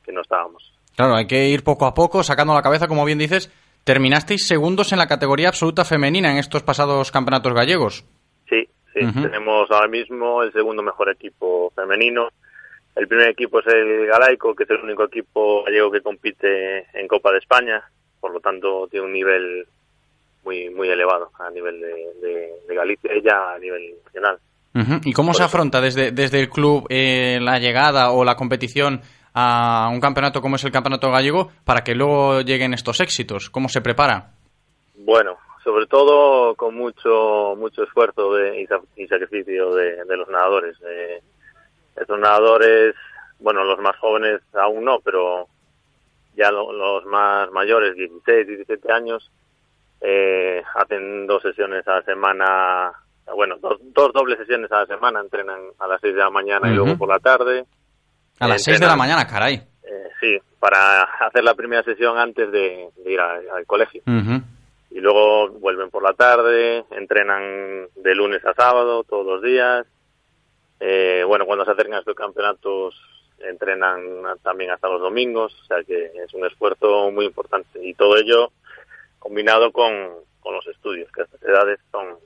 que 0.04 0.12
no 0.12 0.22
estábamos. 0.22 0.72
Claro, 0.96 1.14
hay 1.14 1.26
que 1.26 1.48
ir 1.48 1.62
poco 1.62 1.86
a 1.86 1.94
poco, 1.94 2.22
sacando 2.22 2.54
la 2.54 2.62
cabeza, 2.62 2.88
como 2.88 3.04
bien 3.04 3.18
dices. 3.18 3.50
Terminasteis 3.84 4.46
segundos 4.46 4.92
en 4.92 4.98
la 4.98 5.06
categoría 5.06 5.48
absoluta 5.48 5.84
femenina 5.84 6.30
en 6.30 6.38
estos 6.38 6.62
pasados 6.62 7.10
campeonatos 7.10 7.54
gallegos. 7.54 8.04
Sí, 8.48 8.68
sí. 8.94 9.00
Tenemos 9.22 9.70
ahora 9.70 9.88
mismo 9.88 10.42
el 10.42 10.52
segundo 10.52 10.82
mejor 10.82 11.10
equipo 11.10 11.70
femenino. 11.74 12.28
El 12.96 13.06
primer 13.08 13.28
equipo 13.28 13.60
es 13.60 13.66
el 13.68 14.06
Galaico, 14.06 14.54
que 14.54 14.64
es 14.64 14.70
el 14.70 14.78
único 14.82 15.04
equipo 15.04 15.62
gallego 15.64 15.90
que 15.90 16.00
compite 16.02 16.86
en 16.98 17.06
Copa 17.08 17.30
de 17.32 17.38
España. 17.38 17.82
Por 18.20 18.32
lo 18.32 18.40
tanto, 18.40 18.88
tiene 18.90 19.06
un 19.06 19.12
nivel 19.12 19.66
muy 20.44 20.70
muy 20.70 20.88
elevado 20.88 21.30
a 21.38 21.50
nivel 21.50 21.80
de, 21.80 21.88
de- 22.20 22.52
de 22.68 22.74
Galicia 22.74 23.14
y 23.14 23.22
ya 23.22 23.54
a 23.54 23.58
nivel 23.58 23.94
nacional. 24.04 24.38
¿Y 25.04 25.12
cómo 25.12 25.34
se 25.34 25.42
afronta 25.42 25.80
desde, 25.80 26.12
desde 26.12 26.38
el 26.40 26.48
club 26.48 26.86
eh, 26.90 27.38
la 27.40 27.58
llegada 27.58 28.12
o 28.12 28.24
la 28.24 28.36
competición 28.36 29.00
a 29.34 29.88
un 29.92 30.00
campeonato 30.00 30.40
como 30.40 30.56
es 30.56 30.64
el 30.64 30.70
Campeonato 30.72 31.10
Gallego 31.10 31.50
para 31.64 31.82
que 31.82 31.94
luego 31.94 32.40
lleguen 32.42 32.72
estos 32.74 33.00
éxitos? 33.00 33.50
¿Cómo 33.50 33.68
se 33.68 33.80
prepara? 33.80 34.30
Bueno, 34.94 35.36
sobre 35.70 35.86
todo 35.86 36.56
con 36.56 36.74
mucho 36.74 37.54
mucho 37.56 37.84
esfuerzo 37.84 38.34
de- 38.34 38.60
y, 38.62 38.66
sa- 38.66 38.80
y 38.96 39.06
sacrificio 39.06 39.72
de, 39.74 40.04
de 40.04 40.16
los 40.16 40.28
nadadores. 40.28 40.76
Eh, 40.84 41.20
estos 41.96 42.18
nadadores, 42.18 42.94
bueno, 43.38 43.62
los 43.62 43.78
más 43.78 43.96
jóvenes 43.98 44.40
aún 44.54 44.84
no, 44.84 44.98
pero 45.00 45.46
ya 46.34 46.50
lo- 46.50 46.72
los 46.72 47.04
más 47.06 47.50
mayores, 47.52 47.94
16, 47.94 48.46
17 48.48 48.92
años, 48.92 49.30
eh, 50.00 50.60
hacen 50.74 51.26
dos 51.28 51.40
sesiones 51.42 51.86
a 51.86 51.96
la 51.96 52.02
semana, 52.02 52.92
bueno, 53.34 53.56
dos, 53.60 53.78
dos 53.94 54.12
dobles 54.12 54.38
sesiones 54.38 54.72
a 54.72 54.80
la 54.80 54.86
semana, 54.86 55.20
entrenan 55.20 55.60
a 55.78 55.86
las 55.86 56.00
6 56.00 56.14
de 56.14 56.20
la 56.20 56.30
mañana 56.30 56.68
y 56.68 56.74
luego 56.74 56.96
por 56.98 57.08
la 57.08 57.18
tarde. 57.20 57.64
A 58.40 58.48
las 58.48 58.62
6 58.64 58.80
de 58.80 58.86
la 58.86 58.96
mañana, 58.96 59.24
caray. 59.26 59.54
eh, 59.84 60.08
sí, 60.20 60.38
para 60.58 61.02
hacer 61.20 61.44
la 61.44 61.54
primera 61.54 61.82
sesión 61.84 62.18
antes 62.18 62.50
de, 62.50 62.88
de 63.04 63.12
ir 63.12 63.20
a- 63.20 63.40
al 63.56 63.66
colegio 63.66 64.02
Ujú. 64.06 64.40
Y 64.90 65.00
luego 65.00 65.48
vuelven 65.48 65.90
por 65.90 66.02
la 66.02 66.14
tarde, 66.14 66.84
entrenan 66.90 67.88
de 67.94 68.14
lunes 68.14 68.44
a 68.44 68.54
sábado 68.54 69.04
todos 69.04 69.26
los 69.26 69.42
días. 69.42 69.86
Eh, 70.80 71.24
bueno, 71.26 71.46
cuando 71.46 71.64
se 71.64 71.72
acercan 71.72 71.98
estos 71.98 72.14
campeonatos 72.14 72.94
entrenan 73.40 74.02
también 74.42 74.70
hasta 74.70 74.88
los 74.88 75.00
domingos, 75.00 75.54
o 75.62 75.64
sea 75.64 75.82
que 75.84 76.12
es 76.14 76.34
un 76.34 76.44
esfuerzo 76.46 77.10
muy 77.10 77.26
importante 77.26 77.84
y 77.84 77.94
todo 77.94 78.16
ello 78.16 78.52
combinado 79.18 79.72
con, 79.72 79.92
con 80.40 80.54
los 80.54 80.66
estudios, 80.66 81.10
que 81.12 81.22
a 81.22 81.24
estas 81.24 81.42
edades 81.42 81.80
son, 81.90 82.18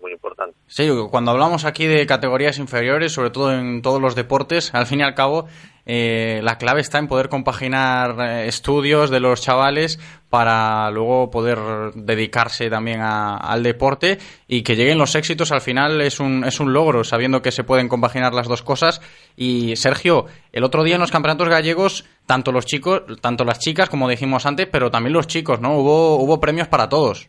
muy 0.00 0.12
importante. 0.12 0.56
Sí, 0.66 0.88
cuando 1.10 1.30
hablamos 1.30 1.64
aquí 1.64 1.86
de 1.86 2.06
categorías 2.06 2.58
inferiores, 2.58 3.12
sobre 3.12 3.30
todo 3.30 3.52
en 3.52 3.82
todos 3.82 4.00
los 4.00 4.14
deportes, 4.14 4.74
al 4.74 4.86
fin 4.86 5.00
y 5.00 5.02
al 5.02 5.14
cabo, 5.14 5.46
eh, 5.86 6.40
la 6.44 6.58
clave 6.58 6.80
está 6.80 6.98
en 6.98 7.08
poder 7.08 7.28
compaginar 7.28 8.14
eh, 8.20 8.46
estudios 8.48 9.10
de 9.10 9.18
los 9.18 9.40
chavales 9.42 9.98
para 10.28 10.88
luego 10.90 11.30
poder 11.30 11.58
dedicarse 11.94 12.70
también 12.70 13.00
a- 13.00 13.36
al 13.36 13.62
deporte 13.62 14.18
y 14.46 14.62
que 14.62 14.76
lleguen 14.76 14.98
los 14.98 15.14
éxitos 15.16 15.50
al 15.50 15.60
final 15.60 16.00
es 16.02 16.20
un, 16.20 16.44
es 16.44 16.60
un 16.60 16.72
logro, 16.72 17.02
sabiendo 17.02 17.42
que 17.42 17.50
se 17.50 17.64
pueden 17.64 17.88
compaginar 17.88 18.32
las 18.34 18.46
dos 18.46 18.62
cosas. 18.62 19.00
Y 19.36 19.74
Sergio, 19.76 20.26
el 20.52 20.62
otro 20.64 20.84
día 20.84 20.94
en 20.94 21.00
los 21.00 21.10
campeonatos 21.10 21.48
gallegos, 21.48 22.04
tanto 22.26 22.52
los 22.52 22.66
chicos, 22.66 23.02
tanto 23.20 23.44
las 23.44 23.58
chicas, 23.58 23.88
como 23.88 24.08
dijimos 24.08 24.46
antes, 24.46 24.68
pero 24.70 24.90
también 24.90 25.14
los 25.14 25.26
chicos, 25.26 25.60
¿no? 25.60 25.76
Hubo, 25.78 26.16
hubo 26.16 26.38
premios 26.40 26.68
para 26.68 26.88
todos. 26.88 27.28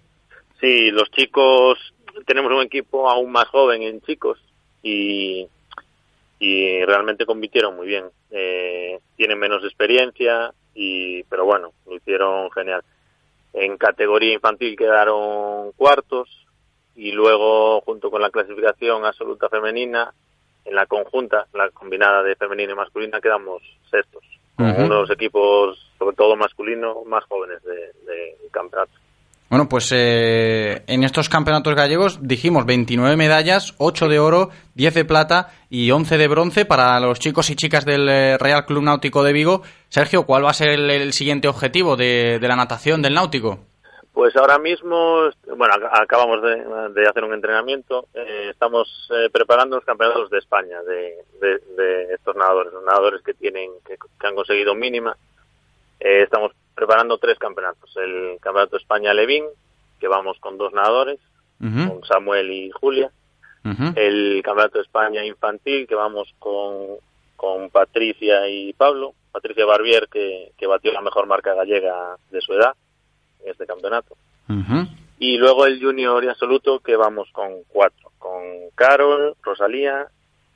Sí, 0.59 0.91
los 0.91 1.09
chicos, 1.09 1.79
tenemos 2.25 2.51
un 2.51 2.61
equipo 2.61 3.09
aún 3.09 3.31
más 3.31 3.47
joven 3.47 3.81
en 3.83 4.01
chicos 4.01 4.39
y, 4.83 5.47
y 6.39 6.85
realmente 6.85 7.25
compitieron 7.25 7.75
muy 7.75 7.87
bien. 7.87 8.05
Eh, 8.31 8.99
tienen 9.15 9.39
menos 9.39 9.63
experiencia, 9.63 10.53
y 10.73 11.23
pero 11.23 11.45
bueno, 11.45 11.71
lo 11.85 11.95
hicieron 11.95 12.49
genial. 12.51 12.83
En 13.53 13.77
categoría 13.77 14.33
infantil 14.33 14.77
quedaron 14.77 15.71
cuartos 15.73 16.29
y 16.95 17.11
luego 17.11 17.81
junto 17.81 18.09
con 18.09 18.21
la 18.21 18.29
clasificación 18.29 19.05
absoluta 19.05 19.49
femenina, 19.49 20.13
en 20.63 20.75
la 20.75 20.85
conjunta, 20.85 21.47
la 21.53 21.69
combinada 21.71 22.21
de 22.23 22.35
femenina 22.35 22.73
y 22.73 22.75
masculina, 22.75 23.19
quedamos 23.19 23.61
sextos. 23.89 24.23
Con 24.55 24.69
Ujú. 24.69 24.83
uno 24.83 24.95
de 24.95 25.01
los 25.01 25.11
equipos, 25.11 25.91
sobre 25.97 26.15
todo 26.15 26.35
masculino, 26.35 27.03
más 27.05 27.23
jóvenes 27.25 27.63
del 27.63 27.91
de, 28.05 28.13
del 28.41 28.51
campeonato. 28.51 28.91
Bueno, 29.51 29.67
pues 29.67 29.91
eh, 29.93 30.81
en 30.87 31.03
estos 31.03 31.27
campeonatos 31.27 31.75
gallegos 31.75 32.19
dijimos 32.21 32.65
29 32.65 33.17
medallas, 33.17 33.75
8 33.79 34.07
de 34.07 34.17
oro, 34.17 34.49
10 34.75 34.93
de 34.93 35.03
plata 35.03 35.49
y 35.69 35.91
11 35.91 36.17
de 36.17 36.27
bronce 36.29 36.63
para 36.63 36.97
los 37.01 37.19
chicos 37.19 37.49
y 37.49 37.57
chicas 37.57 37.83
del 37.83 38.07
eh, 38.07 38.37
Real 38.37 38.65
Club 38.65 38.81
Náutico 38.83 39.23
de 39.23 39.33
Vigo. 39.33 39.61
Sergio, 39.89 40.25
¿cuál 40.25 40.45
va 40.45 40.51
a 40.51 40.53
ser 40.53 40.69
el, 40.69 41.11
siguiente 41.11 41.49
objetivo 41.49 41.97
de, 41.97 42.39
la 42.41 42.55
natación 42.55 43.01
del 43.01 43.13
Náutico? 43.13 43.59
Pues 44.13 44.33
ahora 44.37 44.57
mismo, 44.57 45.23
bueno, 45.57 45.73
ac- 45.73 46.01
acabamos 46.01 46.41
de, 46.41 47.05
hacer 47.09 47.25
un 47.25 47.33
entrenamiento. 47.33 48.07
eh, 48.13 48.51
estamos 48.51 49.09
eh, 49.13 49.29
preparando 49.33 49.75
los 49.75 49.83
campeonatos 49.83 50.29
de 50.29 50.37
España 50.37 50.81
de, 50.83 51.25
de- 51.41 51.59
de 51.75 52.13
estos 52.13 52.37
nadadores, 52.37 52.71
los 52.71 52.85
nadadores 52.85 53.21
que 53.21 53.33
tienen 53.33 53.69
que, 53.85 53.95
que 53.95 54.27
han 54.27 54.35
conseguido 54.35 54.73
mínima. 54.75 55.13
Eh, 55.99 56.23
estamos 56.23 56.53
preparando 56.81 57.19
tres 57.19 57.37
campeonatos: 57.37 57.95
el 57.97 58.39
campeonato 58.41 58.75
España 58.75 59.13
Levín, 59.13 59.45
que 59.99 60.07
vamos 60.07 60.39
con 60.39 60.57
dos 60.57 60.73
nadadores, 60.73 61.19
con 61.59 62.03
Samuel 62.05 62.49
y 62.49 62.71
Julia. 62.71 63.11
El 63.95 64.41
campeonato 64.43 64.79
de 64.79 64.85
España 64.85 65.23
infantil, 65.23 65.85
que 65.85 65.93
vamos 65.93 66.33
con, 66.39 66.97
con 67.35 67.69
Patricia 67.69 68.49
y 68.49 68.73
Pablo. 68.73 69.13
Patricia 69.31 69.63
Barbier, 69.63 70.07
que, 70.11 70.53
que 70.57 70.65
batió 70.65 70.91
la 70.91 71.01
mejor 71.01 71.27
marca 71.27 71.53
gallega 71.53 72.17
de 72.31 72.41
su 72.41 72.53
edad 72.53 72.73
en 73.43 73.51
este 73.51 73.67
campeonato. 73.67 74.17
Y 75.19 75.37
luego 75.37 75.67
el 75.67 75.79
junior 75.79 76.23
y 76.23 76.29
absoluto, 76.29 76.79
que 76.79 76.95
vamos 76.95 77.29
con 77.31 77.61
cuatro, 77.67 78.11
con 78.17 78.41
Carol, 78.73 79.35
Rosalía, 79.43 80.07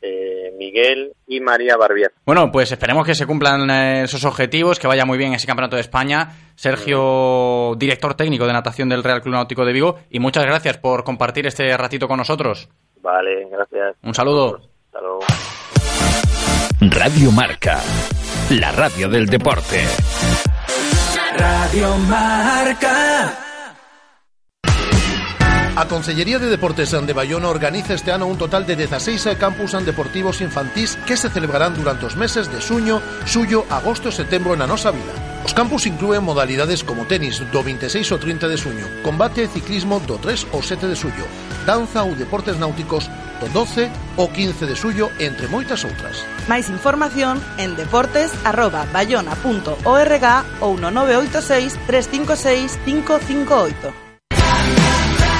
eh, 0.05 0.53
Miguel 0.57 1.13
y 1.27 1.39
María 1.39 1.75
Barbier. 1.77 2.11
Bueno, 2.25 2.51
pues 2.51 2.71
esperemos 2.71 3.05
que 3.05 3.15
se 3.15 3.25
cumplan 3.25 3.69
eh, 3.69 4.03
esos 4.03 4.23
objetivos, 4.25 4.79
que 4.79 4.87
vaya 4.87 5.05
muy 5.05 5.17
bien 5.17 5.33
ese 5.33 5.47
campeonato 5.47 5.75
de 5.75 5.81
España. 5.81 6.29
Sergio, 6.55 7.73
director 7.77 8.13
técnico 8.13 8.45
de 8.45 8.53
natación 8.53 8.89
del 8.89 9.03
Real 9.03 9.21
Club 9.21 9.33
Náutico 9.35 9.65
de 9.65 9.73
Vigo, 9.73 9.99
y 10.09 10.19
muchas 10.19 10.45
gracias 10.45 10.77
por 10.77 11.03
compartir 11.03 11.47
este 11.47 11.75
ratito 11.75 12.07
con 12.07 12.17
nosotros. 12.17 12.69
Vale, 13.01 13.47
gracias. 13.49 13.95
Un 14.03 14.13
saludo. 14.13 14.59
Hasta 14.85 15.01
luego. 15.01 15.19
Radio 16.81 17.31
Marca, 17.31 17.81
la 18.51 18.71
radio 18.71 19.09
del 19.09 19.25
deporte. 19.25 19.81
Radio 21.37 21.97
Marca. 21.97 23.44
A 25.77 25.89
Consellería 25.89 26.39
de 26.39 26.47
Deportes 26.47 26.91
de 26.91 27.11
Bayona 27.11 27.49
organiza 27.49 27.95
este 27.95 28.13
ano 28.13 28.27
un 28.27 28.37
total 28.37 28.65
de 28.65 28.77
16 28.77 29.35
campus 29.37 29.73
deportivos 29.73 30.39
infantís 30.39 30.95
que 31.05 31.17
se 31.17 31.29
celebrarán 31.29 31.75
durante 31.75 32.05
os 32.05 32.15
meses 32.15 32.49
de 32.49 32.61
suño, 32.61 33.01
suyo, 33.25 33.65
agosto 33.69 34.07
e 34.07 34.15
setembro 34.15 34.55
na 34.55 34.71
nosa 34.71 34.95
vila. 34.95 35.43
Os 35.43 35.51
campus 35.51 35.83
incluen 35.83 36.23
modalidades 36.23 36.87
como 36.87 37.03
tenis 37.03 37.43
do 37.51 37.59
26 37.59 38.07
ao 38.07 38.23
30 38.23 38.47
de 38.47 38.55
suño, 38.55 38.87
combate 39.03 39.43
e 39.43 39.51
ciclismo 39.51 39.99
do 39.99 40.15
3 40.15 40.47
ao 40.55 40.63
7 40.63 40.87
de 40.87 40.95
suyo, 40.95 41.27
danza 41.67 42.07
ou 42.07 42.15
deportes 42.15 42.55
náuticos 42.55 43.11
do 43.43 43.51
12 43.51 43.91
ao 44.15 44.31
15 44.31 44.71
de 44.71 44.79
suyo, 44.79 45.11
entre 45.19 45.51
moitas 45.51 45.83
outras. 45.83 46.23
Máis 46.47 46.71
información 46.71 47.43
en 47.59 47.75
deportes@bayona.org 47.75 50.25
ou 50.63 50.79
no 50.79 50.87
986 50.87 51.75
356 51.83 52.79
558. 52.87 54.04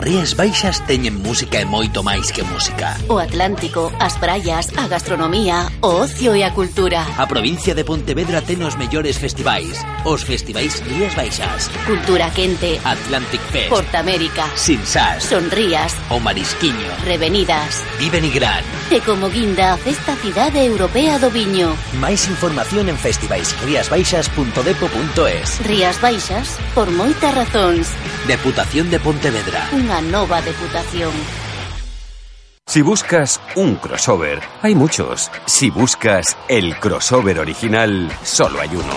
Rías 0.00 0.32
Baixas 0.32 0.80
teñen 0.88 1.20
música 1.20 1.60
e 1.60 1.68
moito 1.68 2.00
máis 2.00 2.32
que 2.32 2.40
música. 2.40 2.96
O 3.12 3.20
Atlántico, 3.20 3.92
as 4.00 4.16
praias, 4.16 4.72
a 4.80 4.88
gastronomía, 4.88 5.68
o 5.84 6.00
ocio 6.00 6.32
e 6.32 6.40
a 6.40 6.56
cultura. 6.56 7.04
A 7.20 7.28
provincia 7.28 7.76
de 7.76 7.84
Pontevedra 7.84 8.40
ten 8.40 8.64
os 8.64 8.80
mellores 8.80 9.20
festivais. 9.20 9.84
Os 10.08 10.24
festivais 10.24 10.80
Rías 10.88 11.12
Baixas. 11.12 11.68
Cultura 11.84 12.32
Quente. 12.32 12.80
Atlantic 12.80 13.44
Fest. 13.52 13.68
Portamérica. 13.68 14.48
Sinsas. 14.56 15.28
Sonrías. 15.28 15.92
O 16.08 16.16
Marisquiño. 16.16 16.96
Revenidas. 17.04 17.84
Viven 18.00 18.24
y 18.24 18.32
Gran. 18.32 18.64
E 18.88 19.04
como 19.04 19.28
guinda 19.28 19.76
a 19.76 19.78
Festa 19.78 20.16
Cidade 20.16 20.64
Europea 20.64 21.20
do 21.20 21.28
Viño. 21.28 21.76
Máis 22.00 22.24
información 22.24 22.88
en 22.88 22.96
festivaisriasbaixas.depo.es 22.96 25.60
Rías 25.68 26.00
Baixas, 26.00 26.56
por 26.72 26.88
moitas 26.88 27.36
razóns. 27.36 27.92
Deputación 28.24 28.88
de 28.88 28.96
Pontevedra. 28.96 29.68
Unha 29.76 29.89
nova 29.98 30.40
deputación. 30.42 31.10
Si 32.70 32.82
buscas 32.82 33.40
un 33.56 33.74
crossover, 33.74 34.38
hay 34.62 34.76
muchos. 34.76 35.28
Si 35.44 35.70
buscas 35.70 36.36
el 36.48 36.76
crossover 36.76 37.40
original, 37.40 38.08
solo 38.22 38.60
hay 38.60 38.68
uno. 38.68 38.94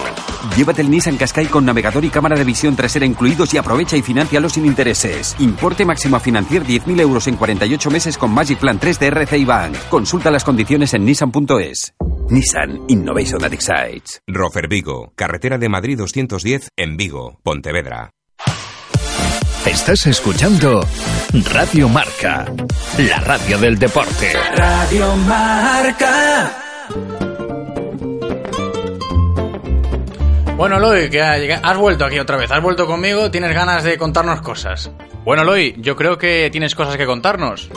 Llévate 0.56 0.84
el 0.84 0.92
Nissan 0.92 1.18
Qashqai 1.18 1.48
con 1.48 1.66
navegador 1.66 2.06
y 2.06 2.12
cámara 2.12 2.38
de 2.38 2.44
visión 2.44 2.76
trasera 2.76 3.08
incluidos 3.08 3.52
y 3.52 3.58
aprovecha 3.58 3.98
y 3.98 4.04
financialo 4.04 4.48
sin 4.48 4.68
intereses. 4.68 5.36
Importe 5.40 5.86
máximo 5.86 6.18
a 6.18 6.20
financiar 6.20 6.64
10.000 6.64 7.00
euros 7.02 7.26
en 7.26 7.36
48 7.36 7.90
meses 7.90 8.16
con 8.16 8.32
Magic 8.32 8.60
Plan 8.60 8.78
3 8.78 9.00
de 9.00 9.08
RCI 9.08 9.46
Bank. 9.46 9.76
Consulta 9.90 10.30
las 10.30 10.44
condiciones 10.44 10.94
en 10.94 11.06
nissan.es. 11.06 11.96
Nissan 12.30 12.80
Innovation 12.90 13.40
that 13.40 13.54
excites. 13.54 14.22
Rofer 14.28 14.68
Vigo, 14.68 15.14
carretera 15.16 15.58
de 15.58 15.70
Madrid 15.70 15.98
210 15.98 16.70
en 16.78 16.96
Vigo, 16.96 17.40
Pontevedra. 17.42 18.12
Estás 19.66 20.06
escuchando 20.08 20.86
Radio 21.52 21.88
Marca, 21.88 22.46
la 22.98 23.20
radio 23.20 23.58
del 23.58 23.80
deporte. 23.80 24.34
Radio 24.56 25.16
Marca. 25.16 26.52
Bueno, 30.58 30.80
Loy, 30.80 31.10
que 31.10 31.22
has 31.22 31.78
vuelto 31.78 32.06
aquí 32.06 32.20
otra 32.20 32.38
vez, 32.38 32.52
has 32.52 32.62
vuelto 32.62 32.86
conmigo, 32.86 33.32
tienes 33.32 33.54
ganas 33.54 33.84
de 33.84 33.98
contarnos 33.98 34.42
cosas. 34.42 34.92
Bueno, 35.24 35.44
Loy, 35.44 35.76
yo 35.80 35.96
creo 35.96 36.18
que 36.18 36.50
tienes 36.52 36.76
cosas 36.76 36.98
que 36.98 37.06
contarnos. 37.06 37.70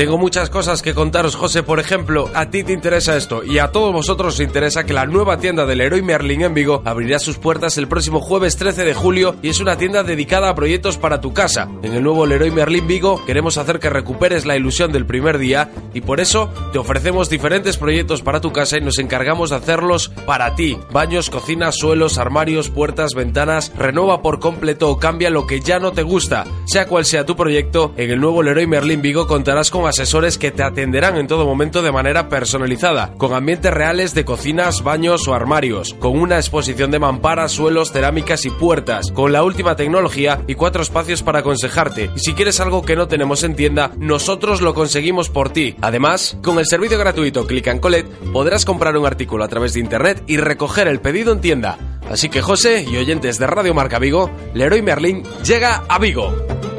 Tengo 0.00 0.16
muchas 0.16 0.48
cosas 0.48 0.80
que 0.80 0.94
contaros, 0.94 1.36
José. 1.36 1.62
Por 1.62 1.78
ejemplo, 1.78 2.30
a 2.32 2.48
ti 2.48 2.64
te 2.64 2.72
interesa 2.72 3.18
esto 3.18 3.44
y 3.44 3.58
a 3.58 3.70
todos 3.70 3.92
vosotros 3.92 4.32
os 4.32 4.40
interesa 4.40 4.84
que 4.84 4.94
la 4.94 5.04
nueva 5.04 5.36
tienda 5.36 5.66
del 5.66 5.76
Leroy 5.76 6.00
Merlin 6.00 6.40
en 6.40 6.54
Vigo 6.54 6.80
abrirá 6.86 7.18
sus 7.18 7.36
puertas 7.36 7.76
el 7.76 7.86
próximo 7.86 8.18
jueves 8.18 8.56
13 8.56 8.86
de 8.86 8.94
julio 8.94 9.36
y 9.42 9.50
es 9.50 9.60
una 9.60 9.76
tienda 9.76 10.02
dedicada 10.02 10.48
a 10.48 10.54
proyectos 10.54 10.96
para 10.96 11.20
tu 11.20 11.34
casa. 11.34 11.68
En 11.82 11.92
el 11.92 12.02
nuevo 12.02 12.24
Leroy 12.24 12.50
Merlin 12.50 12.86
Vigo 12.86 13.22
queremos 13.26 13.58
hacer 13.58 13.78
que 13.78 13.90
recuperes 13.90 14.46
la 14.46 14.56
ilusión 14.56 14.90
del 14.90 15.04
primer 15.04 15.36
día 15.36 15.70
y 15.92 16.00
por 16.00 16.20
eso 16.20 16.48
te 16.72 16.78
ofrecemos 16.78 17.28
diferentes 17.28 17.76
proyectos 17.76 18.22
para 18.22 18.40
tu 18.40 18.52
casa 18.52 18.78
y 18.78 18.80
nos 18.80 18.98
encargamos 18.98 19.50
de 19.50 19.56
hacerlos 19.56 20.08
para 20.24 20.54
ti. 20.54 20.78
Baños, 20.90 21.28
cocinas, 21.28 21.76
suelos, 21.76 22.16
armarios, 22.16 22.70
puertas, 22.70 23.12
ventanas. 23.12 23.70
Renueva 23.76 24.22
por 24.22 24.40
completo 24.40 24.88
o 24.88 24.98
cambia 24.98 25.28
lo 25.28 25.46
que 25.46 25.60
ya 25.60 25.78
no 25.78 25.92
te 25.92 26.04
gusta. 26.04 26.46
Sea 26.64 26.86
cual 26.86 27.04
sea 27.04 27.26
tu 27.26 27.36
proyecto, 27.36 27.92
en 27.98 28.10
el 28.10 28.18
nuevo 28.18 28.42
Leroy 28.42 28.66
Merlin 28.66 29.02
Vigo 29.02 29.26
contarás 29.26 29.70
con 29.70 29.89
asesores 29.90 30.38
que 30.38 30.50
te 30.50 30.62
atenderán 30.62 31.16
en 31.16 31.26
todo 31.26 31.44
momento 31.44 31.82
de 31.82 31.92
manera 31.92 32.28
personalizada, 32.28 33.12
con 33.18 33.34
ambientes 33.34 33.72
reales 33.72 34.14
de 34.14 34.24
cocinas, 34.24 34.82
baños 34.82 35.28
o 35.28 35.34
armarios, 35.34 35.94
con 35.94 36.18
una 36.18 36.36
exposición 36.36 36.90
de 36.90 36.98
mamparas, 36.98 37.52
suelos, 37.52 37.92
cerámicas 37.92 38.44
y 38.46 38.50
puertas, 38.50 39.10
con 39.10 39.32
la 39.32 39.42
última 39.42 39.76
tecnología 39.76 40.42
y 40.46 40.54
cuatro 40.54 40.82
espacios 40.82 41.22
para 41.22 41.40
aconsejarte. 41.40 42.10
Y 42.16 42.20
si 42.20 42.32
quieres 42.34 42.60
algo 42.60 42.82
que 42.82 42.96
no 42.96 43.08
tenemos 43.08 43.42
en 43.42 43.56
tienda, 43.56 43.90
nosotros 43.98 44.60
lo 44.60 44.74
conseguimos 44.74 45.28
por 45.28 45.50
ti. 45.50 45.76
Además, 45.80 46.36
con 46.42 46.58
el 46.58 46.66
servicio 46.66 46.98
gratuito 46.98 47.46
Click 47.46 47.68
and 47.68 47.80
Collect 47.80 48.08
podrás 48.32 48.64
comprar 48.64 48.96
un 48.96 49.06
artículo 49.06 49.44
a 49.44 49.48
través 49.48 49.74
de 49.74 49.80
internet 49.80 50.22
y 50.26 50.36
recoger 50.36 50.88
el 50.88 51.00
pedido 51.00 51.32
en 51.32 51.40
tienda. 51.40 51.78
Así 52.08 52.28
que 52.28 52.42
José 52.42 52.84
y 52.88 52.96
oyentes 52.96 53.38
de 53.38 53.46
Radio 53.46 53.74
Marca 53.74 53.98
Vigo, 53.98 54.30
Leroy 54.54 54.82
Merlin 54.82 55.22
llega 55.44 55.84
a 55.88 55.98
Vigo. 55.98 56.69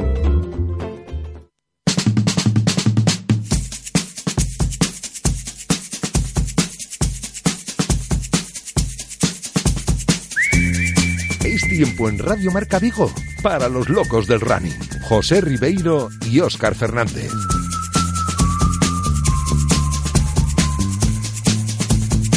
Tiempo 11.84 12.08
en 12.08 12.16
Radio 12.16 12.52
Marca 12.52 12.78
Vigo 12.78 13.12
para 13.42 13.68
los 13.68 13.88
locos 13.88 14.28
del 14.28 14.40
running. 14.40 14.78
José 15.02 15.40
Ribeiro 15.40 16.10
y 16.30 16.38
Óscar 16.38 16.76
Fernández. 16.76 17.32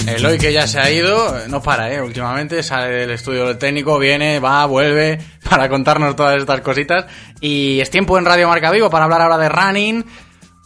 Eloy 0.07 0.39
que 0.39 0.51
ya 0.51 0.65
se 0.65 0.79
ha 0.79 0.89
ido, 0.89 1.47
no 1.47 1.61
para, 1.61 1.93
¿eh? 1.93 2.01
Últimamente 2.01 2.63
sale 2.63 2.91
del 2.95 3.11
estudio 3.11 3.45
del 3.45 3.59
técnico, 3.59 3.99
viene, 3.99 4.39
va, 4.39 4.65
vuelve 4.65 5.19
para 5.47 5.69
contarnos 5.69 6.15
todas 6.15 6.39
estas 6.39 6.61
cositas. 6.61 7.05
Y 7.39 7.79
es 7.81 7.91
tiempo 7.91 8.17
en 8.17 8.25
Radio 8.25 8.47
Marca 8.47 8.71
Vigo 8.71 8.89
para 8.89 9.03
hablar 9.03 9.21
ahora 9.21 9.37
de 9.37 9.49
running. 9.49 10.05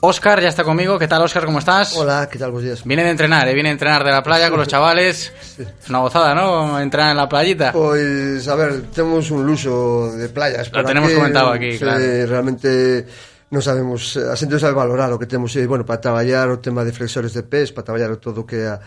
Óscar 0.02 0.42
ya 0.42 0.48
está 0.48 0.64
conmigo. 0.64 0.98
¿Qué 0.98 1.10
tal, 1.10 1.22
Óscar? 1.22 1.44
¿Cómo 1.44 1.60
estás? 1.60 1.94
Hola, 1.98 2.30
¿qué 2.32 2.40
tal? 2.40 2.52
Buenos 2.52 2.64
días. 2.64 2.86
Viene 2.86 3.04
de 3.04 3.10
entrenar, 3.10 3.46
¿eh? 3.50 3.54
viene 3.54 3.68
de 3.68 3.74
entrenar 3.74 4.02
de 4.06 4.12
la 4.12 4.24
playa 4.24 4.50
con 4.50 4.58
los 4.58 4.68
chavales. 4.70 5.34
Es 5.58 5.90
una 5.90 6.00
gozada, 6.00 6.34
¿no? 6.34 6.80
Entrenar 6.80 7.12
en 7.12 7.18
la 7.18 7.28
playita. 7.28 7.74
Pues, 7.74 8.48
a 8.48 8.56
ver, 8.56 8.84
tenemos 8.94 9.30
un 9.30 9.46
luso 9.46 10.10
de 10.14 10.30
playas. 10.30 10.72
Lo 10.72 10.86
tenemos 10.86 11.12
comentado 11.12 11.52
aquí, 11.52 11.74
se, 11.74 11.80
claro. 11.80 12.00
Realmente 12.00 13.06
non 13.52 13.60
sabemos, 13.60 14.16
eh, 14.16 14.24
a 14.24 14.40
xente 14.40 14.56
non 14.56 14.64
sabe 14.64 14.80
valorar 14.80 15.12
o 15.12 15.20
que 15.20 15.28
temos. 15.28 15.52
E, 15.60 15.66
eh, 15.66 15.68
bueno, 15.68 15.84
para 15.84 16.00
traballar 16.00 16.48
o 16.48 16.64
tema 16.64 16.88
de 16.88 16.96
flexores 16.96 17.36
de 17.36 17.44
pés, 17.44 17.76
para 17.76 17.92
traballar 17.92 18.16
todo 18.24 18.46
o 18.46 18.48
que 18.48 18.72
a, 18.72 18.80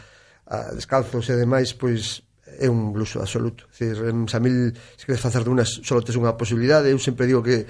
a 0.48 0.72
descalzos 0.72 1.28
e 1.28 1.36
demais, 1.36 1.76
pois 1.76 2.24
é 2.56 2.72
un 2.72 2.96
luso 2.96 3.20
absoluto. 3.20 3.68
Dicir, 3.68 4.00
decir, 4.00 4.08
en 4.08 4.32
Samil, 4.32 4.72
se 4.96 5.04
queres 5.04 5.20
facer 5.20 5.44
de 5.44 5.52
unas, 5.52 5.76
só 5.84 6.00
tes 6.00 6.16
unha 6.16 6.32
posibilidade. 6.40 6.88
Eu 6.88 6.96
eh, 6.96 7.04
sempre 7.04 7.28
digo 7.28 7.44
que 7.44 7.68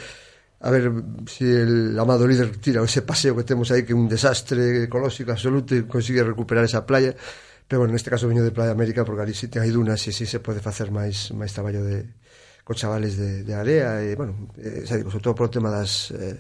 a 0.62 0.70
ver 0.70 0.92
se 1.26 1.34
si 1.34 1.44
el 1.44 1.98
amado 1.98 2.26
líder 2.26 2.56
tira 2.56 2.82
ese 2.82 3.02
paseo 3.02 3.34
que 3.34 3.42
temos 3.42 3.70
aí 3.74 3.82
que 3.82 3.92
é 3.92 3.98
un 3.98 4.06
desastre 4.06 4.86
ecolóxico 4.86 5.34
absoluto 5.34 5.74
e 5.74 5.90
consigue 5.90 6.22
recuperar 6.22 6.62
esa 6.62 6.86
playa 6.86 7.18
pero 7.66 7.82
bueno, 7.82 7.98
neste 7.98 8.14
caso 8.14 8.30
veño 8.30 8.46
de 8.46 8.54
Playa 8.54 8.70
América 8.70 9.02
porque 9.02 9.26
ali 9.26 9.34
si 9.34 9.50
ten 9.50 9.66
hai 9.66 9.74
dunas 9.74 9.98
e 10.06 10.14
si 10.14 10.22
se 10.22 10.38
pode 10.38 10.62
facer 10.62 10.94
máis 10.94 11.34
máis 11.34 11.50
traballo 11.50 11.82
de 11.82 12.14
con 12.62 12.78
chavales 12.78 13.18
de, 13.18 13.42
de 13.42 13.54
area 13.58 14.06
e 14.06 14.14
bueno, 14.14 14.54
eh, 14.54 14.86
xa 14.86 15.02
digo, 15.02 15.10
sobre 15.10 15.24
todo 15.26 15.34
por 15.34 15.50
o 15.50 15.54
tema 15.54 15.66
das 15.66 16.14
eh, 16.14 16.38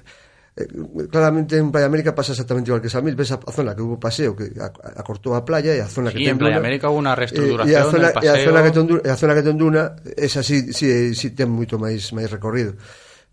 eh, 0.54 0.70
claramente 1.10 1.58
en 1.58 1.74
Playa 1.74 1.90
América 1.90 2.14
pasa 2.14 2.30
exactamente 2.30 2.70
igual 2.70 2.78
que 2.78 2.94
Samil, 2.94 3.18
ves 3.18 3.34
a, 3.34 3.42
a 3.42 3.50
zona 3.50 3.74
que 3.74 3.82
hubo 3.82 3.98
paseo 3.98 4.38
que 4.38 4.54
acortou 4.94 5.34
a, 5.34 5.42
playa 5.42 5.74
e 5.74 5.82
a 5.82 5.90
zona 5.90 6.14
sí, 6.14 6.22
que 6.22 6.30
ten 6.30 6.38
en 6.38 6.46
Playa 6.46 6.62
duna, 6.62 6.62
América 6.62 6.94
hubo 6.94 7.02
unha 7.02 7.18
reestruturación 7.18 7.74
eh, 7.74 7.74
e 7.74 7.82
a 7.82 7.90
zona, 7.90 8.06
del 8.06 8.16
paseo. 8.22 8.30
E 8.30 8.38
a 8.38 8.44
zona 8.46 8.60
que 8.62 8.70
ten 8.70 8.86
duna, 8.86 9.02
a 9.02 9.16
zona 9.18 9.32
que 9.34 9.42
ten 9.42 9.56
duna 9.58 9.82
esa 10.14 10.46
si, 10.46 10.70
si, 10.70 11.10
si 11.18 11.34
ten 11.34 11.50
moito 11.50 11.74
máis 11.74 12.14
máis 12.14 12.30
recorrido. 12.30 12.78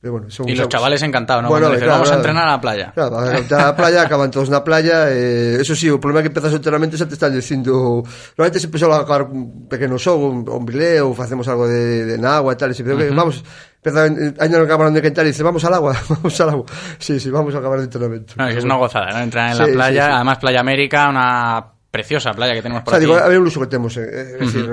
Pero 0.01 0.13
bueno, 0.13 0.29
son, 0.29 0.47
Y 0.47 0.51
los 0.55 0.61
son- 0.63 0.69
chavales 0.69 1.01
encantados, 1.03 1.43
¿no? 1.43 1.49
Bueno, 1.49 1.67
Cuando 1.67 1.75
dicen, 1.75 1.87
claro, 1.89 1.99
vamos 2.01 2.11
a 2.11 2.15
entrenar 2.15 2.47
a 2.47 2.51
la 2.51 2.61
playa. 2.61 2.91
Claro, 2.95 3.11
van 3.11 3.35
a 3.35 3.37
entrar 3.37 3.59
a 3.61 3.65
la 3.65 3.75
playa, 3.75 4.01
acaban 4.03 4.31
todos 4.31 4.49
na 4.49 4.63
playa 4.63 5.11
eh, 5.11 5.57
Eso 5.59 5.75
sí, 5.75 5.91
o 5.91 5.99
problema 5.99 6.19
é 6.19 6.23
que 6.23 6.31
empezas 6.31 6.55
o 6.55 6.57
entrenamento 6.57 6.95
xa 6.95 7.03
te 7.05 7.19
están 7.19 7.35
dicindo 7.35 7.99
Normalmente 8.39 8.63
sempre 8.63 8.79
solo 8.79 8.95
acabar 8.95 9.27
un 9.27 9.67
pequeno 9.67 9.99
xogo, 9.99 10.31
un, 10.31 10.63
bileo 10.63 11.11
Facemos 11.11 11.47
algo 11.51 11.67
de, 11.67 12.05
de 12.05 12.15
na 12.15 12.39
agua 12.39 12.55
e 12.55 12.57
tal 12.57 12.71
e 12.71 12.75
sempre, 12.79 12.95
Ujú. 12.95 13.11
Vamos, 13.11 13.43
empezar, 13.83 14.07
ainda 14.39 14.55
non 14.55 14.63
acabaron 14.71 14.95
de 14.95 15.03
quentar 15.03 15.27
e 15.27 15.35
dice 15.35 15.43
Vamos 15.43 15.67
al 15.67 15.75
agua, 15.75 15.91
vamos 16.15 16.35
al 16.39 16.49
agua 16.55 16.65
Sí, 16.95 17.19
sí, 17.19 17.27
vamos 17.27 17.51
a 17.51 17.59
acabar 17.59 17.83
de 17.83 17.91
entrenamento 17.91 18.39
No, 18.39 18.47
es 18.47 18.63
una 18.63 18.79
gozada, 18.79 19.11
¿no? 19.11 19.19
Entrenar 19.19 19.51
en 19.51 19.57
Sí, 19.59 19.63
la 19.67 19.73
playa. 19.75 20.03
sí, 20.03 20.09
sí. 20.09 20.15
Además, 20.15 20.37
Playa 20.39 20.59
América, 20.63 21.09
una 21.11 21.75
preciosa 21.99 22.31
playa 22.31 22.55
que 22.55 22.63
tenemos 22.63 22.81
O 22.81 22.85
por 22.87 22.91
sea, 22.95 22.97
aquí. 22.97 23.05
digo, 23.05 23.19
a 23.19 23.27
ver 23.27 23.37
o 23.37 23.43
luso 23.43 23.59
que 23.59 23.67
temos, 23.67 23.91
eh, 23.99 24.07
é 24.07 24.35
Ujú. 24.39 24.45
dicir, 24.47 24.65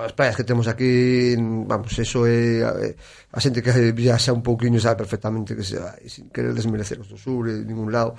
as 0.00 0.12
playas 0.16 0.34
que 0.36 0.44
temos 0.48 0.64
aquí, 0.64 1.36
vamos, 1.68 1.92
eso 1.92 2.24
é 2.24 2.96
eh, 2.96 2.96
a 3.30 3.38
xente 3.38 3.60
que 3.60 3.92
viaxa 3.92 4.32
un 4.32 4.40
pouquiño 4.40 4.80
sabe 4.80 4.96
perfectamente 4.96 5.52
que 5.52 5.62
se 5.62 5.76
vai 5.76 6.00
sin 6.08 6.32
querer 6.32 6.56
desmerecer 6.56 6.96
os 6.98 7.08
do 7.12 7.20
sur 7.20 7.46
e 7.52 7.60
ningún 7.62 7.92
lado, 7.92 8.16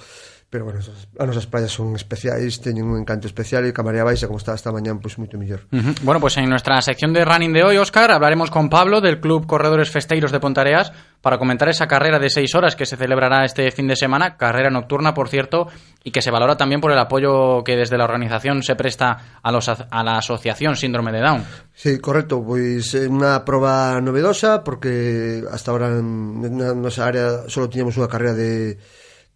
pero 0.51 0.68
bueno, 0.68 0.80
as 0.84 1.28
nosas 1.28 1.47
playas 1.47 1.72
son 1.72 1.95
especiais, 1.95 2.59
teñen 2.59 2.84
un 2.86 2.99
encanto 2.99 3.26
especial 3.26 3.64
e 3.64 3.72
Camaría 3.72 4.03
Baixa, 4.03 4.28
como 4.28 4.38
está 4.38 4.51
esta 4.53 4.70
mañán, 4.70 4.99
pois 4.99 5.16
moito 5.18 5.39
mellor. 5.39 5.64
Ujú. 5.72 5.95
Bueno, 6.03 6.20
pues 6.20 6.36
en 6.38 6.47
nuestra 6.51 6.76
sección 6.84 7.16
de 7.16 7.24
running 7.24 7.55
de 7.55 7.64
hoy, 7.64 7.76
Oscar, 7.80 8.12
hablaremos 8.12 8.51
con 8.51 8.68
Pablo 8.70 8.99
del 8.99 9.20
Club 9.24 9.47
Corredores 9.47 9.89
Festeiros 9.91 10.32
de 10.32 10.39
Pontareas 10.43 10.91
para 11.22 11.38
comentar 11.38 11.70
esa 11.70 11.88
carrera 11.88 12.18
de 12.18 12.30
seis 12.30 12.54
horas 12.56 12.76
que 12.76 12.86
se 12.86 12.98
celebrará 12.98 13.46
este 13.46 13.70
fin 13.72 13.88
de 13.88 13.96
semana, 13.96 14.38
carrera 14.38 14.70
nocturna, 14.70 15.14
por 15.14 15.30
cierto, 15.30 15.68
y 16.04 16.10
que 16.10 16.22
se 16.22 16.32
valora 16.32 16.58
también 16.58 16.82
por 16.82 16.92
el 16.92 16.98
apoyo 16.98 17.64
que 17.64 17.76
desde 17.78 17.98
la 17.98 18.06
organización 18.06 18.64
se 18.64 18.76
presta 18.76 19.40
a, 19.42 19.52
los, 19.52 19.70
a 19.70 20.04
la 20.04 20.18
asociación 20.18 20.76
Síndrome 20.76 21.12
de 21.12 21.22
Down. 21.22 21.46
Sí, 21.74 22.00
correcto, 22.00 22.42
pois 22.42 22.90
é 22.98 23.06
unha 23.06 23.46
proba 23.46 24.02
novedosa 24.02 24.66
porque 24.66 25.46
hasta 25.46 25.70
ahora 25.70 25.94
en- 25.94 26.42
nosa 26.82 27.06
área 27.06 27.46
só 27.46 27.70
tiñamos 27.70 28.02
unha 28.02 28.10
carrera 28.10 28.34
de, 28.34 28.82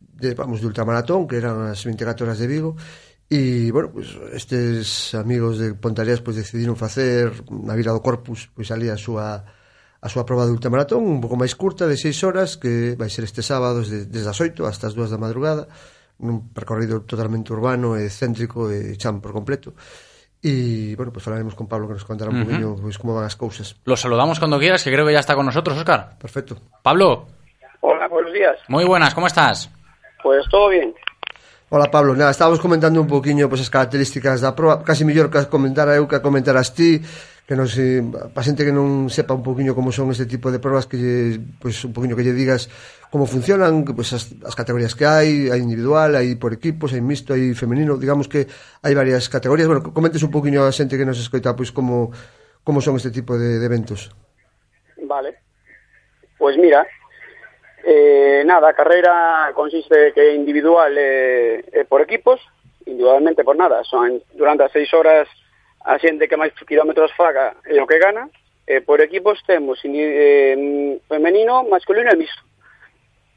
de 0.01 0.33
vamos 0.33 0.65
de 0.65 0.67
ultramaratón, 0.67 1.29
que 1.29 1.37
eran 1.37 1.69
as 1.69 1.85
24 1.85 2.25
horas 2.25 2.41
de 2.41 2.49
Vigo 2.49 2.73
e, 3.29 3.69
bueno, 3.73 3.89
pues, 3.89 4.13
estes 4.33 5.13
amigos 5.13 5.57
de 5.57 5.73
Pontareas 5.73 6.21
pues, 6.21 6.37
decidiron 6.37 6.77
facer 6.77 7.33
na 7.49 7.73
Vila 7.77 7.93
do 7.93 8.01
Corpus 8.01 8.49
pois 8.53 8.69
ali 8.69 8.89
a 8.89 8.97
a 10.05 10.07
súa 10.13 10.21
proba 10.21 10.45
de 10.45 10.53
ultramaratón 10.53 11.01
un 11.01 11.17
pouco 11.17 11.33
máis 11.33 11.57
curta 11.57 11.89
de 11.89 11.97
6 11.97 12.13
horas 12.29 12.61
que 12.61 12.93
vai 12.93 13.09
ser 13.09 13.25
este 13.25 13.41
sábado 13.41 13.81
desde, 13.81 14.05
desde 14.05 14.29
as 14.29 14.37
8 14.37 14.61
hasta 14.69 14.85
as 14.85 14.93
2 14.93 15.09
da 15.09 15.17
madrugada 15.17 15.65
un 16.21 16.53
percorrido 16.53 17.01
totalmente 17.01 17.49
urbano 17.49 17.97
e 17.97 18.05
céntrico 18.13 18.69
e 18.69 18.93
chan 19.01 19.17
por 19.17 19.33
completo 19.33 19.73
E, 20.45 20.93
bueno, 20.95 21.11
pues 21.11 21.25
falaremos 21.25 21.55
con 21.55 21.65
Pablo 21.65 21.87
que 21.87 21.97
nos 21.97 22.05
contará 22.05 22.29
un 22.29 22.37
uh 22.37 22.45
-huh. 22.45 22.81
pues, 22.81 23.01
como 23.01 23.15
van 23.15 23.25
as 23.25 23.33
cousas. 23.33 23.81
Lo 23.81 23.97
saludamos 23.97 24.37
cuando 24.37 24.59
quieras, 24.59 24.83
que 24.83 24.93
creo 24.93 25.01
que 25.01 25.13
ya 25.13 25.25
está 25.25 25.33
con 25.33 25.47
nosotros, 25.49 25.75
Óscar. 25.75 26.21
Perfecto. 26.21 26.61
Pablo. 26.83 27.25
Hola, 27.81 28.07
buenos 28.07 28.31
días. 28.31 28.53
Muy 28.67 28.85
buenas, 28.85 29.15
¿cómo 29.15 29.25
estás? 29.25 29.73
Pues 30.21 30.45
todo 30.51 30.69
bien. 30.69 30.93
Hola 31.75 31.91
Pablo, 31.91 32.15
nada, 32.15 32.31
estábamos 32.31 32.61
comentando 32.61 33.01
un 33.01 33.07
poquinho 33.07 33.51
pois, 33.51 33.59
pues, 33.59 33.67
as 33.67 33.69
características 33.69 34.39
da 34.39 34.55
proa, 34.55 34.79
casi 34.79 35.03
mellor 35.03 35.27
que 35.27 35.43
comentara 35.51 35.91
eu 35.99 36.07
que 36.07 36.23
comentaras 36.23 36.71
ti, 36.71 37.03
que 37.43 37.51
non 37.51 37.67
se, 37.67 37.99
pa 38.31 38.39
xente 38.39 38.63
que 38.63 38.71
non 38.71 39.11
sepa 39.11 39.35
un 39.35 39.43
poquinho 39.43 39.75
como 39.75 39.91
son 39.91 40.07
este 40.07 40.23
tipo 40.23 40.55
de 40.55 40.63
probas 40.63 40.87
que 40.87 40.95
lle, 40.95 41.35
pois, 41.59 41.75
pues, 41.75 41.83
un 41.83 41.91
poquinho 41.91 42.15
que 42.15 42.23
lle 42.23 42.31
digas 42.31 42.71
como 43.11 43.27
funcionan, 43.27 43.83
que, 43.83 43.91
pois, 43.91 44.07
pues, 44.07 44.39
as, 44.39 44.55
as 44.55 44.55
categorías 44.55 44.95
que 44.95 45.03
hai, 45.03 45.51
hai 45.51 45.59
individual, 45.59 46.15
hai 46.15 46.39
por 46.39 46.55
equipos, 46.55 46.95
hai 46.95 47.03
mixto, 47.03 47.35
hai 47.35 47.51
femenino, 47.51 47.99
digamos 47.99 48.31
que 48.31 48.47
hai 48.79 48.95
varias 48.95 49.27
categorías. 49.27 49.67
Bueno, 49.67 49.83
comentes 49.91 50.23
un 50.23 50.31
poquinho 50.31 50.63
a 50.63 50.71
xente 50.71 50.95
que 50.95 51.03
nos 51.03 51.19
escoita 51.19 51.59
pois 51.59 51.75
como 51.75 52.15
como 52.63 52.79
son 52.79 52.95
este 52.95 53.11
tipo 53.11 53.35
de, 53.35 53.59
de 53.59 53.65
eventos. 53.67 54.15
Vale. 55.03 55.43
Pois 56.39 56.55
mira, 56.55 56.87
Eh, 57.87 58.41
nada, 58.45 58.69
a 58.69 58.73
carreira 58.73 59.53
consiste 59.53 60.11
que 60.13 60.19
é 60.19 60.33
individual 60.33 60.89
e, 60.97 61.61
eh, 61.69 61.81
eh, 61.81 61.85
por 61.85 62.01
equipos, 62.01 62.41
individualmente 62.81 63.45
por 63.45 63.53
nada, 63.53 63.85
son 63.85 64.25
durante 64.33 64.65
as 64.65 64.73
seis 64.73 64.89
horas 64.89 65.29
a 65.85 66.01
xente 66.01 66.25
que 66.25 66.33
máis 66.33 66.49
kilómetros 66.65 67.13
faga 67.13 67.53
é 67.61 67.77
o 67.77 67.85
que 67.85 68.01
gana, 68.01 68.25
e 68.65 68.81
por 68.81 69.05
equipos 69.05 69.37
temos 69.45 69.77
eh, 69.85 70.97
femenino, 71.05 71.61
masculino 71.69 72.09
e 72.09 72.17
mixto. 72.17 72.41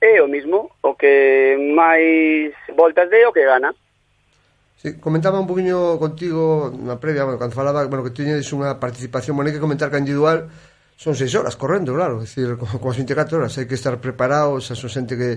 É 0.00 0.16
o 0.24 0.32
mismo, 0.32 0.72
o 0.80 0.96
que 0.96 1.52
máis 1.76 2.56
voltas 2.72 3.12
de 3.12 3.28
o 3.28 3.36
que 3.36 3.44
gana. 3.44 3.76
Sí, 4.80 4.96
comentaba 4.96 5.36
un 5.36 5.50
poquinho 5.50 6.00
contigo 6.00 6.72
na 6.72 6.96
previa, 6.96 7.28
bueno, 7.28 7.36
cando 7.36 7.52
falaba, 7.52 7.84
bueno, 7.84 8.00
que 8.00 8.16
tiñes 8.16 8.48
unha 8.56 8.80
participación, 8.80 9.36
bueno, 9.36 9.52
hai 9.52 9.56
que 9.58 9.60
comentar 9.60 9.92
que 9.92 10.00
individual 10.00 10.48
son 10.98 11.14
seis 11.14 11.30
horas 11.38 11.54
correndo, 11.54 11.94
claro, 11.94 12.18
decir, 12.18 12.58
con, 12.58 12.66
con 12.66 12.90
as 12.90 12.98
24 12.98 13.38
horas 13.38 13.54
hai 13.54 13.70
que 13.70 13.78
estar 13.78 13.94
preparado, 14.02 14.58
xa 14.58 14.74
son 14.74 14.90
xente 14.90 15.14
que 15.14 15.30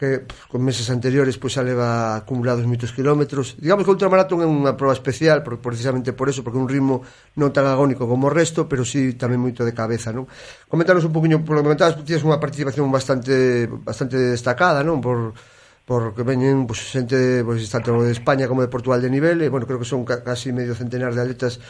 que 0.00 0.20
pues, 0.20 0.40
con 0.48 0.64
meses 0.64 0.88
anteriores 0.88 1.36
pois 1.36 1.52
pues, 1.52 1.60
xa 1.60 1.62
leva 1.62 2.16
acumulados 2.16 2.64
moitos 2.64 2.90
kilómetros. 2.90 3.60
Digamos 3.60 3.84
que 3.84 3.92
o 3.92 3.94
ultramaratón 3.94 4.40
é 4.40 4.48
unha 4.48 4.72
proba 4.72 4.96
especial 4.96 5.44
por, 5.44 5.60
precisamente 5.60 6.16
por 6.16 6.32
eso, 6.32 6.40
porque 6.40 6.56
é 6.56 6.64
un 6.64 6.72
ritmo 6.72 7.04
non 7.36 7.52
tan 7.52 7.68
agónico 7.68 8.08
como 8.08 8.26
o 8.26 8.32
resto, 8.32 8.64
pero 8.64 8.82
sí 8.82 9.14
tamén 9.14 9.38
moito 9.38 9.60
de 9.60 9.76
cabeza, 9.76 10.08
non? 10.08 10.24
Comentaros 10.72 11.04
un 11.04 11.12
poquinho 11.12 11.44
polo 11.44 11.60
que 11.60 11.68
comentabas, 11.68 12.00
tienes 12.00 12.24
unha 12.24 12.40
participación 12.40 12.88
bastante 12.88 13.68
bastante 13.68 14.16
destacada, 14.16 14.80
non? 14.80 15.04
Por 15.04 15.36
porque 15.84 16.24
veñen 16.24 16.64
pues, 16.64 16.80
xente 16.80 17.44
pues, 17.44 17.68
tanto 17.68 18.00
de 18.00 18.16
España 18.16 18.48
como 18.48 18.64
de 18.64 18.72
Portugal 18.72 19.04
de 19.04 19.12
nivel, 19.12 19.44
e, 19.44 19.52
bueno, 19.52 19.68
creo 19.68 19.76
que 19.76 19.84
son 19.84 20.08
ca 20.08 20.24
casi 20.24 20.48
medio 20.48 20.72
centenar 20.72 21.12
de 21.12 21.20
atletas 21.20 21.60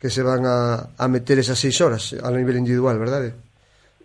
que 0.00 0.08
se 0.08 0.22
van 0.22 0.46
a, 0.46 0.88
a 0.96 1.06
meter 1.08 1.38
esas 1.38 1.58
seis 1.58 1.80
horas 1.80 2.16
a 2.16 2.30
nivel 2.30 2.56
individual, 2.56 2.98
verdade? 2.98 3.34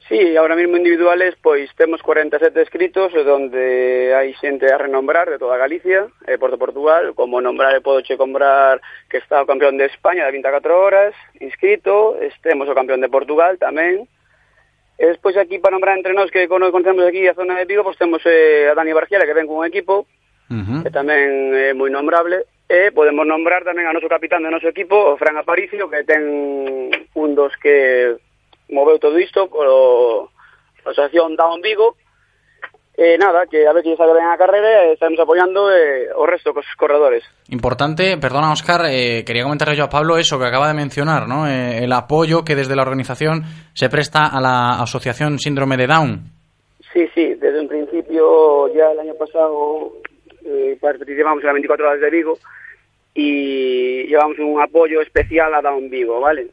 Sí, 0.07 0.37
ahora 0.37 0.55
mismo 0.55 0.77
individuales 0.77 1.33
pois 1.41 1.73
temos 1.75 2.03
47 2.03 2.61
escritos 2.61 3.09
onde 3.15 4.13
hai 4.13 4.37
xente 4.37 4.69
a 4.69 4.77
renombrar 4.77 5.25
de 5.31 5.41
toda 5.41 5.57
Galicia 5.57 6.05
eh, 6.29 6.35
e 6.35 6.37
Porto 6.37 6.61
Portugal, 6.61 7.17
como 7.17 7.41
nombrar 7.41 7.73
e 7.73 7.81
podo 7.81 8.05
che 8.05 8.13
comprar 8.13 8.77
que 9.09 9.17
está 9.17 9.41
o 9.41 9.49
campeón 9.49 9.81
de 9.81 9.89
España 9.89 10.29
de 10.29 10.37
24 10.37 10.77
horas, 10.77 11.17
inscrito, 11.41 12.21
estemos 12.21 12.69
o 12.69 12.77
campeón 12.77 13.01
de 13.01 13.09
Portugal 13.09 13.57
tamén, 13.57 14.05
E 14.95 15.11
despois 15.11 15.35
aquí 15.35 15.59
para 15.59 15.75
nombrar 15.75 15.97
entre 15.97 16.15
nós 16.15 16.31
que 16.31 16.47
conocemos 16.47 17.03
aquí 17.03 17.27
a 17.27 17.35
zona 17.35 17.59
de 17.59 17.67
Vigo, 17.67 17.83
pois 17.83 17.99
temos 17.99 18.23
eh, 18.23 18.71
a 18.71 18.75
Dani 18.75 18.95
Bargiela 18.95 19.27
que 19.27 19.35
ven 19.35 19.43
con 19.43 19.59
un 19.59 19.67
equipo, 19.67 20.07
uh 20.47 20.55
-huh. 20.55 20.79
que 20.83 20.91
tamén 20.91 21.51
é 21.51 21.75
moi 21.75 21.91
nombrable, 21.91 22.47
e 22.65 22.89
podemos 22.89 23.25
nombrar 23.29 23.61
tamén 23.61 23.85
a 23.85 23.93
noso 23.93 24.09
capitán 24.09 24.41
do 24.41 24.49
noso 24.49 24.65
equipo, 24.65 24.97
o 24.97 25.17
Fran 25.21 25.37
Aparicio, 25.37 25.85
que 25.85 26.01
ten 26.01 26.89
un 27.13 27.29
dos 27.37 27.53
que 27.61 28.17
moveu 28.73 28.97
todo 28.97 29.21
isto 29.21 29.45
a 29.45 30.89
Asociación 30.89 31.37
Down 31.37 31.61
Vigo 31.61 31.93
e 32.97 33.19
nada, 33.19 33.45
que 33.45 33.67
a 33.67 33.73
ver 33.73 33.83
que 33.83 33.91
ben 33.91 34.25
a 34.25 34.39
carrera 34.39 34.87
e 34.87 34.95
estamos 34.95 35.19
apoiando 35.19 35.67
eh, 35.67 36.07
o 36.15 36.23
resto 36.23 36.55
cos 36.55 36.65
corredores. 36.79 37.27
Importante, 37.51 38.15
perdona 38.15 38.55
Óscar, 38.55 38.87
eh, 38.87 39.27
quería 39.27 39.43
comentarle 39.43 39.75
yo 39.75 39.83
a 39.83 39.91
Pablo 39.91 40.17
eso 40.17 40.39
que 40.39 40.47
acaba 40.47 40.71
de 40.71 40.79
mencionar, 40.79 41.27
¿no? 41.27 41.45
Eh, 41.45 41.83
el 41.83 41.91
apoyo 41.91 42.47
que 42.47 42.55
desde 42.55 42.75
la 42.75 42.87
organización 42.87 43.43
se 43.75 43.89
presta 43.89 44.31
a 44.31 44.39
la 44.39 44.79
Asociación 44.81 45.39
Síndrome 45.39 45.75
de 45.75 45.87
Down. 45.87 46.31
Sí, 46.93 47.03
sí, 47.13 47.35
desde 47.35 47.59
un 47.59 47.67
principio, 47.67 48.71
ya 48.73 48.89
el 48.91 48.99
año 48.99 49.13
pasado 49.19 49.91
eh, 50.55 50.77
participamos 50.79 51.41
en 51.41 51.47
las 51.47 51.53
24 51.53 51.87
horas 51.87 52.01
de 52.01 52.09
Vigo 52.09 52.37
y 53.13 54.03
llevamos 54.07 54.39
un 54.39 54.61
apoyo 54.61 55.01
especial 55.01 55.53
a 55.53 55.61
Down 55.61 55.89
Vigo, 55.89 56.19
¿vale? 56.19 56.47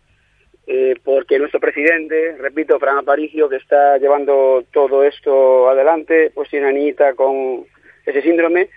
eh, 0.67 0.95
porque 1.03 1.39
nuestro 1.39 1.61
presidente, 1.61 2.37
repito, 2.39 2.79
Fran 2.79 2.99
Aparicio, 2.99 3.49
que 3.49 3.57
está 3.57 3.99
llevando 3.99 4.65
todo 4.73 5.03
esto 5.03 5.69
adelante, 5.69 6.31
pues 6.35 6.49
tiene 6.51 6.67
una 6.67 6.79
niñita 6.79 7.15
con 7.15 7.65
ese 8.07 8.23
síndrome 8.23 8.69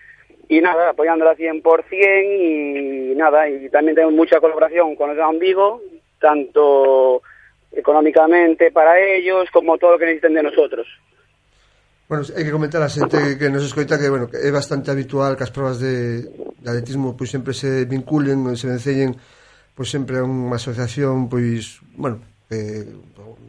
y 0.47 0.61
nada, 0.61 0.89
apoyándola 0.89 1.35
100% 1.35 3.11
y 3.11 3.15
nada, 3.15 3.49
y 3.49 3.69
también 3.69 3.95
tenemos 3.95 4.13
mucha 4.15 4.39
colaboración 4.39 4.95
con 4.95 5.09
el 5.09 5.15
Gran 5.15 5.39
Vigo, 5.39 5.81
tanto 6.19 7.21
económicamente 7.71 8.71
para 8.71 8.99
ellos 8.99 9.49
como 9.51 9.77
todo 9.77 9.91
lo 9.91 9.99
que 9.99 10.05
necesiten 10.05 10.33
de 10.35 10.43
nosotros. 10.43 10.87
Bueno, 12.07 12.21
hai 12.37 12.45
que 12.45 12.53
comentar 12.53 12.85
a 12.85 12.89
xente 12.89 13.17
que 13.41 13.49
nos 13.49 13.65
escoita 13.65 13.97
que, 13.97 14.13
bueno, 14.13 14.29
que 14.29 14.37
é 14.37 14.53
bastante 14.53 14.93
habitual 14.93 15.33
que 15.33 15.41
as 15.41 15.49
probas 15.49 15.81
de, 15.81 16.21
de 16.61 16.67
atletismo 16.69 17.17
pois 17.17 17.33
sempre 17.33 17.49
se 17.57 17.89
vinculen, 17.89 18.45
se 18.53 18.69
vencellen 18.69 19.17
pois 19.73 19.89
sempre 19.89 20.21
a 20.21 20.23
unha 20.23 20.53
asociación 20.53 21.25
pois, 21.25 21.81
bueno, 21.97 22.21
eh, 22.53 22.85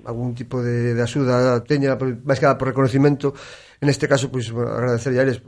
algún 0.08 0.32
tipo 0.32 0.64
de, 0.64 0.96
de 0.96 1.02
axuda 1.04 1.60
teña, 1.68 2.00
pois, 2.00 2.16
máis 2.24 2.40
que 2.40 2.48
nada 2.48 2.56
por 2.56 2.72
reconocimento. 2.72 3.36
En 3.76 3.92
este 3.92 4.08
caso, 4.08 4.32
pois, 4.32 4.48
agradecer 4.48 5.12
a 5.12 5.28
eles 5.28 5.44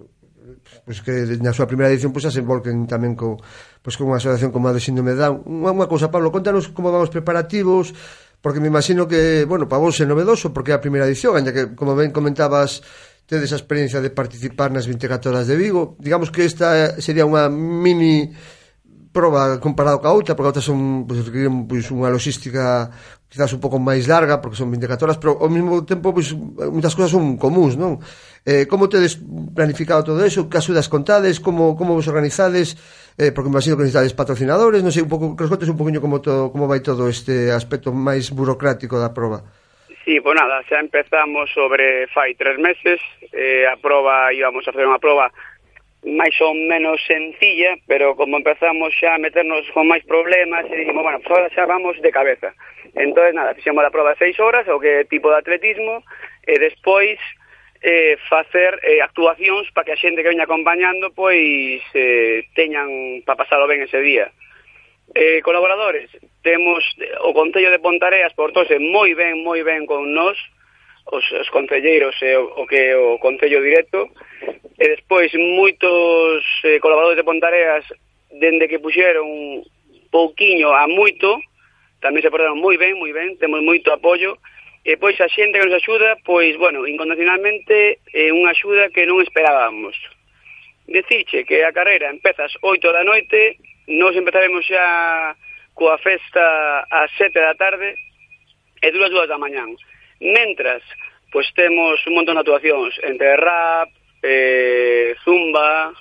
pois 0.84 1.00
que 1.00 1.40
na 1.40 1.56
súa 1.56 1.64
primeira 1.64 1.88
edición 1.88 2.12
pois 2.12 2.28
se 2.28 2.44
envolquen 2.44 2.84
tamén 2.84 3.16
co, 3.16 3.40
pois, 3.80 3.96
con 3.96 4.12
unha 4.12 4.20
asociación 4.20 4.52
como 4.52 4.68
a 4.68 4.76
de 4.76 4.84
síndrome 4.84 5.16
de 5.16 5.24
Down. 5.24 5.48
Unha, 5.48 5.72
unha 5.72 5.88
cousa, 5.88 6.12
Pablo, 6.12 6.28
contanos 6.28 6.68
como 6.68 6.92
van 6.92 7.08
os 7.08 7.12
preparativos 7.12 7.96
porque 8.40 8.60
me 8.60 8.68
imagino 8.68 9.08
que, 9.08 9.44
bueno, 9.44 9.68
para 9.68 9.82
vos 9.82 9.98
é 10.00 10.06
novedoso 10.06 10.54
porque 10.54 10.70
é 10.70 10.74
a 10.78 10.82
primeira 10.82 11.06
edición, 11.06 11.34
aña 11.34 11.50
que, 11.50 11.74
como 11.74 11.98
ben 11.98 12.14
comentabas, 12.14 12.82
tedes 13.28 13.52
a 13.52 13.60
experiencia 13.60 14.00
de 14.00 14.08
participar 14.08 14.72
nas 14.72 14.88
24 14.88 15.28
horas 15.28 15.46
de 15.50 15.58
Vigo. 15.58 15.98
Digamos 16.00 16.32
que 16.32 16.48
esta 16.48 16.96
sería 17.02 17.28
unha 17.28 17.50
mini 17.52 18.32
proba 19.12 19.58
comparado 19.58 20.00
ca 20.00 20.14
outra, 20.14 20.38
porque 20.38 20.48
a 20.48 20.52
outra 20.54 20.64
son, 20.64 21.04
pois, 21.04 21.26
pues, 21.26 21.34
pois, 21.34 21.66
pues, 21.66 21.84
unha 21.90 22.08
logística 22.08 22.88
quizás 23.28 23.52
un 23.52 23.60
pouco 23.60 23.76
máis 23.76 24.08
larga, 24.08 24.40
porque 24.40 24.56
son 24.56 24.72
24 24.72 25.04
horas, 25.04 25.20
pero 25.20 25.36
ao 25.36 25.52
mesmo 25.52 25.84
tempo, 25.84 26.16
pois, 26.16 26.32
moitas 26.32 26.96
cousas 26.96 27.12
son 27.12 27.36
comuns, 27.36 27.76
non? 27.76 28.00
Eh, 28.48 28.64
como 28.64 28.88
tedes 28.88 29.20
planificado 29.52 30.00
todo 30.00 30.24
eso? 30.24 30.48
Que 30.48 30.56
axudas 30.56 30.88
contades? 30.88 31.36
Como, 31.36 31.76
como 31.76 31.92
vos 31.92 32.08
organizades? 32.08 32.80
Eh, 33.20 33.30
porque 33.36 33.52
me 33.52 33.60
imagino 33.60 33.76
que 33.76 33.84
necesitades 33.84 34.16
patrocinadores, 34.16 34.80
non 34.80 34.88
sei, 34.88 35.04
un 35.04 35.12
pouco, 35.12 35.36
que 35.36 35.44
os 35.44 35.52
contes 35.52 35.68
un 35.68 35.76
poquinho 35.76 36.00
como, 36.00 36.24
todo, 36.24 36.48
como 36.48 36.64
vai 36.64 36.80
todo 36.80 37.04
este 37.04 37.52
aspecto 37.52 37.92
máis 37.92 38.32
burocrático 38.32 38.96
da 38.96 39.12
proba. 39.12 39.44
Sí, 40.08 40.24
pues 40.24 40.32
nada, 40.32 40.64
xa 40.64 40.80
empezamos 40.80 41.52
sobre 41.52 42.08
fai 42.16 42.32
tres 42.32 42.56
meses, 42.56 42.96
eh, 43.28 43.68
a 43.68 43.76
proba, 43.76 44.32
íbamos 44.32 44.64
a 44.64 44.72
facer 44.72 44.88
unha 44.88 44.96
proba 44.96 45.28
máis 46.08 46.32
ou 46.40 46.54
menos 46.56 46.96
sencilla, 47.04 47.76
pero 47.86 48.16
como 48.16 48.40
empezamos 48.40 48.94
xa 48.96 49.14
a 49.14 49.22
meternos 49.22 49.68
con 49.76 49.84
máis 49.84 50.04
problemas, 50.08 50.64
e 50.72 50.84
dicimos, 50.84 51.04
bueno, 51.04 51.20
pues 51.20 51.30
ahora 51.30 51.52
xa 51.52 51.68
vamos 51.68 52.00
de 52.00 52.10
cabeza. 52.10 52.54
Entón, 52.96 53.36
nada, 53.36 53.52
fixemos 53.52 53.84
a 53.84 53.92
prova 53.92 54.16
seis 54.16 54.38
horas, 54.40 54.64
o 54.68 54.80
que 54.80 55.04
tipo 55.06 55.28
de 55.28 55.38
atletismo, 55.38 56.00
e 56.48 56.56
despois 56.56 57.20
eh, 57.82 58.16
facer 58.28 58.80
eh, 58.82 59.02
actuacións 59.02 59.70
para 59.76 59.84
que 59.84 59.92
a 59.92 60.00
xente 60.00 60.22
que 60.22 60.32
veña 60.32 60.48
acompañando 60.48 61.12
pois 61.14 61.82
eh, 61.94 62.48
teñan 62.56 63.22
para 63.22 63.44
pasalo 63.44 63.68
ben 63.68 63.84
ese 63.84 64.00
día. 64.00 64.32
Eh, 65.14 65.40
colaboradores, 65.42 66.10
temos 66.42 66.84
eh, 66.98 67.12
o 67.22 67.32
Concello 67.32 67.70
de 67.70 67.78
Pontareas 67.78 68.34
portose 68.34 68.80
moi 68.80 69.14
ben, 69.14 69.44
moi 69.44 69.62
ben 69.62 69.86
con 69.86 70.10
nós, 70.12 70.36
os, 71.08 71.24
os 71.32 71.48
concelleiros 71.50 72.16
e 72.22 72.36
o, 72.36 72.62
o 72.62 72.66
que 72.66 72.94
o 72.94 73.18
Concello 73.18 73.62
Directo 73.62 74.10
e 74.78 74.84
despois 74.88 75.32
moitos 75.34 76.44
eh, 76.64 76.78
colaboradores 76.80 77.16
de 77.16 77.24
Pontareas 77.24 77.84
dende 78.30 78.68
que 78.68 78.78
puxeron 78.78 79.64
pouquiño 80.12 80.68
a 80.72 80.84
moito 80.86 81.40
tamén 82.04 82.22
se 82.22 82.30
portaron 82.30 82.60
moi 82.60 82.76
ben, 82.76 82.94
moi 83.00 83.10
ben, 83.10 83.40
temos 83.40 83.64
moito 83.64 83.90
apoio 83.90 84.36
e 84.84 84.96
pois 84.96 85.18
a 85.20 85.28
xente 85.28 85.58
que 85.58 85.66
nos 85.66 85.74
axuda 85.80 86.16
pois, 86.24 86.56
bueno, 86.56 86.86
incondicionalmente 86.86 87.98
é 88.14 88.30
unha 88.30 88.54
axuda 88.54 88.92
que 88.94 89.04
non 89.08 89.20
esperábamos. 89.20 89.96
Deciche 90.88 91.44
que 91.44 91.60
a 91.64 91.74
carreira 91.74 92.08
empezas 92.08 92.54
8 92.62 92.80
da 92.92 93.04
noite 93.04 93.58
nos 93.88 94.14
empezaremos 94.14 94.64
xa 94.64 95.34
coa 95.74 95.98
festa 95.98 96.84
ás 96.88 97.10
7 97.16 97.34
da 97.34 97.54
tarde 97.58 97.96
e 98.80 98.88
duras 98.92 99.10
2 99.10 99.28
da 99.28 99.36
mañán. 99.40 99.74
Mentras, 100.20 100.82
pois 101.32 101.46
temos 101.54 102.00
un 102.06 102.14
montón 102.14 102.34
de 102.34 102.42
actuacións 102.42 102.94
entre 103.02 103.36
rap, 103.36 103.88
eh, 104.22 105.14
zumba, 105.24 105.92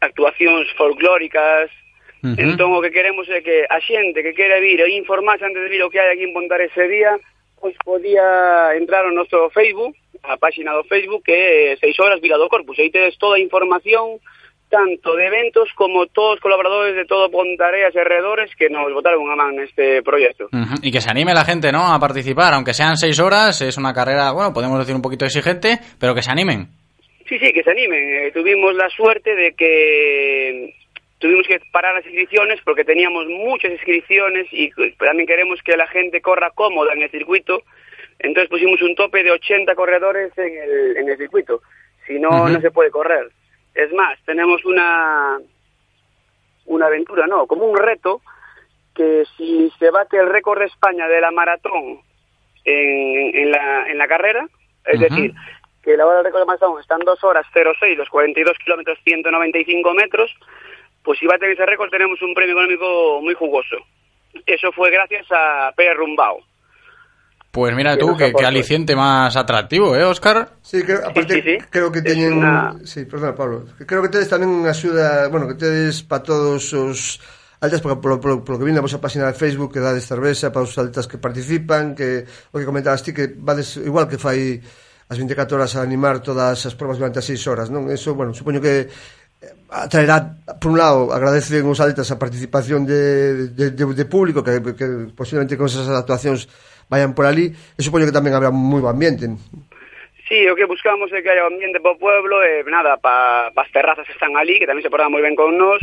actuacións 0.00 0.68
folclóricas, 0.76 1.70
Uh 2.24 2.32
-huh. 2.32 2.40
Entón 2.40 2.72
o 2.72 2.80
que 2.80 2.88
queremos 2.88 3.28
é 3.28 3.44
que 3.44 3.68
a 3.68 3.78
xente 3.84 4.24
que 4.24 4.32
quere 4.32 4.56
vir 4.64 4.80
e 4.80 4.96
informarse 4.96 5.44
antes 5.44 5.60
de 5.60 5.68
vir 5.68 5.84
o 5.84 5.92
que 5.92 6.00
hai 6.00 6.08
aquí 6.08 6.24
en 6.24 6.32
Pontar 6.32 6.56
ese 6.64 6.88
día, 6.88 7.20
pois 7.60 7.76
podía 7.84 8.72
entrar 8.80 9.04
no 9.04 9.12
noso 9.12 9.52
Facebook, 9.52 9.92
a 10.24 10.40
páxina 10.40 10.72
do 10.72 10.88
Facebook 10.88 11.22
que 11.28 11.76
é 11.76 11.76
6 11.76 12.00
horas 12.00 12.24
Vila 12.24 12.40
do 12.40 12.48
Corpus, 12.48 12.80
aí 12.80 12.88
tedes 12.88 13.20
toda 13.20 13.36
a 13.36 13.44
información 13.44 14.24
tanto 14.74 15.14
de 15.14 15.26
eventos 15.26 15.68
como 15.76 16.06
todos 16.06 16.34
os 16.34 16.40
colaboradores 16.40 16.96
de 16.96 17.04
todo 17.04 17.30
Pontareas 17.30 17.94
e 17.94 18.02
Redores 18.02 18.50
que 18.58 18.66
nos 18.66 18.90
botaron 18.90 19.22
unha 19.22 19.38
man. 19.38 19.54
Uh 19.54 20.02
-huh. 20.02 20.82
Y 20.82 20.90
que 20.90 20.98
se 20.98 21.06
anime 21.14 21.30
la 21.30 21.46
gente, 21.46 21.70
¿no?, 21.70 21.94
a 21.94 22.02
participar, 22.02 22.58
aunque 22.58 22.74
sean 22.74 22.98
seis 22.98 23.22
horas, 23.22 23.62
es 23.62 23.78
una 23.78 23.94
carrera, 23.94 24.34
bueno, 24.34 24.50
podemos 24.50 24.82
decir 24.82 24.98
un 24.98 25.06
poquito 25.06 25.22
exigente, 25.22 25.78
pero 26.02 26.10
que 26.10 26.26
se 26.26 26.34
animen. 26.34 26.74
Sí, 27.30 27.38
sí, 27.38 27.54
que 27.54 27.62
se 27.62 27.70
animen. 27.70 28.02
Eh, 28.02 28.32
tuvimos 28.34 28.74
la 28.74 28.90
suerte 28.90 29.38
de 29.38 29.54
que 29.54 30.74
tuvimos 31.22 31.46
que 31.46 31.62
parar 31.70 31.94
las 31.94 32.06
inscripciones 32.10 32.58
porque 32.66 32.82
teníamos 32.82 33.30
muchas 33.30 33.70
inscripciones 33.70 34.50
y 34.50 34.74
también 34.98 35.30
queremos 35.30 35.62
que 35.62 35.76
la 35.78 35.86
gente 35.86 36.18
corra 36.20 36.50
cómoda 36.50 36.98
en 36.98 37.02
el 37.02 37.10
circuito. 37.14 37.62
Entonces 38.18 38.50
pusimos 38.50 38.82
un 38.82 38.96
tope 38.96 39.22
de 39.22 39.30
80 39.30 39.72
corredores 39.76 40.36
en 40.36 40.50
el, 40.50 40.96
en 40.96 41.08
el 41.08 41.16
circuito. 41.16 41.62
Si 42.06 42.18
no, 42.18 42.28
uh 42.28 42.50
-huh. 42.50 42.52
no 42.54 42.60
se 42.60 42.74
puede 42.74 42.90
correr. 42.90 43.30
Es 43.74 43.92
más, 43.92 44.18
tenemos 44.24 44.64
una, 44.64 45.38
una 46.66 46.86
aventura, 46.86 47.26
no, 47.26 47.46
como 47.46 47.64
un 47.64 47.76
reto, 47.76 48.20
que 48.94 49.24
si 49.36 49.70
se 49.78 49.90
bate 49.90 50.16
el 50.18 50.28
récord 50.30 50.60
de 50.60 50.66
España 50.66 51.08
de 51.08 51.20
la 51.20 51.30
maratón 51.30 52.00
en, 52.64 53.36
en, 53.36 53.50
la, 53.50 53.88
en 53.88 53.98
la 53.98 54.06
carrera, 54.06 54.46
es 54.86 54.98
uh 54.98 55.02
-huh. 55.02 55.08
decir, 55.08 55.34
que 55.82 55.96
la 55.96 56.06
hora 56.06 56.16
del 56.16 56.26
récord 56.26 56.42
de 56.42 56.46
maratón 56.46 56.80
está 56.80 56.94
en 56.94 57.00
2 57.04 57.24
horas 57.24 57.46
06, 57.52 57.98
los 57.98 58.08
42 58.08 58.56
kilómetros 58.58 58.98
195 59.04 59.94
metros, 59.94 60.34
pues 61.02 61.18
si 61.18 61.26
bate 61.26 61.50
ese 61.50 61.66
récord 61.66 61.90
tenemos 61.90 62.20
un 62.22 62.34
premio 62.34 62.52
económico 62.52 63.20
muy 63.20 63.34
jugoso. 63.34 63.76
Eso 64.46 64.72
fue 64.72 64.90
gracias 64.90 65.26
a 65.30 65.72
Pérez 65.76 65.96
Rumbao. 65.96 66.40
Pues 67.54 67.72
mira 67.76 67.96
tú, 67.96 68.16
que, 68.16 68.32
que, 68.32 68.44
aliciente 68.44 68.96
más 68.96 69.36
atractivo, 69.36 69.94
¿eh, 69.94 70.02
Óscar? 70.02 70.56
Sí, 70.60 70.82
creo, 70.82 71.06
aparte 71.06 71.34
sí, 71.34 71.40
sí, 71.40 71.56
sí. 71.60 71.64
creo 71.70 71.92
que 71.92 72.02
teñen... 72.02 72.32
Una... 72.32 72.74
Sí, 72.82 73.04
perdón, 73.04 73.36
Pablo. 73.36 73.66
Creo 73.86 74.02
que 74.02 74.10
tedes 74.10 74.26
tamén 74.26 74.50
unha 74.50 74.74
axuda... 74.74 75.30
Bueno, 75.30 75.46
que 75.46 75.54
tedes 75.54 76.02
para 76.02 76.26
todos 76.26 76.74
os 76.74 77.22
altas, 77.62 77.78
porque 77.78 78.02
polo, 78.02 78.18
polo, 78.18 78.42
polo 78.42 78.58
que 78.58 78.66
vi 78.66 78.74
a 78.74 78.82
vosa 78.82 78.98
página 78.98 79.30
de 79.30 79.38
Facebook 79.38 79.70
que 79.70 79.78
dades 79.78 80.02
cerveza 80.02 80.50
para 80.50 80.66
os 80.66 80.74
altas 80.74 81.06
que 81.06 81.22
participan, 81.22 81.94
que 81.94 82.26
o 82.50 82.58
que 82.58 82.66
comentabas 82.66 83.06
ti, 83.06 83.14
que 83.14 83.30
vades 83.38 83.78
igual 83.78 84.10
que 84.10 84.18
fai 84.18 84.58
as 85.06 85.14
24 85.14 85.54
horas 85.54 85.78
a 85.78 85.86
animar 85.86 86.26
todas 86.26 86.58
as 86.66 86.74
provas 86.74 86.98
durante 86.98 87.22
as 87.22 87.26
6 87.30 87.38
horas, 87.46 87.70
non? 87.70 87.86
Eso, 87.86 88.18
bueno, 88.18 88.34
supoño 88.34 88.58
que 88.58 88.90
atraerá, 89.70 90.38
por 90.60 90.70
un 90.70 90.78
lado, 90.78 91.10
agradecen 91.10 91.66
os 91.66 91.80
atletas 91.82 92.10
a 92.10 92.20
participación 92.20 92.86
de, 92.86 93.50
de, 93.50 93.70
de, 93.74 93.84
de 93.84 94.04
público, 94.06 94.44
que, 94.44 94.62
que 94.74 94.86
posiblemente 95.16 95.58
con 95.58 95.66
esas 95.66 95.88
actuacións 95.90 96.46
vayan 96.88 97.14
por 97.16 97.26
ali, 97.26 97.50
e 97.50 97.80
supoño 97.82 98.06
que 98.06 98.14
tamén 98.14 98.36
habrá 98.36 98.52
moi 98.54 98.78
bo 98.78 98.92
ambiente. 98.92 99.26
Sí, 100.24 100.40
o 100.48 100.56
que 100.56 100.64
buscamos 100.64 101.12
é 101.12 101.20
que 101.20 101.28
haya 101.28 101.44
ambiente 101.44 101.80
para 101.80 101.96
o 101.96 102.00
pueblo, 102.00 102.40
e 102.40 102.64
nada, 102.70 102.96
pa, 102.96 103.50
pa 103.52 103.62
as 103.66 103.72
terrazas 103.72 104.08
están 104.08 104.36
ali, 104.38 104.56
que 104.56 104.68
tamén 104.68 104.84
se 104.84 104.92
portan 104.92 105.12
moi 105.12 105.20
ben 105.20 105.36
con 105.36 105.52
nós, 105.56 105.82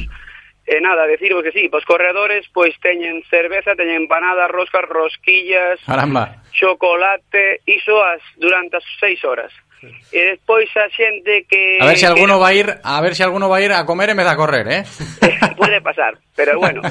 e 0.66 0.78
nada, 0.80 1.10
decirvos 1.10 1.44
que 1.44 1.52
sí, 1.52 1.70
pos 1.70 1.86
corredores 1.86 2.46
pois 2.54 2.74
teñen 2.80 3.26
cerveza, 3.30 3.76
teñen 3.76 4.06
empanadas, 4.06 4.50
roscas, 4.50 4.86
rosquillas, 4.88 5.82
Caramba. 5.86 6.42
chocolate, 6.54 7.66
iso 7.66 7.98
as 8.02 8.22
durante 8.38 8.78
as 8.78 8.86
seis 9.02 9.22
horas. 9.26 9.52
E 10.12 10.20
despois 10.38 10.70
a 10.78 10.90
xente 10.90 11.46
que 11.50 11.80
A 11.82 11.86
ver 11.86 11.98
si 11.98 12.06
alguno 12.06 12.36
que 12.36 12.42
va 12.42 12.48
a 12.48 12.54
ir, 12.54 12.70
a 12.84 13.02
ver 13.02 13.16
si 13.16 13.24
alguno 13.24 13.50
va 13.50 13.58
a 13.58 13.62
ir 13.62 13.72
a 13.72 13.86
comer 13.86 14.12
en 14.12 14.18
vez 14.18 14.26
de 14.26 14.32
a 14.32 14.36
correr, 14.36 14.68
¿eh? 14.68 14.84
puede 15.58 15.82
pasar, 15.82 16.18
pero 16.36 16.60
bueno. 16.60 16.82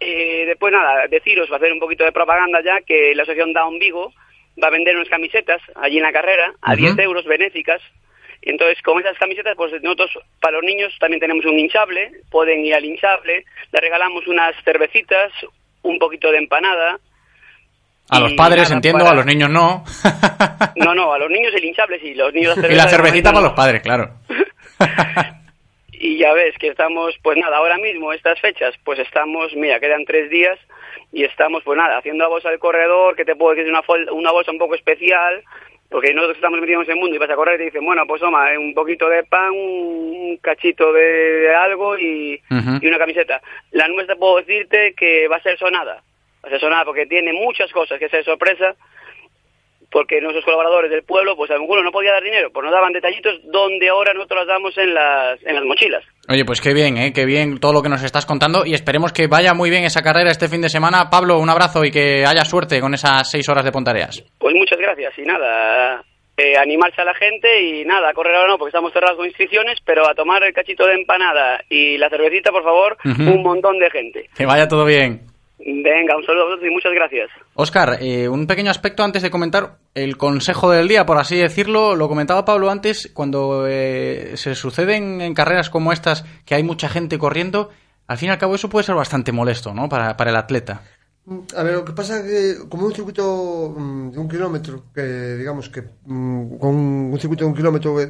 Eh, 0.00 0.44
después 0.46 0.72
nada, 0.72 1.06
deciros, 1.08 1.50
hacer 1.50 1.72
un 1.72 1.80
poquito 1.80 2.04
de 2.04 2.12
propaganda 2.12 2.60
ya, 2.62 2.80
que 2.80 3.14
la 3.14 3.24
asociación 3.24 3.52
Down 3.52 3.78
Vigo 3.78 4.12
va 4.62 4.68
a 4.68 4.70
vender 4.70 4.96
unas 4.96 5.08
camisetas 5.08 5.60
allí 5.74 5.98
en 5.98 6.04
la 6.04 6.12
carrera 6.12 6.52
a 6.62 6.72
Ujú. 6.74 6.94
10 6.94 6.98
euros 7.00 7.24
benéficas. 7.26 7.82
Y 8.40 8.50
entonces 8.50 8.80
con 8.82 9.00
esas 9.00 9.18
camisetas, 9.18 9.56
pues 9.56 9.72
nosotros 9.82 10.10
para 10.40 10.58
los 10.58 10.64
niños 10.64 10.96
también 11.00 11.20
tenemos 11.20 11.44
un 11.44 11.58
hinchable, 11.58 12.12
pueden 12.30 12.64
ir 12.64 12.74
al 12.74 12.84
hinchable, 12.84 13.44
le 13.72 13.80
regalamos 13.80 14.26
unas 14.28 14.54
cervecitas, 14.64 15.32
un 15.82 15.98
poquito 15.98 16.30
de 16.30 16.38
empanada. 16.38 17.00
A 18.10 18.20
los 18.20 18.32
padres 18.34 18.62
nada, 18.64 18.74
entiendo, 18.76 19.00
para- 19.04 19.10
a 19.12 19.14
los 19.16 19.26
niños 19.26 19.50
no. 19.50 19.84
No, 20.76 20.94
no, 20.94 21.12
a 21.12 21.18
los 21.18 21.28
niños 21.30 21.52
el 21.54 21.64
hinchable 21.64 21.98
sí, 22.00 22.14
los 22.14 22.32
niños 22.32 22.56
y 22.56 22.74
la 22.74 22.88
cervecita 22.88 23.30
para 23.30 23.40
no. 23.42 23.48
los 23.48 23.56
padres, 23.56 23.82
claro. 23.82 24.10
Y 26.00 26.16
ya 26.18 26.32
ves 26.32 26.54
que 26.58 26.68
estamos, 26.68 27.16
pues 27.24 27.36
nada, 27.38 27.56
ahora 27.56 27.76
mismo, 27.76 28.12
estas 28.12 28.40
fechas, 28.40 28.72
pues 28.84 29.00
estamos, 29.00 29.52
mira, 29.56 29.80
quedan 29.80 30.04
tres 30.04 30.30
días 30.30 30.56
y 31.12 31.24
estamos, 31.24 31.64
pues 31.64 31.76
nada, 31.76 31.98
haciendo 31.98 32.22
la 32.22 32.28
bolsa 32.28 32.50
del 32.50 32.60
corredor, 32.60 33.16
que 33.16 33.24
te 33.24 33.34
puedo 33.34 33.56
decir 33.56 33.68
una, 33.68 33.82
una 34.12 34.30
bolsa 34.30 34.52
un 34.52 34.58
poco 34.58 34.76
especial, 34.76 35.42
porque 35.90 36.14
nosotros 36.14 36.36
estamos 36.36 36.60
metidos 36.60 36.84
en 36.86 36.92
ese 36.92 37.00
mundo 37.00 37.16
y 37.16 37.18
vas 37.18 37.30
a 37.30 37.34
correr 37.34 37.56
y 37.56 37.58
te 37.58 37.64
dicen, 37.64 37.84
bueno, 37.84 38.04
pues 38.06 38.20
toma, 38.20 38.52
eh, 38.52 38.58
un 38.58 38.74
poquito 38.74 39.08
de 39.08 39.24
pan, 39.24 39.50
un 39.50 40.38
cachito 40.40 40.92
de 40.92 41.52
algo 41.56 41.98
y, 41.98 42.40
y 42.80 42.86
una 42.86 42.98
camiseta. 42.98 43.40
La 43.72 43.88
nuestra 43.88 44.14
puedo 44.14 44.36
decirte 44.36 44.94
que 44.96 45.26
va 45.26 45.36
a 45.38 45.42
ser 45.42 45.58
sonada, 45.58 46.00
va 46.44 46.48
a 46.48 46.50
ser 46.50 46.60
sonada 46.60 46.84
porque 46.84 47.06
tiene 47.06 47.32
muchas 47.32 47.70
cosas 47.72 47.98
que 47.98 48.08
ser 48.08 48.24
sorpresa, 48.24 48.74
porque 49.90 50.20
nuestros 50.20 50.44
colaboradores 50.44 50.90
del 50.90 51.02
pueblo, 51.02 51.34
pues 51.36 51.50
alguno 51.50 51.82
no 51.82 51.90
podía 51.90 52.12
dar 52.12 52.22
dinero, 52.22 52.50
pues 52.52 52.64
nos 52.64 52.72
daban 52.72 52.92
detallitos 52.92 53.40
donde 53.44 53.88
ahora 53.88 54.12
nosotros 54.12 54.40
las 54.40 54.48
damos 54.48 54.76
en 54.76 54.94
las, 54.94 55.42
en 55.44 55.54
las 55.54 55.64
mochilas. 55.64 56.04
Oye, 56.28 56.44
pues 56.44 56.60
qué 56.60 56.74
bien, 56.74 56.98
¿eh? 56.98 57.12
Qué 57.14 57.24
bien 57.24 57.58
todo 57.58 57.72
lo 57.72 57.82
que 57.82 57.88
nos 57.88 58.02
estás 58.02 58.26
contando 58.26 58.66
y 58.66 58.74
esperemos 58.74 59.12
que 59.12 59.26
vaya 59.28 59.54
muy 59.54 59.70
bien 59.70 59.84
esa 59.84 60.02
carrera 60.02 60.30
este 60.30 60.48
fin 60.48 60.60
de 60.60 60.68
semana. 60.68 61.08
Pablo, 61.10 61.38
un 61.38 61.48
abrazo 61.48 61.84
y 61.84 61.90
que 61.90 62.24
haya 62.26 62.44
suerte 62.44 62.80
con 62.80 62.94
esas 62.94 63.30
seis 63.30 63.48
horas 63.48 63.64
de 63.64 63.72
Pontareas. 63.72 64.22
Pues 64.38 64.54
muchas 64.54 64.78
gracias 64.78 65.18
y 65.18 65.22
nada, 65.22 66.04
eh, 66.36 66.56
animarse 66.56 67.00
a 67.00 67.04
la 67.04 67.14
gente 67.14 67.48
y 67.62 67.84
nada, 67.84 68.10
a 68.10 68.12
correr 68.12 68.34
ahora 68.34 68.48
no 68.48 68.58
porque 68.58 68.70
estamos 68.70 68.92
cerrados 68.92 69.16
con 69.16 69.26
inscripciones, 69.26 69.78
pero 69.84 70.06
a 70.06 70.14
tomar 70.14 70.42
el 70.44 70.52
cachito 70.52 70.86
de 70.86 70.94
empanada 70.94 71.62
y 71.70 71.96
la 71.96 72.10
cervecita, 72.10 72.50
por 72.52 72.62
favor, 72.62 72.98
un 73.04 73.42
montón 73.42 73.78
de 73.78 73.90
gente. 73.90 74.28
Que 74.36 74.44
vaya 74.44 74.68
todo 74.68 74.84
bien. 74.84 75.27
Venga, 75.58 76.16
un 76.16 76.24
saludo 76.24 76.42
a 76.42 76.46
vosotros 76.46 76.70
y 76.70 76.72
muchas 76.72 76.92
gracias. 76.92 77.30
Oscar, 77.54 77.98
eh, 78.00 78.28
un 78.28 78.46
pequeño 78.46 78.70
aspecto 78.70 79.02
antes 79.02 79.22
de 79.22 79.30
comentar 79.30 79.78
el 79.94 80.16
consejo 80.16 80.70
del 80.70 80.86
día, 80.86 81.04
por 81.04 81.18
así 81.18 81.36
decirlo. 81.36 81.96
Lo 81.96 82.08
comentaba 82.08 82.44
Pablo 82.44 82.70
antes, 82.70 83.10
cuando 83.12 83.66
eh, 83.66 84.32
se 84.36 84.54
suceden 84.54 85.20
en 85.20 85.34
carreras 85.34 85.68
como 85.68 85.92
estas 85.92 86.24
que 86.44 86.54
hay 86.54 86.62
mucha 86.62 86.88
gente 86.88 87.18
corriendo, 87.18 87.70
al 88.06 88.18
fin 88.18 88.28
y 88.28 88.32
al 88.32 88.38
cabo 88.38 88.54
eso 88.54 88.68
puede 88.68 88.84
ser 88.84 88.94
bastante 88.94 89.32
molesto, 89.32 89.74
¿no? 89.74 89.88
Para, 89.88 90.16
para 90.16 90.30
el 90.30 90.36
atleta. 90.36 90.82
A 91.54 91.62
ver, 91.62 91.74
lo 91.74 91.84
que 91.84 91.92
pasa 91.92 92.20
es 92.20 92.24
que 92.24 92.68
como 92.70 92.86
un 92.86 92.94
circuito 92.94 93.74
mm, 93.76 94.12
de 94.12 94.18
un 94.18 94.28
kilómetro, 94.28 94.84
que 94.94 95.36
digamos 95.36 95.68
que 95.68 95.82
mm, 96.06 96.56
con 96.56 96.74
un 96.74 97.18
circuito 97.20 97.44
de 97.44 97.50
un 97.50 97.56
kilómetro, 97.56 98.00
eh, 98.00 98.08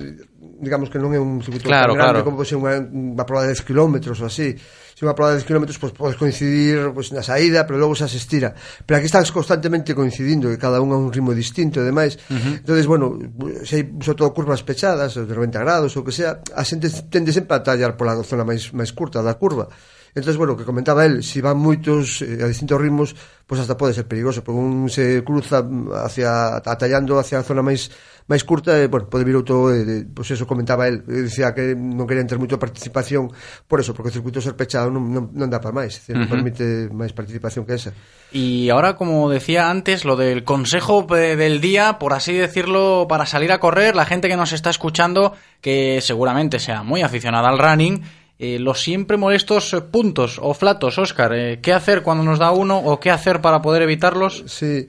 digamos 0.60 0.88
que 0.88 1.02
non 1.02 1.10
é 1.10 1.18
un 1.18 1.42
circuito 1.42 1.66
Claro, 1.66 1.98
tan 1.98 1.98
grande 1.98 2.22
claro. 2.22 2.26
como 2.30 2.38
pode 2.38 2.46
ser 2.46 2.62
unha, 2.62 2.78
unha 2.78 3.26
prova 3.26 3.42
de 3.42 3.58
10 3.58 3.66
kilómetros 3.66 4.22
ou 4.22 4.30
así. 4.30 4.54
se 4.98 5.06
unha 5.06 5.14
prova 5.14 5.38
de 5.38 5.46
kilómetros 5.46 5.78
pois 5.78 5.94
podes 5.94 6.18
coincidir 6.18 6.90
pois, 6.90 7.14
na 7.14 7.22
saída, 7.22 7.62
pero 7.70 7.78
logo 7.78 7.94
xa 7.94 8.10
se 8.10 8.18
estira. 8.18 8.50
Pero 8.82 8.98
aquí 8.98 9.06
estás 9.06 9.30
constantemente 9.30 9.94
coincidindo, 9.94 10.50
que 10.50 10.58
cada 10.58 10.82
un 10.82 10.90
a 10.90 10.98
un 10.98 11.14
ritmo 11.14 11.30
distinto 11.30 11.78
e 11.78 11.86
demais. 11.86 12.18
Uh 12.26 12.34
-huh. 12.34 12.54
Entonces, 12.66 12.82
bueno, 12.90 13.14
se 13.62 13.78
hai 13.78 13.84
sobre 14.02 14.18
todo 14.18 14.34
curvas 14.34 14.66
pechadas, 14.66 15.14
de 15.14 15.22
90 15.22 15.54
grados 15.62 15.94
ou 15.94 16.02
que 16.02 16.10
sea, 16.10 16.42
a 16.50 16.66
xente 16.66 16.90
tende 17.14 17.30
sempre 17.30 17.54
a 17.54 17.62
tallar 17.62 17.94
pola 17.94 18.18
zona 18.26 18.42
máis 18.42 18.74
máis 18.74 18.90
curta 18.90 19.22
da 19.22 19.38
curva. 19.38 19.70
Entonces, 20.14 20.36
bueno, 20.36 20.56
que 20.56 20.64
comentaba 20.64 21.04
él, 21.04 21.22
si 21.22 21.40
van 21.40 21.58
moitos 21.58 22.22
eh, 22.22 22.40
a 22.42 22.46
distintos 22.48 22.80
ritmos, 22.80 23.12
pois 23.48 23.56
pues 23.56 23.60
hasta 23.64 23.76
pode 23.76 23.94
ser 23.94 24.04
peligroso, 24.04 24.44
porque 24.44 24.60
un 24.60 24.90
se 24.92 25.24
cruza 25.24 25.62
mm, 25.62 25.92
hacia 26.04 26.56
atallando 26.56 27.18
hacia 27.18 27.40
a 27.40 27.46
zona 27.46 27.64
máis 27.64 27.88
máis 28.28 28.44
curta, 28.44 28.76
e, 28.76 28.92
bueno, 28.92 29.08
pode 29.08 29.24
vir 29.24 29.40
outro, 29.40 29.72
eh, 29.72 30.04
pois 30.04 30.28
eso 30.28 30.44
comentaba 30.44 30.84
él, 30.84 31.00
eh, 31.08 31.24
dicía 31.24 31.56
que 31.56 31.72
non 31.72 32.04
querían 32.04 32.28
ter 32.28 32.36
moita 32.36 32.60
participación 32.60 33.32
por 33.64 33.80
eso, 33.80 33.96
porque 33.96 34.12
o 34.12 34.16
circuito 34.20 34.44
ser 34.44 34.52
pechado 34.52 34.92
non, 34.92 35.08
non, 35.08 35.32
non 35.32 35.48
dá 35.48 35.64
para 35.64 35.72
máis, 35.72 36.04
non 36.12 36.28
Ujú. 36.28 36.36
permite 36.36 36.92
máis 36.92 37.16
participación 37.16 37.64
que 37.64 37.80
esa. 37.80 37.96
Y 38.28 38.68
ahora, 38.68 39.00
como 39.00 39.32
decía 39.32 39.72
antes, 39.72 40.04
lo 40.04 40.20
del 40.20 40.44
consejo 40.44 41.08
eh, 41.16 41.40
del 41.40 41.64
día, 41.64 41.96
por 41.96 42.12
así 42.12 42.36
decirlo, 42.36 43.08
para 43.08 43.24
salir 43.24 43.48
a 43.48 43.64
correr, 43.64 43.96
la 43.96 44.04
gente 44.04 44.28
que 44.28 44.36
nos 44.36 44.52
está 44.52 44.68
escuchando, 44.68 45.32
que 45.64 46.04
seguramente 46.04 46.60
sea 46.60 46.84
muy 46.84 47.00
aficionada 47.00 47.48
al 47.48 47.56
running, 47.56 48.04
eh, 48.38 48.58
los 48.58 48.80
siempre 48.80 49.16
molestos 49.16 49.74
eh, 49.74 49.80
puntos 49.82 50.38
o 50.40 50.54
flatos, 50.54 50.98
Oscar, 50.98 51.32
eh, 51.34 51.60
¿qué 51.60 51.72
hacer 51.72 52.02
cuando 52.02 52.22
nos 52.22 52.38
da 52.38 52.52
uno 52.52 52.78
o 52.78 53.00
qué 53.00 53.10
hacer 53.10 53.40
para 53.40 53.60
poder 53.60 53.82
evitarlos? 53.82 54.44
Sí. 54.46 54.86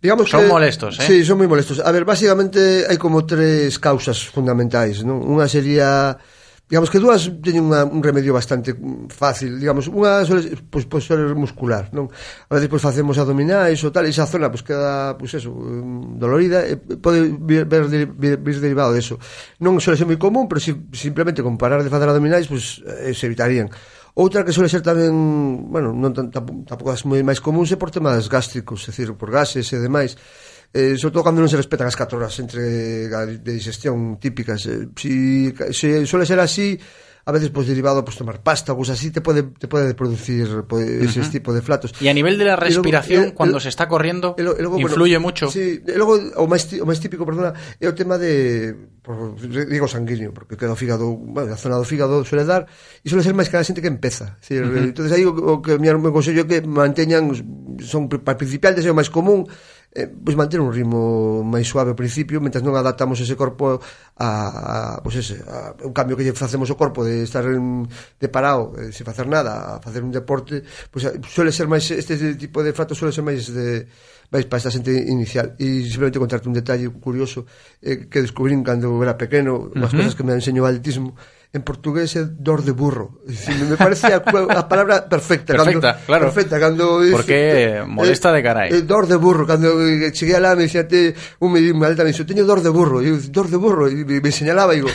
Digamos 0.00 0.30
Son 0.30 0.42
que, 0.42 0.48
molestos, 0.48 0.98
¿eh? 0.98 1.06
Sí, 1.06 1.22
son 1.22 1.38
moi 1.38 1.46
molestos. 1.46 1.78
A 1.78 1.94
ver, 1.94 2.02
básicamente 2.02 2.90
hai 2.90 2.98
como 2.98 3.22
tres 3.22 3.78
causas 3.78 4.18
fundamentais, 4.18 5.06
non? 5.06 5.22
Unha 5.22 5.46
sería 5.46 6.18
Digamos 6.72 6.88
que 6.88 6.96
dúas 7.04 7.28
teñen 7.44 7.68
unha, 7.68 7.84
un 7.84 8.00
remedio 8.00 8.32
bastante 8.32 8.72
fácil, 9.12 9.60
digamos, 9.60 9.92
unha 9.92 10.24
suele, 10.24 10.56
pois, 10.72 10.88
pois 10.88 11.04
ser 11.04 11.20
muscular, 11.36 11.92
non? 11.92 12.08
A 12.48 12.56
veces 12.56 12.72
pois 12.72 12.80
facemos 12.80 13.20
abdominais 13.20 13.76
ou 13.84 13.92
tal, 13.92 14.08
e 14.08 14.12
esa 14.16 14.24
zona 14.24 14.48
pois 14.48 14.64
queda, 14.64 15.12
pois 15.20 15.36
eso, 15.36 15.52
mm, 15.52 16.16
dolorida, 16.16 16.64
e 16.64 16.80
pode 16.96 17.28
vir, 17.44 17.68
ver, 17.68 17.84
vir, 17.92 18.40
vir 18.40 18.56
derivado 18.56 18.96
eso. 18.96 19.20
Non 19.60 19.84
suele 19.84 20.00
ser 20.00 20.08
moi 20.08 20.16
común, 20.16 20.48
pero 20.48 20.64
si, 20.64 20.72
simplemente 20.96 21.44
con 21.44 21.60
parar 21.60 21.84
de 21.84 21.92
facer 21.92 22.08
abdominais, 22.08 22.48
pois 22.48 22.80
eh, 22.88 23.12
se 23.12 23.28
evitarían. 23.28 23.68
Outra 24.16 24.40
que 24.40 24.56
suele 24.56 24.72
ser 24.72 24.80
tamén, 24.80 25.12
bueno, 25.68 25.92
non 25.92 26.16
tan, 26.16 26.32
tampouco 26.32 26.88
é 26.88 26.96
moi 27.04 27.20
máis 27.20 27.44
común, 27.44 27.68
é 27.68 27.76
por 27.76 27.92
temas 27.92 28.32
gástricos, 28.32 28.88
é 28.88 28.96
dicir, 28.96 29.12
por 29.12 29.28
gases 29.28 29.68
e 29.68 29.76
demais 29.76 30.16
eh, 30.72 30.96
sobre 30.96 31.12
todo 31.12 31.24
cando 31.24 31.44
non 31.44 31.52
se 31.52 31.60
respetan 31.60 31.86
as 31.86 31.96
4 31.96 32.16
horas 32.16 32.34
entre 32.40 33.08
de 33.12 33.52
digestión 33.52 34.16
típicas 34.16 34.64
eh, 34.66 34.88
si, 34.96 35.52
se 35.70 36.08
suele 36.08 36.24
ser 36.24 36.40
así 36.40 36.80
a 37.24 37.30
veces 37.30 37.50
pues 37.50 37.68
derivado 37.68 38.04
pues 38.04 38.16
tomar 38.16 38.42
pasta 38.42 38.72
o 38.72 38.76
cosas 38.76 38.98
así 38.98 39.10
te 39.10 39.20
puede 39.20 39.42
te 39.42 39.68
puede 39.68 39.94
producir 39.94 40.64
pues, 40.66 40.84
uh 40.84 41.04
-huh. 41.04 41.20
ese 41.20 41.30
tipo 41.30 41.52
de 41.52 41.62
flatos 41.62 41.94
y 42.00 42.08
a 42.08 42.14
nivel 42.14 42.38
de 42.38 42.44
la 42.44 42.56
respiración 42.56 43.20
luego, 43.22 43.36
cuando 43.36 43.56
el, 43.58 43.62
se 43.62 43.68
está 43.68 43.86
corriendo 43.86 44.34
el, 44.38 44.44
luego, 44.44 44.78
influye 44.80 45.16
bueno, 45.16 45.28
mucho 45.28 45.50
sí 45.50 45.82
e 45.86 45.98
logo 45.98 46.18
o 46.36 46.46
máis 46.50 46.66
o 46.80 46.86
máis 46.88 46.98
típico 46.98 47.22
perdona 47.22 47.54
é 47.78 47.86
o 47.86 47.94
tema 47.94 48.18
de 48.18 48.74
por, 49.02 49.38
digo 49.38 49.86
sanguíneo 49.86 50.34
porque 50.34 50.58
queda 50.58 50.74
o 50.74 50.78
fígado 50.78 51.14
bueno, 51.14 51.54
a 51.54 51.58
zona 51.58 51.78
do 51.78 51.86
fígado 51.86 52.26
suele 52.26 52.42
dar 52.42 52.66
e 53.04 53.06
suele 53.06 53.22
ser 53.22 53.36
máis 53.38 53.46
que 53.46 53.54
a 53.54 53.62
xente 53.62 53.84
que 53.84 53.90
empeza 53.92 54.34
Sí, 54.42 54.58
uh 54.58 54.66
-huh. 54.66 54.90
entonces 54.90 55.14
aí 55.14 55.22
o, 55.22 55.30
o 55.30 55.62
que 55.62 55.78
mi, 55.78 55.86
o 55.94 56.02
meu 56.02 56.10
consello 56.10 56.42
é 56.42 56.48
que 56.48 56.58
manteñan 56.66 57.30
son 57.78 58.10
para 58.10 58.34
principiantes 58.34 58.82
é 58.82 58.90
o 58.90 58.98
máis 58.98 59.12
común 59.12 59.46
eh, 59.92 60.08
pois 60.08 60.36
manter 60.36 60.60
un 60.60 60.72
ritmo 60.72 61.44
máis 61.44 61.68
suave 61.68 61.92
ao 61.92 61.98
principio 61.98 62.40
mentras 62.40 62.64
non 62.64 62.72
adaptamos 62.72 63.20
ese 63.20 63.36
corpo 63.36 63.76
a, 64.16 64.28
a 64.96 65.04
pois 65.04 65.20
ese, 65.20 65.36
a, 65.44 65.76
un 65.84 65.92
cambio 65.92 66.16
que 66.16 66.24
lle 66.24 66.32
facemos 66.32 66.72
o 66.72 66.76
corpo 66.80 67.04
de 67.04 67.22
estar 67.22 67.44
en, 67.44 67.84
de 68.16 68.28
parado 68.32 68.72
eh, 68.80 68.88
sen 68.88 69.04
facer 69.04 69.28
nada, 69.28 69.76
a 69.76 69.84
facer 69.84 70.00
un 70.00 70.08
deporte 70.08 70.64
pois 70.88 71.04
eh, 71.04 71.20
suele 71.28 71.52
ser 71.52 71.68
máis 71.68 71.84
este 71.92 72.16
tipo 72.40 72.64
de 72.64 72.72
frato 72.72 72.96
suele 72.96 73.12
ser 73.12 73.24
máis 73.24 73.52
de 73.52 73.84
vais 74.32 74.48
para 74.48 74.64
esta 74.64 74.72
xente 74.72 74.96
inicial 75.12 75.52
e 75.60 75.84
simplemente 75.84 76.16
contarte 76.16 76.48
un 76.48 76.56
detalle 76.56 76.88
curioso 76.88 77.44
eh, 77.84 78.08
que 78.08 78.24
descubrín 78.24 78.64
cando 78.64 78.96
era 79.04 79.12
pequeno, 79.20 79.68
unhas 79.76 79.92
uh 79.92 79.92
-huh. 79.92 79.98
cosas 80.00 80.16
que 80.16 80.24
me 80.24 80.32
enseñou 80.32 80.64
o 80.64 80.68
atletismo 80.72 81.12
en 81.52 81.60
portugués 81.60 82.16
é 82.16 82.24
dor 82.24 82.64
de 82.64 82.72
burro 82.72 83.20
Es 83.28 83.44
decir, 83.44 83.60
me 83.68 83.76
parece 83.76 84.08
a, 84.08 84.24
a 84.24 84.62
palabra 84.68 85.04
perfecta 85.04 85.52
Perfecta, 85.52 86.00
claro. 86.06 86.24
perfecta 86.32 86.56
cando 86.58 87.04
Porque 87.12 87.84
molesta 87.86 88.32
de 88.32 88.42
carai. 88.42 88.68
eh, 88.72 88.80
dor 88.80 89.04
de 89.06 89.16
burro 89.20 89.44
cando 89.46 89.68
eh, 89.84 90.08
cheguei 90.16 90.34
alá 90.40 90.56
me 90.56 90.64
dicía 90.64 90.88
te, 90.88 91.12
un 91.44 91.52
atleta 91.84 92.04
me 92.04 92.10
dixo 92.16 92.24
teño 92.24 92.48
dor 92.48 92.64
de 92.64 92.72
burro 92.72 93.04
e 93.04 93.12
eu 93.12 93.20
dor 93.28 93.52
de 93.52 93.60
burro 93.60 93.84
e 93.84 94.00
me, 94.00 94.24
me 94.24 94.32
señalaba 94.32 94.72
e 94.72 94.80
digo 94.80 94.88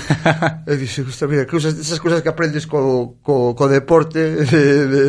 e 0.66 0.74
dixe, 0.82 1.06
"Ostras, 1.06 1.30
mira, 1.30 1.46
cosas, 1.46 1.78
esas 1.78 2.02
cosas 2.02 2.26
que 2.26 2.30
aprendes 2.34 2.66
co, 2.66 3.22
co, 3.22 3.54
co 3.54 3.66
deporte 3.70 4.18
de, 4.50 4.62
de, 4.90 5.02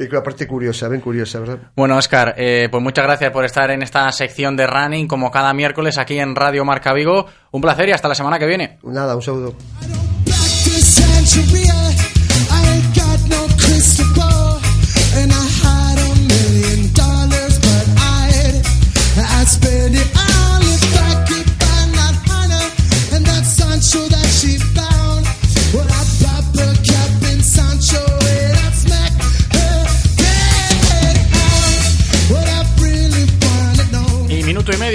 e 0.00 0.08
que 0.08 0.16
a 0.16 0.24
parte 0.24 0.48
curiosa, 0.48 0.88
ben 0.88 1.04
curiosa, 1.04 1.44
verdad? 1.44 1.76
Bueno, 1.76 2.00
Oscar, 2.00 2.32
eh, 2.40 2.72
pues 2.72 2.80
muchas 2.80 3.04
gracias 3.04 3.28
por 3.36 3.44
estar 3.44 3.68
en 3.68 3.82
esta 3.84 4.08
sección 4.16 4.56
de 4.56 4.64
running 4.64 5.04
como 5.04 5.28
cada 5.30 5.52
miércoles 5.52 5.98
aquí 6.00 6.16
en 6.16 6.32
Radio 6.32 6.64
Marca 6.64 6.94
Vigo. 6.96 7.28
Un 7.52 7.60
placer 7.60 7.90
y 7.90 7.92
hasta 7.92 8.08
la 8.08 8.14
semana 8.16 8.38
que 8.38 8.46
viene. 8.48 8.78
Nada, 8.82 9.12
un 9.14 9.20
saludo. 9.20 9.52
spend 19.50 19.96
it. 19.96 20.29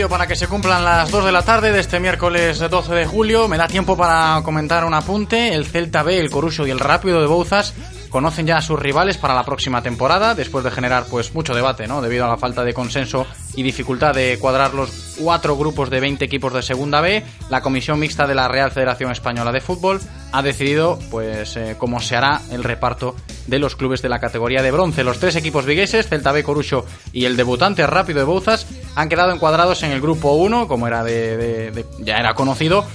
Para 0.10 0.28
que 0.28 0.36
se 0.36 0.48
cumplan 0.48 0.84
las 0.84 1.10
2 1.10 1.24
de 1.24 1.32
la 1.32 1.42
tarde 1.42 1.72
de 1.72 1.80
este 1.80 2.02
miércoles 2.02 2.60
12 2.60 2.94
de 2.94 3.06
julio. 3.06 3.48
Me 3.48 3.58
da 3.58 3.66
tiempo 3.66 3.96
para 3.96 4.42
comentar 4.44 4.84
un 4.84 4.94
apunte. 4.94 5.54
El 5.54 5.66
Celta 5.66 6.04
B, 6.04 6.20
el 6.20 6.30
Corucho 6.30 6.68
y 6.68 6.70
el 6.70 6.80
Rápido 6.80 7.22
de 7.22 7.28
Bouzas 7.28 7.74
conocen 8.10 8.46
ya 8.48 8.58
a 8.58 8.62
sus 8.62 8.80
rivales 8.80 9.18
para 9.18 9.34
la 9.36 9.44
próxima 9.44 9.82
temporada, 9.82 10.36
después 10.36 10.64
de 10.64 10.72
generar 10.72 11.06
pues 11.10 11.34
mucho 11.34 11.54
debate, 11.54 11.88
¿no? 11.88 12.02
Debido 12.02 12.26
a 12.26 12.30
la 12.30 12.38
falta 12.38 12.64
de 12.64 12.74
consenso 12.74 13.26
y 13.56 13.64
dificultad 13.64 14.14
de 14.14 14.38
cuadrar 14.40 14.74
los 14.74 15.16
cuatro 15.20 15.56
grupos 15.58 15.90
de 15.90 16.00
20 16.00 16.24
equipos 16.26 16.54
de 16.54 16.62
Segunda 16.62 17.02
B, 17.02 17.24
la 17.50 17.62
Comisión 17.62 18.00
Mixta 18.00 18.28
de 18.28 18.36
la 18.36 18.48
Real 18.48 18.72
Federación 18.72 19.12
Española 19.12 19.52
de 19.52 19.62
Fútbol 19.62 20.00
ha 20.32 20.42
decidido 20.42 21.00
pues 21.10 21.56
eh, 21.56 21.76
cómo 21.78 22.00
se 22.00 22.16
hará 22.16 22.42
el 22.52 22.64
reparto 22.64 23.16
de 23.48 23.60
los 23.60 23.76
clubes 23.76 24.02
de 24.02 24.10
la 24.10 24.20
categoría 24.20 24.62
de 24.62 24.72
bronce. 24.72 25.04
Los 25.04 25.20
tres 25.20 25.36
equipos 25.36 25.66
vigueses, 25.66 26.08
Celta 26.10 26.32
B, 26.32 26.44
Corucho 26.44 26.86
y 27.14 27.26
el 27.26 27.38
debutante 27.38 27.86
Rápido 27.88 28.20
de 28.20 28.26
Bouzas, 28.26 28.66
han 28.96 29.08
quedado 29.10 29.32
encuadrados 29.32 29.84
en 29.84 29.92
el 29.92 30.02
grupo 30.02 30.32
1, 30.34 30.68
como 30.68 30.88
era 30.88 31.04
de, 31.04 31.38
de- 31.38 31.72
de- 31.72 31.86
ya 32.00 32.18
era 32.18 32.34
conocido, 32.34 32.86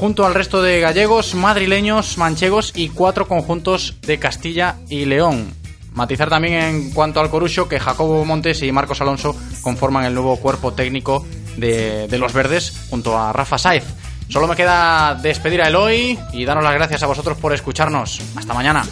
junto 0.00 0.24
al 0.24 0.32
resto 0.32 0.62
de 0.62 0.80
gallegos, 0.80 1.34
madrileños, 1.34 2.16
manchegos 2.16 2.72
y 2.74 2.88
cuatro 2.88 3.28
conjuntos 3.28 3.96
de 4.00 4.18
Castilla 4.18 4.76
y 4.88 5.04
León. 5.04 5.52
Matizar 5.92 6.30
también 6.30 6.54
en 6.54 6.90
cuanto 6.92 7.20
al 7.20 7.28
Corucho 7.28 7.68
que 7.68 7.78
Jacobo 7.78 8.24
Montes 8.24 8.62
y 8.62 8.72
Marcos 8.72 9.02
Alonso 9.02 9.36
conforman 9.60 10.06
el 10.06 10.14
nuevo 10.14 10.38
cuerpo 10.38 10.72
técnico 10.72 11.26
de, 11.58 12.08
los 12.18 12.32
verdes 12.32 12.86
junto 12.88 13.18
a 13.18 13.30
Rafa 13.34 13.58
Saez. 13.58 13.84
Solo 14.30 14.48
me 14.48 14.56
queda 14.56 15.16
despedir 15.16 15.60
a 15.60 15.68
Eloy 15.68 16.18
y 16.32 16.46
daros 16.46 16.64
las 16.64 16.72
gracias 16.72 17.02
a 17.02 17.06
vosotros 17.06 17.36
por 17.36 17.52
escucharnos. 17.52 18.22
Hasta 18.36 18.54
mañana. 18.54 18.82